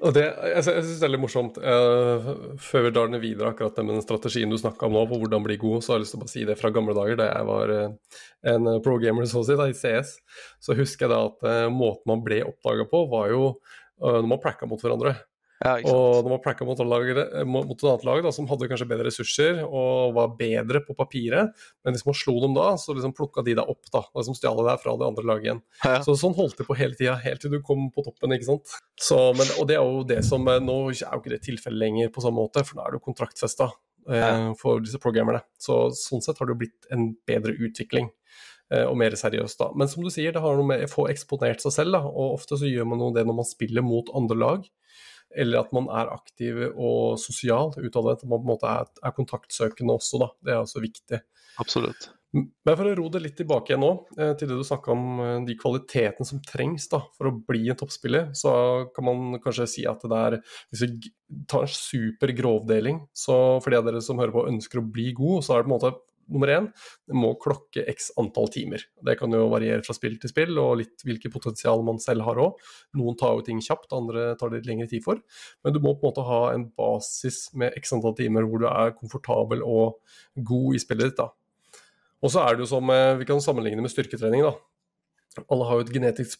Og 0.05 0.13
det, 0.13 0.23
jeg, 0.25 0.61
jeg 0.61 0.83
synes 0.85 0.99
det 1.01 1.07
er 1.07 1.11
litt 1.15 1.23
morsomt. 1.23 1.55
Uh, 1.57 2.57
før 2.61 2.85
vi 2.85 2.91
drar 2.93 3.09
ned 3.09 3.23
videre 3.23 3.51
akkurat 3.51 3.79
med 3.81 3.95
den 3.95 4.03
strategien 4.05 4.51
du 4.51 4.57
snakka 4.61 4.85
om 4.85 4.93
nå, 4.93 5.05
på 5.09 5.17
hvordan 5.21 5.45
bli 5.45 5.57
god, 5.61 5.81
så 5.81 5.93
har 5.93 5.99
jeg 5.99 6.05
lyst 6.05 6.13
til 6.13 6.19
å 6.19 6.23
bare 6.25 6.33
si 6.33 6.43
det 6.45 6.57
fra 6.59 6.71
gamle 6.75 6.93
dager, 6.97 7.17
da 7.17 7.29
jeg 7.31 7.47
var 7.49 7.73
uh, 7.73 8.19
en 8.53 8.69
pro-gamer 8.85 9.25
så 9.29 9.41
å 9.41 9.47
si, 9.47 9.57
da, 9.57 9.65
i 9.71 9.77
CS. 9.77 10.17
Så 10.61 10.77
husker 10.77 11.07
jeg 11.07 11.13
da 11.15 11.23
at 11.31 11.47
uh, 11.47 11.73
måten 11.73 12.11
man 12.11 12.21
ble 12.25 12.43
oppdaga 12.45 12.85
på, 12.91 13.01
var 13.09 13.31
jo 13.33 13.41
eh, 13.49 14.19
når 14.19 14.29
man 14.29 14.43
pracka 14.43 14.69
mot 14.69 14.81
hverandre. 14.81 15.15
Ja. 15.63 15.77
Og 15.87 16.17
når 16.25 16.29
man 16.33 16.41
pracka 16.43 16.65
mot, 16.67 16.79
mot 16.83 17.69
et 17.71 17.83
annet 17.87 18.03
lag 18.03 18.19
da, 18.25 18.31
som 18.35 18.47
hadde 18.49 18.67
kanskje 18.67 18.87
bedre 18.89 19.05
ressurser 19.07 19.61
og 19.63 20.11
var 20.17 20.33
bedre 20.35 20.81
på 20.83 20.95
papiret, 20.99 21.53
men 21.85 21.95
hvis 21.95 22.03
man 22.05 22.17
slo 22.19 22.33
dem 22.43 22.57
da, 22.57 22.73
så 22.81 22.91
liksom 22.97 23.13
plukka 23.15 23.43
de 23.47 23.55
deg 23.55 23.71
opp, 23.71 23.87
da, 23.93 24.01
og 24.11 24.19
liksom 24.19 24.35
stjal 24.35 24.59
deg 24.67 24.81
fra 24.83 24.97
det 24.99 25.07
andre 25.07 25.23
laget 25.29 25.47
igjen. 25.47 25.61
Ja. 25.85 26.01
Så 26.03 26.17
sånn 26.19 26.35
holdt 26.35 26.59
det 26.59 26.67
på 26.67 26.75
hele 26.75 26.99
tida, 26.99 27.15
helt 27.23 27.39
til 27.45 27.55
du 27.55 27.61
kom 27.63 27.87
på 27.95 28.03
toppen, 28.03 28.35
ikke 28.35 28.49
sant. 28.49 28.75
Så, 28.99 29.21
men, 29.39 29.47
og 29.55 29.69
det 29.71 29.79
er 29.79 29.87
jo 29.87 30.03
det 30.11 30.19
som 30.27 30.43
eh, 30.51 30.59
Nå 30.59 30.77
er 30.91 30.99
jo 31.07 31.21
ikke 31.23 31.33
det 31.37 31.41
tilfellet 31.47 31.81
lenger 31.85 32.11
på 32.11 32.23
samme 32.27 32.43
måte, 32.43 32.65
for 32.67 32.75
nå 32.81 32.83
er 32.89 32.97
du 32.99 33.03
kontraktfesta 33.07 33.71
eh, 34.11 34.51
for 34.59 34.83
disse 34.83 34.99
programmerne. 35.01 35.45
Så 35.55 35.85
sånn 35.95 36.23
sett 36.25 36.39
har 36.41 36.49
det 36.51 36.57
jo 36.57 36.61
blitt 36.65 36.91
en 36.91 37.13
bedre 37.27 37.55
utvikling. 37.55 38.11
eh, 38.75 38.83
Og 38.89 38.95
mer 38.99 39.15
seriøst, 39.15 39.59
da. 39.63 39.71
Men 39.77 39.87
som 39.87 40.03
du 40.03 40.11
sier, 40.11 40.35
det 40.35 40.43
har 40.43 40.59
noe 40.59 40.67
med 40.67 40.83
å 40.83 40.91
få 40.91 41.07
eksponert 41.15 41.63
seg 41.63 41.79
selv, 41.79 41.95
da. 41.95 42.03
Og 42.11 42.35
ofte 42.41 42.59
så 42.59 42.67
gjør 42.67 42.91
man 42.91 43.07
jo 43.07 43.13
det 43.15 43.23
når 43.23 43.39
man 43.39 43.47
spiller 43.47 43.85
mot 43.85 44.11
andre 44.17 44.37
lag. 44.43 44.67
Eller 45.36 45.63
at 45.63 45.74
man 45.76 45.89
er 45.91 46.13
aktiv 46.13 46.62
og 46.71 47.19
sosial 47.21 47.74
utadvendt. 47.76 48.24
At 48.24 48.30
man 48.30 48.41
på 48.41 48.45
en 48.45 48.54
måte 48.54 48.71
er, 48.71 48.91
er 49.04 49.15
kontaktsøkende 49.15 49.98
også, 50.00 50.21
da. 50.24 50.30
Det 50.41 50.56
er 50.56 50.62
også 50.63 50.84
viktig. 50.84 51.21
Absolutt. 51.62 52.10
Men 52.36 52.75
for 52.75 52.88
å 52.90 52.96
ro 52.98 53.06
det 53.12 53.21
litt 53.23 53.38
tilbake 53.40 53.71
igjen 53.71 53.83
nå, 53.83 53.92
eh, 54.19 54.33
til 54.36 54.50
det 54.50 54.58
du 54.60 54.63
snakka 54.67 54.92
om 54.92 55.19
eh, 55.23 55.36
de 55.48 55.56
kvalitetene 55.60 56.27
som 56.27 56.42
trengs 56.44 56.90
da, 56.92 57.00
for 57.15 57.29
å 57.29 57.36
bli 57.48 57.69
en 57.71 57.79
toppspiller, 57.79 58.33
så 58.36 58.52
kan 58.96 59.08
man 59.08 59.38
kanskje 59.44 59.69
si 59.71 59.86
at 59.88 60.04
det 60.04 60.19
er 60.19 60.38
Hvis 60.73 60.83
vi 60.83 61.13
tar 61.48 61.63
en 61.63 61.71
super 61.71 62.33
grovdeling, 62.36 63.06
så 63.15 63.62
for 63.63 63.71
de 63.71 63.79
av 63.79 63.88
dere 63.88 64.04
som 64.04 64.19
hører 64.19 64.36
på 64.36 64.48
ønsker 64.52 64.81
å 64.81 64.90
bli 64.98 65.13
god, 65.15 65.46
så 65.46 65.56
er 65.56 65.63
det 65.63 65.69
på 65.69 65.71
en 65.71 65.77
måte 65.77 65.94
nummer 66.32 66.48
én 66.50 66.67
det 67.08 67.15
må 67.15 67.34
klokke 67.42 67.84
x 67.92 68.12
antall 68.17 68.48
timer. 68.54 68.82
Det 69.06 69.17
kan 69.19 69.32
jo 69.32 69.44
variere 69.52 69.84
fra 69.86 69.94
spill 69.94 70.17
til 70.21 70.30
spill, 70.32 70.58
og 70.62 70.78
litt 70.82 71.04
hvilket 71.06 71.34
potensial 71.34 71.84
man 71.86 72.00
selv 72.02 72.26
har 72.26 72.36
òg. 72.42 72.58
Noen 72.98 73.17
tar 73.19 73.36
jo 73.38 73.46
ting 73.46 73.60
kjapt, 73.62 73.92
andre 73.94 74.36
tar 74.40 74.50
det 74.50 74.62
litt 74.63 74.69
lengre 74.71 74.90
tid 74.90 75.04
for. 75.06 75.21
Men 75.63 75.73
du 75.73 75.80
må 75.80 75.94
på 75.96 76.06
en 76.08 76.12
måte 76.13 76.26
ha 76.28 76.42
en 76.54 76.67
basis 76.78 77.50
med 77.54 77.73
x 77.78 77.94
antall 77.94 78.15
timer 78.17 78.48
hvor 78.50 78.60
du 78.63 78.67
er 78.69 78.96
komfortabel 78.98 79.62
og 79.65 80.00
god 80.36 80.76
i 80.76 80.80
spillet 80.82 81.12
ditt. 81.12 81.17
da. 81.17 81.30
Og 82.23 82.32
så 82.34 82.42
er 82.48 82.56
det 82.56 82.65
jo 82.65 82.71
som 82.73 82.90
eh, 82.90 83.17
Vi 83.19 83.26
kan 83.30 83.42
sammenligne 83.44 83.82
med 83.86 83.92
styrketrening. 83.94 84.42
da. 84.42 84.56
Alle 85.52 85.65
har 85.67 85.76
jo 85.82 85.84
et 85.84 85.92
genetisk, 85.92 86.40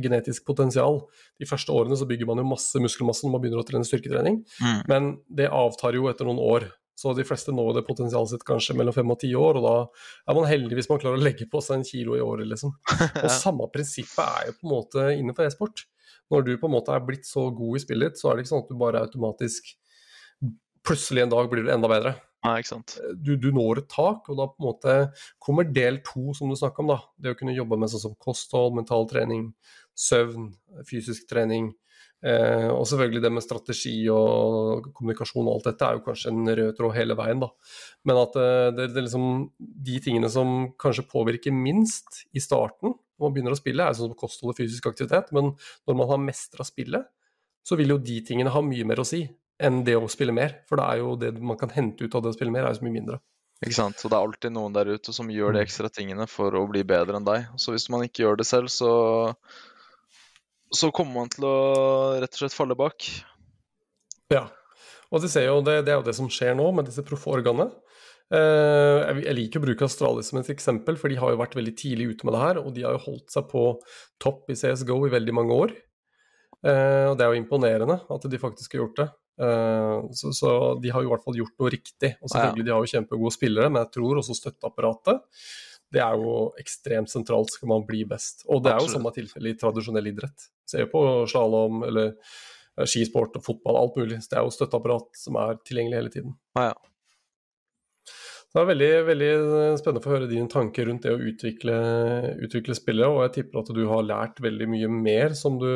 genetisk 0.00 0.44
potensial. 0.46 1.00
De 1.40 1.46
første 1.50 1.72
årene 1.74 1.96
så 1.98 2.06
bygger 2.06 2.28
man 2.30 2.38
jo 2.38 2.44
masse 2.46 2.78
muskelmasse 2.78 3.26
når 3.26 3.32
man 3.34 3.42
begynner 3.42 3.58
å 3.62 3.66
trene 3.66 3.84
styrketrening, 3.88 4.36
Mm. 4.62 4.82
men 4.88 5.08
det 5.34 5.48
avtar 5.50 5.94
jo 5.98 6.06
etter 6.08 6.24
noen 6.24 6.38
år. 6.38 6.68
Så 6.96 7.12
de 7.12 7.26
fleste 7.28 7.52
når 7.52 7.74
det 7.76 7.86
potensialet 7.86 8.32
sitt 8.32 8.44
kanskje 8.48 8.76
mellom 8.78 8.94
fem 8.96 9.10
og 9.12 9.18
ti 9.20 9.28
år, 9.36 9.58
og 9.60 9.66
da 9.66 9.74
er 10.32 10.38
man 10.38 10.48
heldig 10.48 10.78
hvis 10.78 10.88
man 10.88 11.00
klarer 11.02 11.20
å 11.20 11.24
legge 11.26 11.48
på 11.52 11.60
seg 11.64 11.78
en 11.78 11.84
kilo 11.84 12.16
i 12.16 12.22
året, 12.24 12.48
liksom. 12.48 12.72
Og 13.24 13.28
samme 13.32 13.68
prinsippet 13.72 14.22
er 14.24 14.48
jo 14.48 14.56
på 14.56 14.64
en 14.64 14.72
måte 14.72 15.08
innenfor 15.18 15.44
e-sport. 15.44 15.84
Når 16.32 16.46
du 16.46 16.54
på 16.56 16.70
en 16.70 16.74
måte 16.74 16.94
er 16.96 17.04
blitt 17.04 17.28
så 17.28 17.50
god 17.54 17.76
i 17.76 17.82
spillet 17.84 18.14
ditt, 18.14 18.22
så 18.22 18.30
er 18.30 18.36
det 18.38 18.46
ikke 18.46 18.54
sånn 18.54 18.64
at 18.64 18.72
du 18.72 18.80
bare 18.80 19.04
automatisk 19.04 19.76
plutselig 20.86 21.24
en 21.24 21.34
dag 21.34 21.50
blir 21.50 21.66
du 21.66 21.72
enda 21.74 21.90
bedre. 21.90 22.14
Nei, 22.46 22.60
ikke 22.62 22.70
sant. 22.70 22.96
Du, 23.18 23.32
du 23.40 23.48
når 23.54 23.82
et 23.82 23.88
tak, 23.90 24.28
og 24.30 24.38
da 24.38 24.46
på 24.50 24.60
en 24.60 24.68
måte 24.68 24.94
kommer 25.42 25.66
del 25.66 25.98
to, 26.06 26.30
som 26.36 26.50
du 26.50 26.56
snakka 26.58 26.82
om. 26.84 26.92
da. 26.94 26.98
Det 27.18 27.34
å 27.34 27.38
kunne 27.38 27.56
jobbe 27.56 27.78
med 27.80 27.90
sånn 27.90 28.04
som 28.04 28.14
kosthold, 28.22 28.76
mental 28.78 29.08
trening, 29.10 29.48
søvn, 29.98 30.52
fysisk 30.86 31.26
trening. 31.30 31.72
Eh, 32.26 32.68
og 32.72 32.82
selvfølgelig 32.90 33.22
det 33.22 33.30
med 33.30 33.44
strategi 33.44 33.94
og 34.10 34.88
kommunikasjon 34.96 35.46
og 35.46 35.52
alt 35.52 35.68
dette 35.68 35.86
er 35.86 35.98
jo 35.98 36.04
kanskje 36.08 36.32
en 36.32 36.52
rød 36.58 36.72
tråd 36.78 36.94
hele 36.96 37.16
veien, 37.18 37.42
da. 37.44 37.50
Men 38.08 38.20
at 38.24 38.38
eh, 38.42 38.68
det, 38.74 38.88
det 38.96 39.04
liksom 39.06 39.28
de 39.58 39.98
tingene 40.02 40.30
som 40.32 40.72
kanskje 40.82 41.06
påvirker 41.12 41.54
minst 41.54 42.24
i 42.34 42.42
starten 42.42 42.96
når 43.16 43.28
man 43.28 43.36
begynner 43.36 43.54
å 43.54 43.58
spille, 43.58 43.84
er 43.84 43.96
sånn 43.96 44.10
som 44.10 44.18
kosthold 44.18 44.52
og 44.52 44.58
fysisk 44.58 44.90
aktivitet. 44.90 45.30
Men 45.36 45.54
når 45.88 45.96
man 45.96 46.10
har 46.10 46.20
mestra 46.20 46.66
spillet, 46.68 47.06
så 47.66 47.78
vil 47.78 47.94
jo 47.94 48.02
de 48.02 48.18
tingene 48.26 48.52
ha 48.52 48.60
mye 48.62 48.84
mer 48.86 49.00
å 49.00 49.06
si 49.08 49.22
enn 49.56 49.80
det 49.86 49.96
å 49.96 50.10
spille 50.12 50.34
mer. 50.36 50.58
For 50.68 50.78
det 50.78 50.88
er 50.90 51.00
jo 51.00 51.14
det 51.20 51.30
man 51.40 51.58
kan 51.60 51.72
hente 51.72 52.04
ut 52.04 52.14
av 52.18 52.26
det 52.26 52.34
å 52.34 52.36
spille 52.36 52.52
mer, 52.52 52.66
er 52.66 52.74
jo 52.74 52.80
så 52.82 52.86
mye 52.86 52.96
mindre. 52.98 53.20
Ikke 53.64 53.78
sant? 53.78 54.02
Og 54.04 54.12
det 54.12 54.18
er 54.18 54.26
alltid 54.28 54.52
noen 54.52 54.74
der 54.76 54.90
ute 54.92 55.14
som 55.16 55.32
gjør 55.32 55.56
de 55.56 55.62
ekstra 55.64 55.88
tingene 55.88 56.26
for 56.28 56.52
å 56.58 56.66
bli 56.68 56.82
bedre 56.84 57.16
enn 57.16 57.26
deg. 57.26 57.48
Så 57.60 57.72
hvis 57.72 57.88
man 57.92 58.04
ikke 58.04 58.26
gjør 58.26 58.42
det 58.42 58.48
selv, 58.48 58.68
så 58.72 58.90
så 60.74 60.90
kommer 60.94 61.22
man 61.22 61.32
til 61.32 61.46
å 61.46 61.56
rett 62.20 62.32
og 62.32 62.42
slett 62.42 62.56
falle 62.56 62.76
bak. 62.78 63.08
Ja. 64.32 64.46
Og 65.14 65.22
det, 65.22 65.30
jo, 65.44 65.60
det, 65.62 65.80
det 65.86 65.94
er 65.94 66.00
jo 66.00 66.06
det 66.06 66.16
som 66.18 66.30
skjer 66.32 66.56
nå 66.58 66.66
med 66.74 66.88
disse 66.88 67.04
proffe 67.06 67.30
organene. 67.30 67.70
Eh, 68.34 69.20
jeg 69.22 69.36
liker 69.38 69.62
å 69.62 69.66
bruke 69.68 69.86
Astralis 69.86 70.32
som 70.32 70.40
et 70.40 70.50
eksempel, 70.50 70.98
for 70.98 71.12
de 71.12 71.18
har 71.20 71.30
jo 71.30 71.38
vært 71.38 71.54
veldig 71.54 71.74
tidlig 71.78 72.08
ute 72.14 72.26
med 72.26 72.34
det 72.34 72.42
her. 72.42 72.62
Og 72.62 72.72
de 72.74 72.86
har 72.86 72.96
jo 72.96 73.04
holdt 73.04 73.36
seg 73.36 73.46
på 73.52 73.68
topp 74.22 74.50
i 74.50 74.58
CSGO 74.58 74.98
i 75.06 75.12
veldig 75.14 75.36
mange 75.36 75.60
år. 75.66 75.76
Eh, 76.66 77.04
og 77.12 77.14
det 77.18 77.26
er 77.26 77.30
jo 77.30 77.44
imponerende 77.44 78.00
at 78.10 78.26
de 78.26 78.42
faktisk 78.42 78.74
har 78.74 78.82
gjort 78.82 79.04
det. 79.04 79.08
Eh, 79.46 80.10
så, 80.18 80.32
så, 80.34 80.50
de 80.82 80.90
har 80.90 81.04
jo 81.04 81.10
i 81.10 81.14
hvert 81.14 81.28
fall 81.28 81.38
gjort 81.38 81.54
noe 81.62 81.72
riktig. 81.76 82.16
Og 82.18 82.32
selvfølgelig, 82.32 82.66
de 82.66 82.74
har 82.74 82.82
jo 82.82 82.92
kjempegode 82.96 83.36
spillere, 83.36 83.70
men 83.70 83.84
jeg 83.84 83.94
tror 84.00 84.22
også 84.24 84.40
støtteapparatet 84.40 85.22
det 85.94 86.02
er 86.02 86.18
jo 86.18 86.50
ekstremt 86.60 87.10
sentralt 87.10 87.52
skal 87.54 87.70
man 87.70 87.84
bli 87.86 88.02
best. 88.08 88.42
Og 88.50 88.64
det 88.64 88.72
er 88.72 88.82
jo 88.82 88.90
samme 88.90 89.12
tilfelle 89.14 89.52
i 89.52 89.58
tradisjonell 89.58 90.10
idrett. 90.10 90.48
Se 90.66 90.82
på 90.90 91.00
slalåm 91.30 91.84
eller 91.86 92.12
eh, 92.12 92.84
skisport 92.88 93.38
og 93.38 93.46
fotball, 93.46 93.78
alt 93.80 93.98
mulig. 94.00 94.20
Så 94.22 94.32
Det 94.32 94.40
er 94.40 94.46
jo 94.46 94.54
støtteapparat 94.54 95.22
som 95.22 95.40
er 95.42 95.58
tilgjengelig 95.66 96.00
hele 96.00 96.14
tiden. 96.14 96.36
Ah, 96.58 96.70
ja. 96.72 96.76
Det 98.56 98.62
er 98.62 98.68
veldig, 98.70 98.92
veldig 99.04 99.32
spennende 99.76 100.00
å 100.00 100.04
få 100.06 100.12
høre 100.14 100.28
dine 100.30 100.48
tanker 100.48 100.86
rundt 100.88 101.04
det 101.04 101.12
å 101.12 101.20
utvikle, 101.20 101.74
utvikle 102.46 102.76
spillet, 102.78 103.04
og 103.04 103.20
jeg 103.26 103.34
tipper 103.34 103.60
at 103.60 103.72
du 103.76 103.82
har 103.90 104.06
lært 104.06 104.40
veldig 104.40 104.68
mye 104.72 104.88
mer 104.88 105.34
som 105.36 105.58
du, 105.60 105.68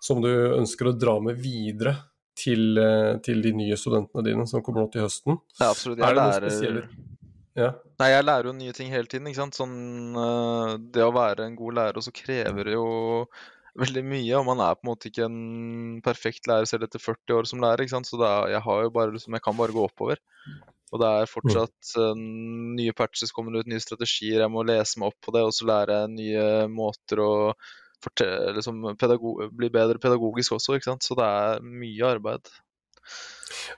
som 0.00 0.22
du 0.24 0.30
ønsker 0.30 0.88
å 0.88 0.94
dra 0.96 1.18
med 1.20 1.36
videre 1.42 1.98
til, 2.38 2.78
eh, 2.80 3.18
til, 3.20 3.42
de 3.44 3.52
nye 3.58 3.76
studentene 3.76 4.24
dine 4.24 4.46
som 4.48 4.64
kommer 4.64 4.86
nå 4.86 4.92
til 4.94 5.04
høsten. 5.04 5.36
Ja, 5.58 5.68
absolutt. 5.68 6.00
Jeg 6.00 6.16
lærer... 6.16 6.88
Ja. 7.52 7.74
Nei, 8.00 8.08
jeg 8.08 8.24
lærer 8.24 8.48
jo 8.48 8.56
nye 8.56 8.72
ting 8.72 8.88
hele 8.88 9.04
tiden. 9.12 9.28
ikke 9.28 9.42
sant? 9.42 9.58
Sånn, 9.58 10.16
det 10.96 11.04
å 11.04 11.12
være 11.12 11.44
en 11.44 11.58
god 11.58 11.76
lærer 11.76 12.00
også 12.00 12.14
krever 12.16 12.72
jo 12.72 12.86
veldig 13.78 14.02
mye. 14.04 14.34
Og 14.38 14.46
man 14.48 14.62
er 14.64 14.76
på 14.76 14.86
en 14.86 14.90
måte 14.92 15.10
ikke 15.10 15.26
en 15.28 16.00
perfekt 16.04 16.48
lærer 16.50 16.68
selv 16.68 16.86
etter 16.86 17.02
40 17.02 17.38
år 17.38 17.48
som 17.50 17.62
lærer. 17.64 17.84
ikke 17.84 17.96
sant? 17.96 18.08
Så 18.10 18.20
er, 18.20 18.52
jeg 18.54 18.92
bare, 18.94 19.12
liksom, 19.14 19.36
jeg 19.38 19.44
kan 19.44 19.58
bare 19.58 19.76
gå 19.76 19.84
oppover. 19.86 20.20
Og 20.92 21.00
det 21.00 21.08
er 21.08 21.30
fortsatt 21.30 21.94
uh, 21.96 22.16
nye 22.16 22.92
patches 22.96 23.32
kommer 23.32 23.56
ut, 23.56 23.68
nye 23.70 23.80
strategier. 23.80 24.42
Jeg 24.42 24.52
må 24.52 24.64
lese 24.68 25.00
meg 25.00 25.12
opp 25.12 25.20
på 25.24 25.32
det, 25.32 25.44
og 25.48 25.54
så 25.56 25.68
lære 25.70 26.02
nye 26.12 26.66
måter 26.68 27.22
å 27.24 27.32
fortelle, 28.02 28.52
liksom, 28.58 28.82
bli 28.98 29.70
bedre 29.72 30.02
pedagogisk 30.02 30.58
også. 30.58 30.76
ikke 30.76 30.90
sant? 30.90 31.06
Så 31.06 31.16
det 31.16 31.28
er 31.28 31.64
mye 31.64 32.12
arbeid. 32.18 32.52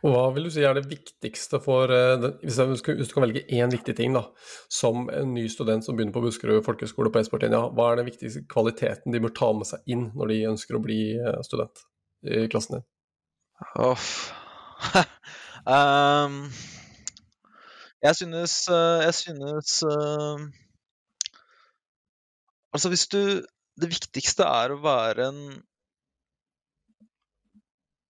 Hva 0.04 0.24
vil 0.34 0.48
du 0.48 0.52
si 0.54 0.64
er 0.66 0.76
det 0.76 0.86
viktigste 0.90 1.60
for 1.64 1.92
eh, 1.92 2.26
Hvis 2.44 2.82
du 2.84 3.14
kan 3.14 3.26
velge 3.26 3.44
én 3.48 3.72
viktig 3.72 3.96
ting 3.98 4.16
da, 4.16 4.26
som 4.72 5.08
en 5.12 5.34
ny 5.36 5.46
student 5.52 5.86
som 5.86 5.96
begynner 5.96 6.14
på 6.14 6.24
Buskerud 6.24 6.64
folkehøgskole 6.66 7.12
på 7.14 7.22
e-sportlinja, 7.22 7.62
hva 7.74 7.90
er 7.90 8.02
den 8.02 8.10
viktigste 8.10 8.44
kvaliteten 8.50 9.14
de 9.14 9.22
bør 9.24 9.34
ta 9.36 9.50
med 9.56 9.70
seg 9.70 9.94
inn 9.94 10.08
når 10.14 10.32
de 10.32 10.40
ønsker 10.54 10.78
å 10.78 10.84
bli 10.84 11.00
eh, 11.18 11.40
student 11.46 11.84
i 12.24 12.46
klassen 12.52 12.78
din? 12.78 12.86
Oh. 13.78 14.08
um, 15.70 16.40
jeg 18.04 18.16
synes, 18.18 18.56
eh, 18.68 19.04
jeg 19.06 19.14
synes 19.14 19.76
uh, 19.88 20.40
Altså, 22.74 22.88
hvis 22.88 23.06
du 23.08 23.20
Det 23.80 23.90
viktigste 23.90 24.44
er 24.44 24.74
å 24.74 24.82
være 24.82 25.30
en 25.30 25.40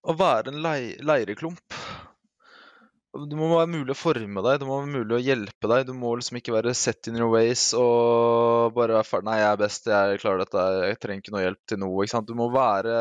å 0.05 0.15
være 0.19 0.53
en 0.53 0.61
leireklump. 0.65 1.79
Det 3.15 3.37
må 3.39 3.47
være 3.53 3.71
mulig 3.71 3.95
å 3.95 3.99
forme 3.99 4.43
deg, 4.43 4.59
det 4.59 4.67
må 4.67 4.81
være 4.81 4.91
mulig 4.91 5.15
å 5.15 5.23
hjelpe 5.23 5.69
deg. 5.71 5.85
Du 5.87 5.95
må 5.95 6.17
liksom 6.19 6.41
ikke 6.41 6.57
være 6.57 6.75
set 6.75 7.07
in 7.11 7.21
your 7.21 7.31
ways 7.31 7.69
og 7.79 8.75
bare 8.75 8.97
være 8.99 9.07
ferdig. 9.07 9.29
'Nei, 9.29 9.39
jeg 9.39 9.51
er 9.53 9.61
best, 9.61 9.87
jeg 9.93 10.21
klarer 10.23 10.43
dette, 10.43 10.65
jeg 10.89 11.01
trenger 11.03 11.23
ikke 11.23 11.35
noe 11.37 11.45
hjelp 11.45 11.63
til 11.71 11.81
noe.' 11.85 12.03
ikke 12.03 12.15
sant? 12.17 12.27
Du 12.27 12.35
må 12.39 12.51
være 12.55 12.99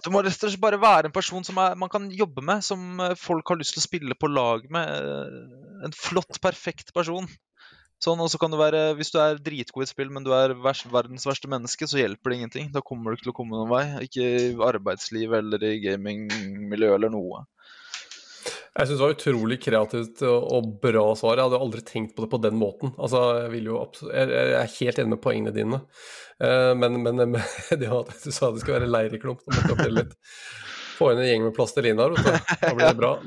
Du 0.00 0.08
må 0.14 0.22
rett 0.24 0.32
og 0.32 0.48
slett 0.48 0.62
bare 0.62 0.80
være 0.80 1.10
en 1.10 1.12
person 1.12 1.44
som 1.44 1.58
er, 1.60 1.74
man 1.76 1.90
kan 1.92 2.06
jobbe 2.14 2.40
med, 2.46 2.64
som 2.64 3.02
folk 3.20 3.52
har 3.52 3.58
lyst 3.60 3.74
til 3.76 3.82
å 3.82 3.84
spille 3.84 4.16
på 4.16 4.30
lag 4.32 4.64
med. 4.72 5.36
En 5.84 5.92
flott, 5.96 6.38
perfekt 6.40 6.94
person. 6.96 7.28
Sånn, 8.00 8.20
og 8.24 8.30
så 8.32 8.38
kan 8.40 8.52
det 8.52 8.60
være, 8.60 8.82
Hvis 8.96 9.12
du 9.12 9.18
er 9.20 9.40
dritgod 9.44 9.84
i 9.84 9.88
et 9.88 9.92
spill, 9.92 10.10
men 10.12 10.24
du 10.24 10.32
er 10.32 10.54
vers, 10.56 10.82
verdens 10.88 11.26
verste 11.28 11.50
menneske, 11.52 11.88
så 11.88 12.00
hjelper 12.00 12.32
det 12.32 12.38
ingenting. 12.38 12.70
Da 12.72 12.80
kommer 12.80 13.12
du 13.12 13.18
ikke 13.18 13.28
til 13.28 13.34
å 13.34 13.38
komme 13.42 13.58
noen 13.58 13.72
vei. 13.72 13.84
Ikke 14.06 14.24
i 14.24 14.52
arbeidsliv 14.70 15.34
eller 15.36 15.66
i 15.68 15.76
gamingmiljø 15.84 16.94
eller 16.96 17.12
noe. 17.12 17.44
Jeg 18.70 18.86
syns 18.86 19.00
det 19.00 19.02
var 19.02 19.16
utrolig 19.16 19.58
kreativt 19.60 20.22
og 20.24 20.68
bra 20.80 21.02
svar. 21.18 21.36
Jeg 21.36 21.50
hadde 21.50 21.60
aldri 21.66 21.84
tenkt 21.84 22.14
på 22.16 22.24
det 22.24 22.30
på 22.32 22.40
den 22.40 22.56
måten. 22.56 22.94
Altså, 23.02 23.20
jeg, 23.42 23.64
jo, 23.66 23.82
jeg, 24.06 24.30
er 24.62 24.76
helt 24.78 25.00
enig 25.02 25.12
med 25.12 25.22
poengene 25.24 25.52
dine, 25.52 25.80
eh, 26.38 26.72
men, 26.78 27.00
men 27.02 27.36
det 27.80 27.90
at 27.90 28.14
du 28.22 28.30
sa 28.30 28.52
det 28.54 28.62
skal 28.62 28.78
være 28.78 28.92
leireklump, 28.94 29.42
det 29.44 29.66
måtte 29.66 29.88
jeg 29.88 29.96
litt. 29.98 30.14
Få 31.00 31.10
inn 31.14 31.22
en 31.22 31.28
gjeng 31.28 31.46
med 31.46 31.54
plasteliner, 31.56 32.12
da 32.12 32.72
blir 32.76 32.84
det 32.84 32.96
bra. 32.98 33.14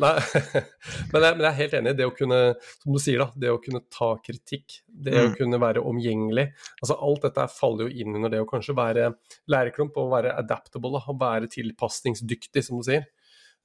Men, 1.13 1.23
jeg, 1.23 1.35
men 1.37 1.43
jeg 1.45 1.49
er 1.49 1.57
helt 1.57 1.73
enig. 1.77 1.93
Det 1.97 2.05
å 2.05 2.13
kunne, 2.13 2.37
som 2.83 2.93
du 2.93 2.99
sier, 3.01 3.21
da, 3.21 3.27
det 3.39 3.49
å 3.53 3.59
kunne 3.61 3.81
ta 3.93 4.11
kritikk, 4.21 4.77
det 4.85 5.13
å 5.17 5.25
mm. 5.31 5.35
kunne 5.37 5.59
være 5.61 5.81
omgjengelig 5.87 6.45
altså 6.81 6.97
Alt 7.07 7.25
dette 7.27 7.45
faller 7.53 7.87
jo 7.87 8.03
inn 8.03 8.17
under 8.17 8.31
det 8.33 8.41
å 8.43 8.47
kanskje 8.49 8.75
være 8.77 9.09
læreklump 9.51 9.97
og 10.01 10.11
være 10.13 10.35
adaptable, 10.39 10.93
da, 10.95 11.03
og 11.09 11.19
være 11.21 11.49
tilpasningsdyktig, 11.53 12.65
som 12.65 12.81
du 12.81 12.87
sier. 12.87 13.07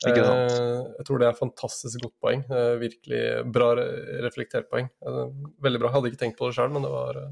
Eh, 0.07 0.13
jeg 0.15 1.07
tror 1.09 1.19
det 1.19 1.27
er 1.27 1.33
et 1.35 1.41
fantastisk 1.41 2.05
godt 2.05 2.15
poeng. 2.23 2.45
Eh, 2.47 2.77
virkelig 2.79 3.23
bra 3.51 3.73
reflektert 4.23 4.69
poeng. 4.71 4.87
Eh, 5.03 5.25
veldig 5.65 5.81
bra. 5.83 5.91
Jeg 5.91 5.97
hadde 5.97 6.13
ikke 6.13 6.23
tenkt 6.23 6.39
på 6.39 6.47
det 6.47 6.59
sjøl, 6.59 6.71
men 6.75 6.87
det 6.87 6.93
var 6.93 7.25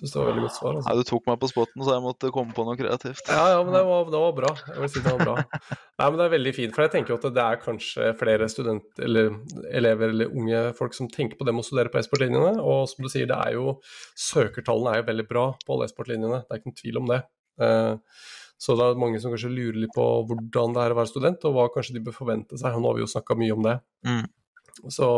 Syns 0.00 0.14
det 0.14 0.20
var 0.20 0.28
veldig 0.30 0.42
godt 0.46 0.54
svar. 0.56 0.76
Altså. 0.78 0.88
Ja, 0.88 0.96
du 0.96 1.08
tok 1.10 1.26
meg 1.28 1.40
på 1.42 1.48
spotten, 1.50 1.82
så 1.84 1.92
jeg 1.92 2.02
måtte 2.04 2.30
komme 2.32 2.54
på 2.56 2.64
noe 2.64 2.78
kreativt. 2.78 3.26
Ja, 3.28 3.42
ja 3.52 3.58
men 3.66 3.74
det 3.74 3.82
var, 3.84 4.06
det 4.08 4.20
var 4.22 4.30
bra. 4.38 4.52
Jeg 4.70 4.80
vil 4.80 4.92
si 4.94 5.02
det 5.04 5.12
var 5.12 5.26
bra. 5.26 5.34
Nei, 6.00 6.06
men 6.06 6.16
det 6.16 6.24
er 6.24 6.32
veldig 6.36 6.52
fint, 6.56 6.72
for 6.72 6.86
jeg 6.86 6.92
tenker 6.94 7.12
jo 7.12 7.18
at 7.18 7.26
det 7.36 7.42
er 7.44 7.60
kanskje 7.60 8.12
flere 8.16 8.48
studenter, 8.48 9.04
eller 9.04 9.34
elever 9.76 10.14
eller 10.14 10.32
unge 10.32 10.62
folk 10.78 10.96
som 10.96 11.10
tenker 11.12 11.36
på 11.36 11.44
det 11.44 11.52
med 11.52 11.66
å 11.66 11.68
studere 11.68 11.92
på 11.92 12.00
e-sportlinjene. 12.00 12.54
Og 12.62 12.86
som 12.88 13.04
du 13.04 13.10
sier, 13.12 13.28
det 13.28 13.36
er 13.44 13.58
jo 13.58 13.74
søkertallene 14.30 14.94
er 14.94 15.02
jo 15.02 15.08
veldig 15.10 15.28
bra 15.34 15.46
på 15.66 15.76
alle 15.76 15.90
e-sportlinjene, 15.90 16.44
det 16.46 16.56
er 16.56 16.62
ikke 16.62 16.72
noen 16.72 16.80
tvil 16.80 17.02
om 17.02 17.12
det. 17.12 17.20
Uh, 17.60 18.24
så 18.60 18.76
det 18.76 18.84
er 18.84 18.98
mange 19.00 19.20
som 19.22 19.32
kanskje 19.32 19.52
lurer 19.54 19.78
litt 19.86 19.94
på 19.96 20.04
hvordan 20.28 20.74
det 20.76 20.82
er 20.82 20.92
å 20.92 20.98
være 20.98 21.08
student, 21.08 21.44
og 21.48 21.56
hva 21.56 21.70
kanskje 21.72 21.96
de 21.96 22.02
bør 22.04 22.16
forvente 22.18 22.58
seg. 22.60 22.76
Nå 22.76 22.90
har 22.90 22.98
vi 22.98 23.04
jo 23.06 23.08
snakka 23.08 23.36
mye 23.40 23.54
om 23.56 23.64
det. 23.64 23.76
Mm. 24.04 24.26
Så 24.92 25.08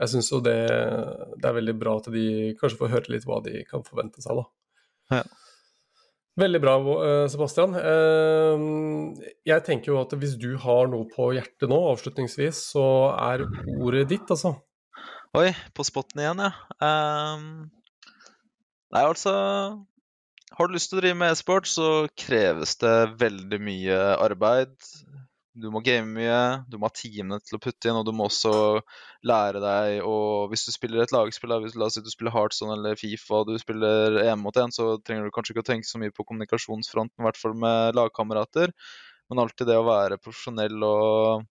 jeg 0.00 0.12
syns 0.12 0.28
jo 0.32 0.40
det, 0.44 0.58
det, 1.38 1.46
er 1.48 1.56
veldig 1.56 1.76
bra 1.80 1.96
at 2.00 2.10
de 2.12 2.24
kanskje 2.60 2.80
får 2.82 2.92
høre 2.92 3.14
litt 3.14 3.24
hva 3.28 3.40
de 3.44 3.62
kan 3.68 3.84
forvente 3.86 4.20
seg, 4.24 4.42
da. 4.42 4.44
Ja. 5.16 5.22
Veldig 6.40 6.60
bra, 6.62 6.76
eh, 7.04 7.24
Sebastian. 7.32 7.74
Eh, 7.80 8.62
jeg 9.48 9.64
tenker 9.66 9.94
jo 9.94 10.00
at 10.04 10.12
hvis 10.20 10.36
du 10.40 10.52
har 10.60 10.88
noe 10.92 11.08
på 11.10 11.32
hjertet 11.36 11.68
nå, 11.68 11.80
avslutningsvis, 11.94 12.60
så 12.76 12.86
er 13.16 13.48
ordet 13.80 14.06
ditt, 14.12 14.28
altså. 14.28 14.58
Oi, 15.40 15.48
på 15.72 15.84
spotten 15.86 16.20
igjen, 16.22 16.44
ja. 16.44 16.52
Um, 16.80 17.70
nei, 18.92 19.04
altså 19.04 19.32
Har 20.58 20.68
du 20.68 20.74
lyst 20.74 20.90
til 20.90 20.98
å 20.98 21.02
drive 21.04 21.16
med 21.20 21.30
e-sport, 21.32 21.68
så 21.70 21.88
kreves 22.18 22.74
det 22.82 22.94
veldig 23.20 23.58
mye 23.62 23.98
arbeid. 24.18 24.72
Du 25.60 25.68
må 25.70 25.82
game 25.82 26.10
mye, 26.14 26.40
du 26.70 26.76
må 26.78 26.88
ha 26.88 26.94
timene 26.94 27.40
til 27.42 27.58
å 27.58 27.60
putte 27.62 27.90
inn, 27.90 27.98
og 27.98 28.06
du 28.06 28.12
må 28.16 28.26
også 28.28 28.52
lære 29.26 29.62
deg 29.62 30.06
å 30.06 30.16
Hvis 30.50 30.66
du 30.66 30.72
spiller 30.74 31.02
et 31.02 31.14
lagspill, 31.14 31.52
la 31.52 31.86
oss 31.86 31.98
si 31.98 32.02
du 32.02 32.10
spiller 32.12 32.34
Heartson 32.34 32.72
eller 32.74 32.98
Fifa, 32.98 33.42
og 33.42 33.50
du 33.50 33.58
spiller 33.62 34.20
EM 34.24 34.42
mot 34.46 34.58
én, 34.62 34.74
så 34.74 34.94
trenger 35.06 35.26
du 35.26 35.34
kanskje 35.34 35.54
ikke 35.54 35.64
å 35.66 35.70
tenke 35.70 35.90
så 35.90 36.02
mye 36.02 36.14
på 36.14 36.26
kommunikasjonsfronten, 36.26 37.18
i 37.18 37.28
hvert 37.28 37.40
fall 37.40 37.56
med 37.66 37.98
lagkamerater. 37.98 38.74
Men 39.30 39.42
alltid 39.44 39.70
det 39.70 39.78
å 39.78 39.86
være 39.86 40.18
profesjonell 40.22 40.86
og 40.86 41.46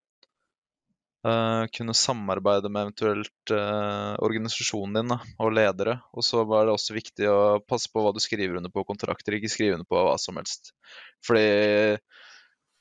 eh, 1.27 1.63
kunne 1.75 1.95
samarbeide 1.97 2.71
med 2.71 2.87
eventuelt 2.87 3.53
uh, 3.53 4.15
organisasjonen 4.23 4.99
din 4.99 5.13
da, 5.15 5.19
og 5.41 5.53
ledere. 5.55 5.97
Og 6.13 6.25
så 6.25 6.45
var 6.47 6.67
det 6.67 6.75
også 6.75 6.95
viktig 6.97 7.27
å 7.31 7.39
passe 7.65 7.91
på 7.91 8.03
hva 8.05 8.13
du 8.15 8.21
skriver 8.23 8.59
under 8.59 8.73
på 8.73 8.85
kontrakter, 8.87 9.37
ikke 9.37 9.51
skrive 9.51 9.79
under 9.79 9.89
på 9.89 9.99
hva 9.99 10.15
som 10.21 10.39
helst. 10.39 10.73
Fordi 11.25 11.45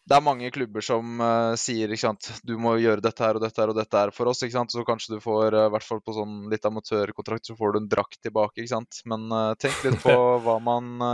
det 0.09 0.16
er 0.16 0.24
mange 0.24 0.48
klubber 0.52 0.84
som 0.84 1.20
uh, 1.20 1.52
sier 1.61 1.90
ikke 1.92 2.00
sant, 2.06 2.28
du 2.46 2.54
må 2.61 2.74
gjøre 2.80 3.02
dette 3.04 3.24
her 3.24 3.36
og 3.36 3.42
dette 3.44 3.61
her 3.61 3.72
og 3.72 3.76
dette 3.76 4.00
her 4.00 4.12
for 4.14 4.30
oss. 4.30 4.40
ikke 4.44 4.56
sant, 4.56 4.72
Så 4.72 4.84
kanskje 4.88 5.16
du 5.16 5.20
får, 5.20 5.52
eh, 5.52 5.66
i 5.68 5.72
hvert 5.74 5.84
fall 5.84 6.00
på 6.04 6.14
sånn 6.16 6.36
litt 6.48 6.64
amatørkontrakt, 6.64 7.50
så 7.50 7.56
får 7.59 7.74
du 7.74 7.80
en 7.82 7.90
drakt 7.92 8.20
tilbake. 8.24 8.62
ikke 8.62 8.72
sant, 8.72 9.02
Men 9.11 9.26
uh, 9.34 9.52
tenk 9.61 9.82
litt 9.84 10.00
på 10.00 10.14
hva 10.46 10.56
man 10.64 11.04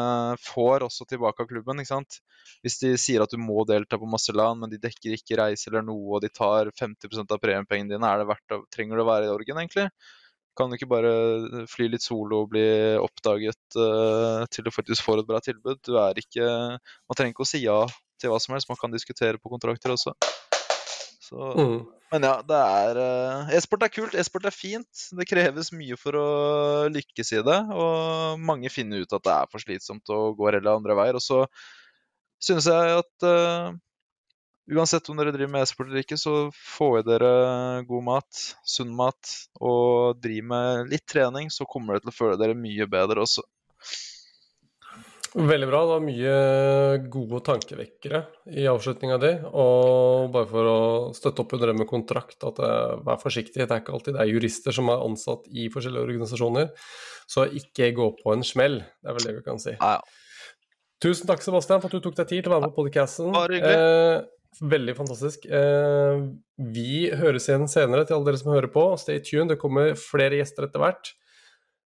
får 0.44 0.86
også 0.86 1.08
tilbake 1.10 1.42
av 1.42 1.50
klubben. 1.50 1.82
ikke 1.82 1.90
sant. 1.90 2.20
Hvis 2.62 2.78
de 2.84 2.94
sier 3.00 3.24
at 3.24 3.34
du 3.34 3.40
må 3.40 3.64
delta 3.66 3.98
på 3.98 4.10
masse 4.10 4.32
land, 4.34 4.62
men 4.62 4.70
de 4.70 4.78
dekker 4.82 5.18
ikke 5.18 5.40
reise 5.42 5.70
eller 5.70 5.82
noe, 5.86 6.16
og 6.16 6.22
de 6.22 6.30
tar 6.30 6.70
50% 6.70 7.34
av 7.34 7.42
premiepengene 7.42 7.96
dine, 7.96 8.10
er 8.10 8.22
det 8.22 8.30
verdt 8.30 8.54
å, 8.54 8.62
trenger 8.70 9.00
det 9.00 9.06
å 9.06 9.10
være 9.10 9.26
i 9.28 9.34
Orgen, 9.34 9.58
egentlig? 9.64 9.90
Kan 10.54 10.70
du 10.70 10.78
ikke 10.78 10.90
bare 10.90 11.64
fly 11.70 11.88
litt 11.90 12.04
solo 12.04 12.44
og 12.44 12.52
bli 12.52 12.64
oppdaget 13.02 13.78
uh, 13.78 14.44
til 14.54 14.66
du 14.66 14.70
faktisk 14.74 15.02
får 15.06 15.22
et 15.22 15.28
bra 15.28 15.40
tilbud? 15.42 15.80
Du 15.82 15.98
er 15.98 16.20
ikke 16.20 16.46
Man 16.46 17.18
trenger 17.18 17.34
ikke 17.34 17.46
å 17.46 17.52
si 17.52 17.64
ja 17.64 17.80
til 18.22 18.30
hva 18.30 18.38
som 18.40 18.54
helst, 18.54 18.70
man 18.70 18.78
kan 18.80 18.94
diskutere 18.94 19.40
på 19.42 19.50
kontrakter 19.52 19.94
også. 19.94 20.14
Så, 21.24 21.40
Mm. 21.56 21.86
men 22.12 22.26
ja, 22.26 22.34
det 22.44 22.58
er 22.60 22.98
eh, 23.00 23.54
E-sport 23.56 23.82
er 23.86 23.92
kult, 23.92 24.14
e-sport 24.14 24.44
er 24.44 24.54
fint. 24.54 25.04
Det 25.18 25.26
kreves 25.26 25.72
mye 25.72 25.96
for 25.96 26.18
å 26.20 26.26
lykkes 26.92 27.32
i 27.32 27.40
det, 27.46 27.56
og 27.72 28.38
mange 28.38 28.70
finner 28.72 29.02
ut 29.02 29.16
at 29.16 29.24
det 29.24 29.32
er 29.32 29.48
for 29.50 29.64
slitsomt 29.64 30.12
å 30.12 30.34
gå 30.36 30.50
hele 30.52 30.76
andre 30.76 30.96
veier. 30.98 31.16
Og 31.16 31.24
så 31.24 31.40
synes 32.44 32.68
jeg 32.68 33.00
at 33.00 33.26
eh, 33.30 33.72
uansett 34.72 35.08
om 35.10 35.18
dere 35.18 35.34
driver 35.34 35.52
med 35.52 35.64
e-sport 35.64 35.90
eller 35.90 36.04
ikke, 36.04 36.18
så 36.20 36.48
får 36.54 37.00
i 37.00 37.06
dere 37.08 37.32
god 37.88 38.06
mat, 38.06 38.44
sunn 38.68 38.94
mat, 38.96 39.34
og 39.60 40.20
driver 40.24 40.50
med 40.54 40.94
litt 40.94 41.06
trening, 41.10 41.52
så 41.52 41.68
kommer 41.68 41.96
dere 41.96 42.06
til 42.06 42.14
å 42.14 42.18
føle 42.18 42.40
dere 42.40 42.58
mye 42.58 42.88
bedre 42.90 43.24
også. 43.26 43.44
Veldig 45.34 45.66
bra. 45.66 45.80
Det 45.82 45.90
var 45.90 46.02
mye 46.04 46.34
gode 47.10 47.40
tankevekkere 47.42 48.20
i 48.54 48.68
avslutninga 48.70 49.16
di. 49.18 49.32
Og 49.50 50.28
bare 50.34 50.46
for 50.46 50.70
å 50.70 50.82
støtte 51.16 51.42
opp 51.42 51.56
under 51.56 51.72
det 51.72 51.78
med 51.80 51.90
kontrakt, 51.90 52.38
at 52.46 52.60
vær 53.02 53.18
forsiktig. 53.18 53.58
Det 53.58 53.66
er 53.66 53.82
ikke 53.82 53.96
alltid 53.96 54.14
det 54.14 54.22
er 54.22 54.30
jurister 54.30 54.76
som 54.76 54.92
er 54.94 55.02
ansatt 55.02 55.48
i 55.50 55.66
forskjellige 55.74 56.06
organisasjoner. 56.06 56.70
Så 57.26 57.48
ikke 57.50 57.90
gå 57.96 58.12
på 58.20 58.36
en 58.36 58.46
smell. 58.46 58.78
Det 59.02 59.10
er 59.10 59.18
vel 59.18 59.26
det 59.26 59.34
vi 59.40 59.42
kan 59.48 59.58
si. 59.58 59.74
Ja, 59.74 59.96
ja. 59.98 60.20
Tusen 61.02 61.26
takk, 61.28 61.42
Sebastian, 61.42 61.82
for 61.82 61.90
at 61.90 61.98
du 61.98 62.06
tok 62.06 62.14
deg 62.16 62.30
tid 62.30 62.44
til 62.44 62.52
å 62.52 62.54
være 62.54 62.68
med 62.68 62.76
på 62.76 62.84
podcasten. 62.86 63.34
Bare 63.34 63.58
hyggelig. 63.58 63.80
Eh, 63.82 64.43
veldig 64.60 64.94
fantastisk. 64.98 65.46
Eh, 65.46 66.22
vi 66.74 67.10
høres 67.16 67.48
igjen 67.48 67.68
senere 67.70 68.06
til 68.06 68.18
alle 68.18 68.30
dere 68.30 68.40
som 68.40 68.52
hører 68.54 68.70
på. 68.72 68.86
Stay 69.00 69.22
tuned, 69.24 69.52
det 69.52 69.60
kommer 69.62 69.94
flere 69.98 70.40
gjester 70.40 70.68
etter 70.68 70.82
hvert. 70.82 71.14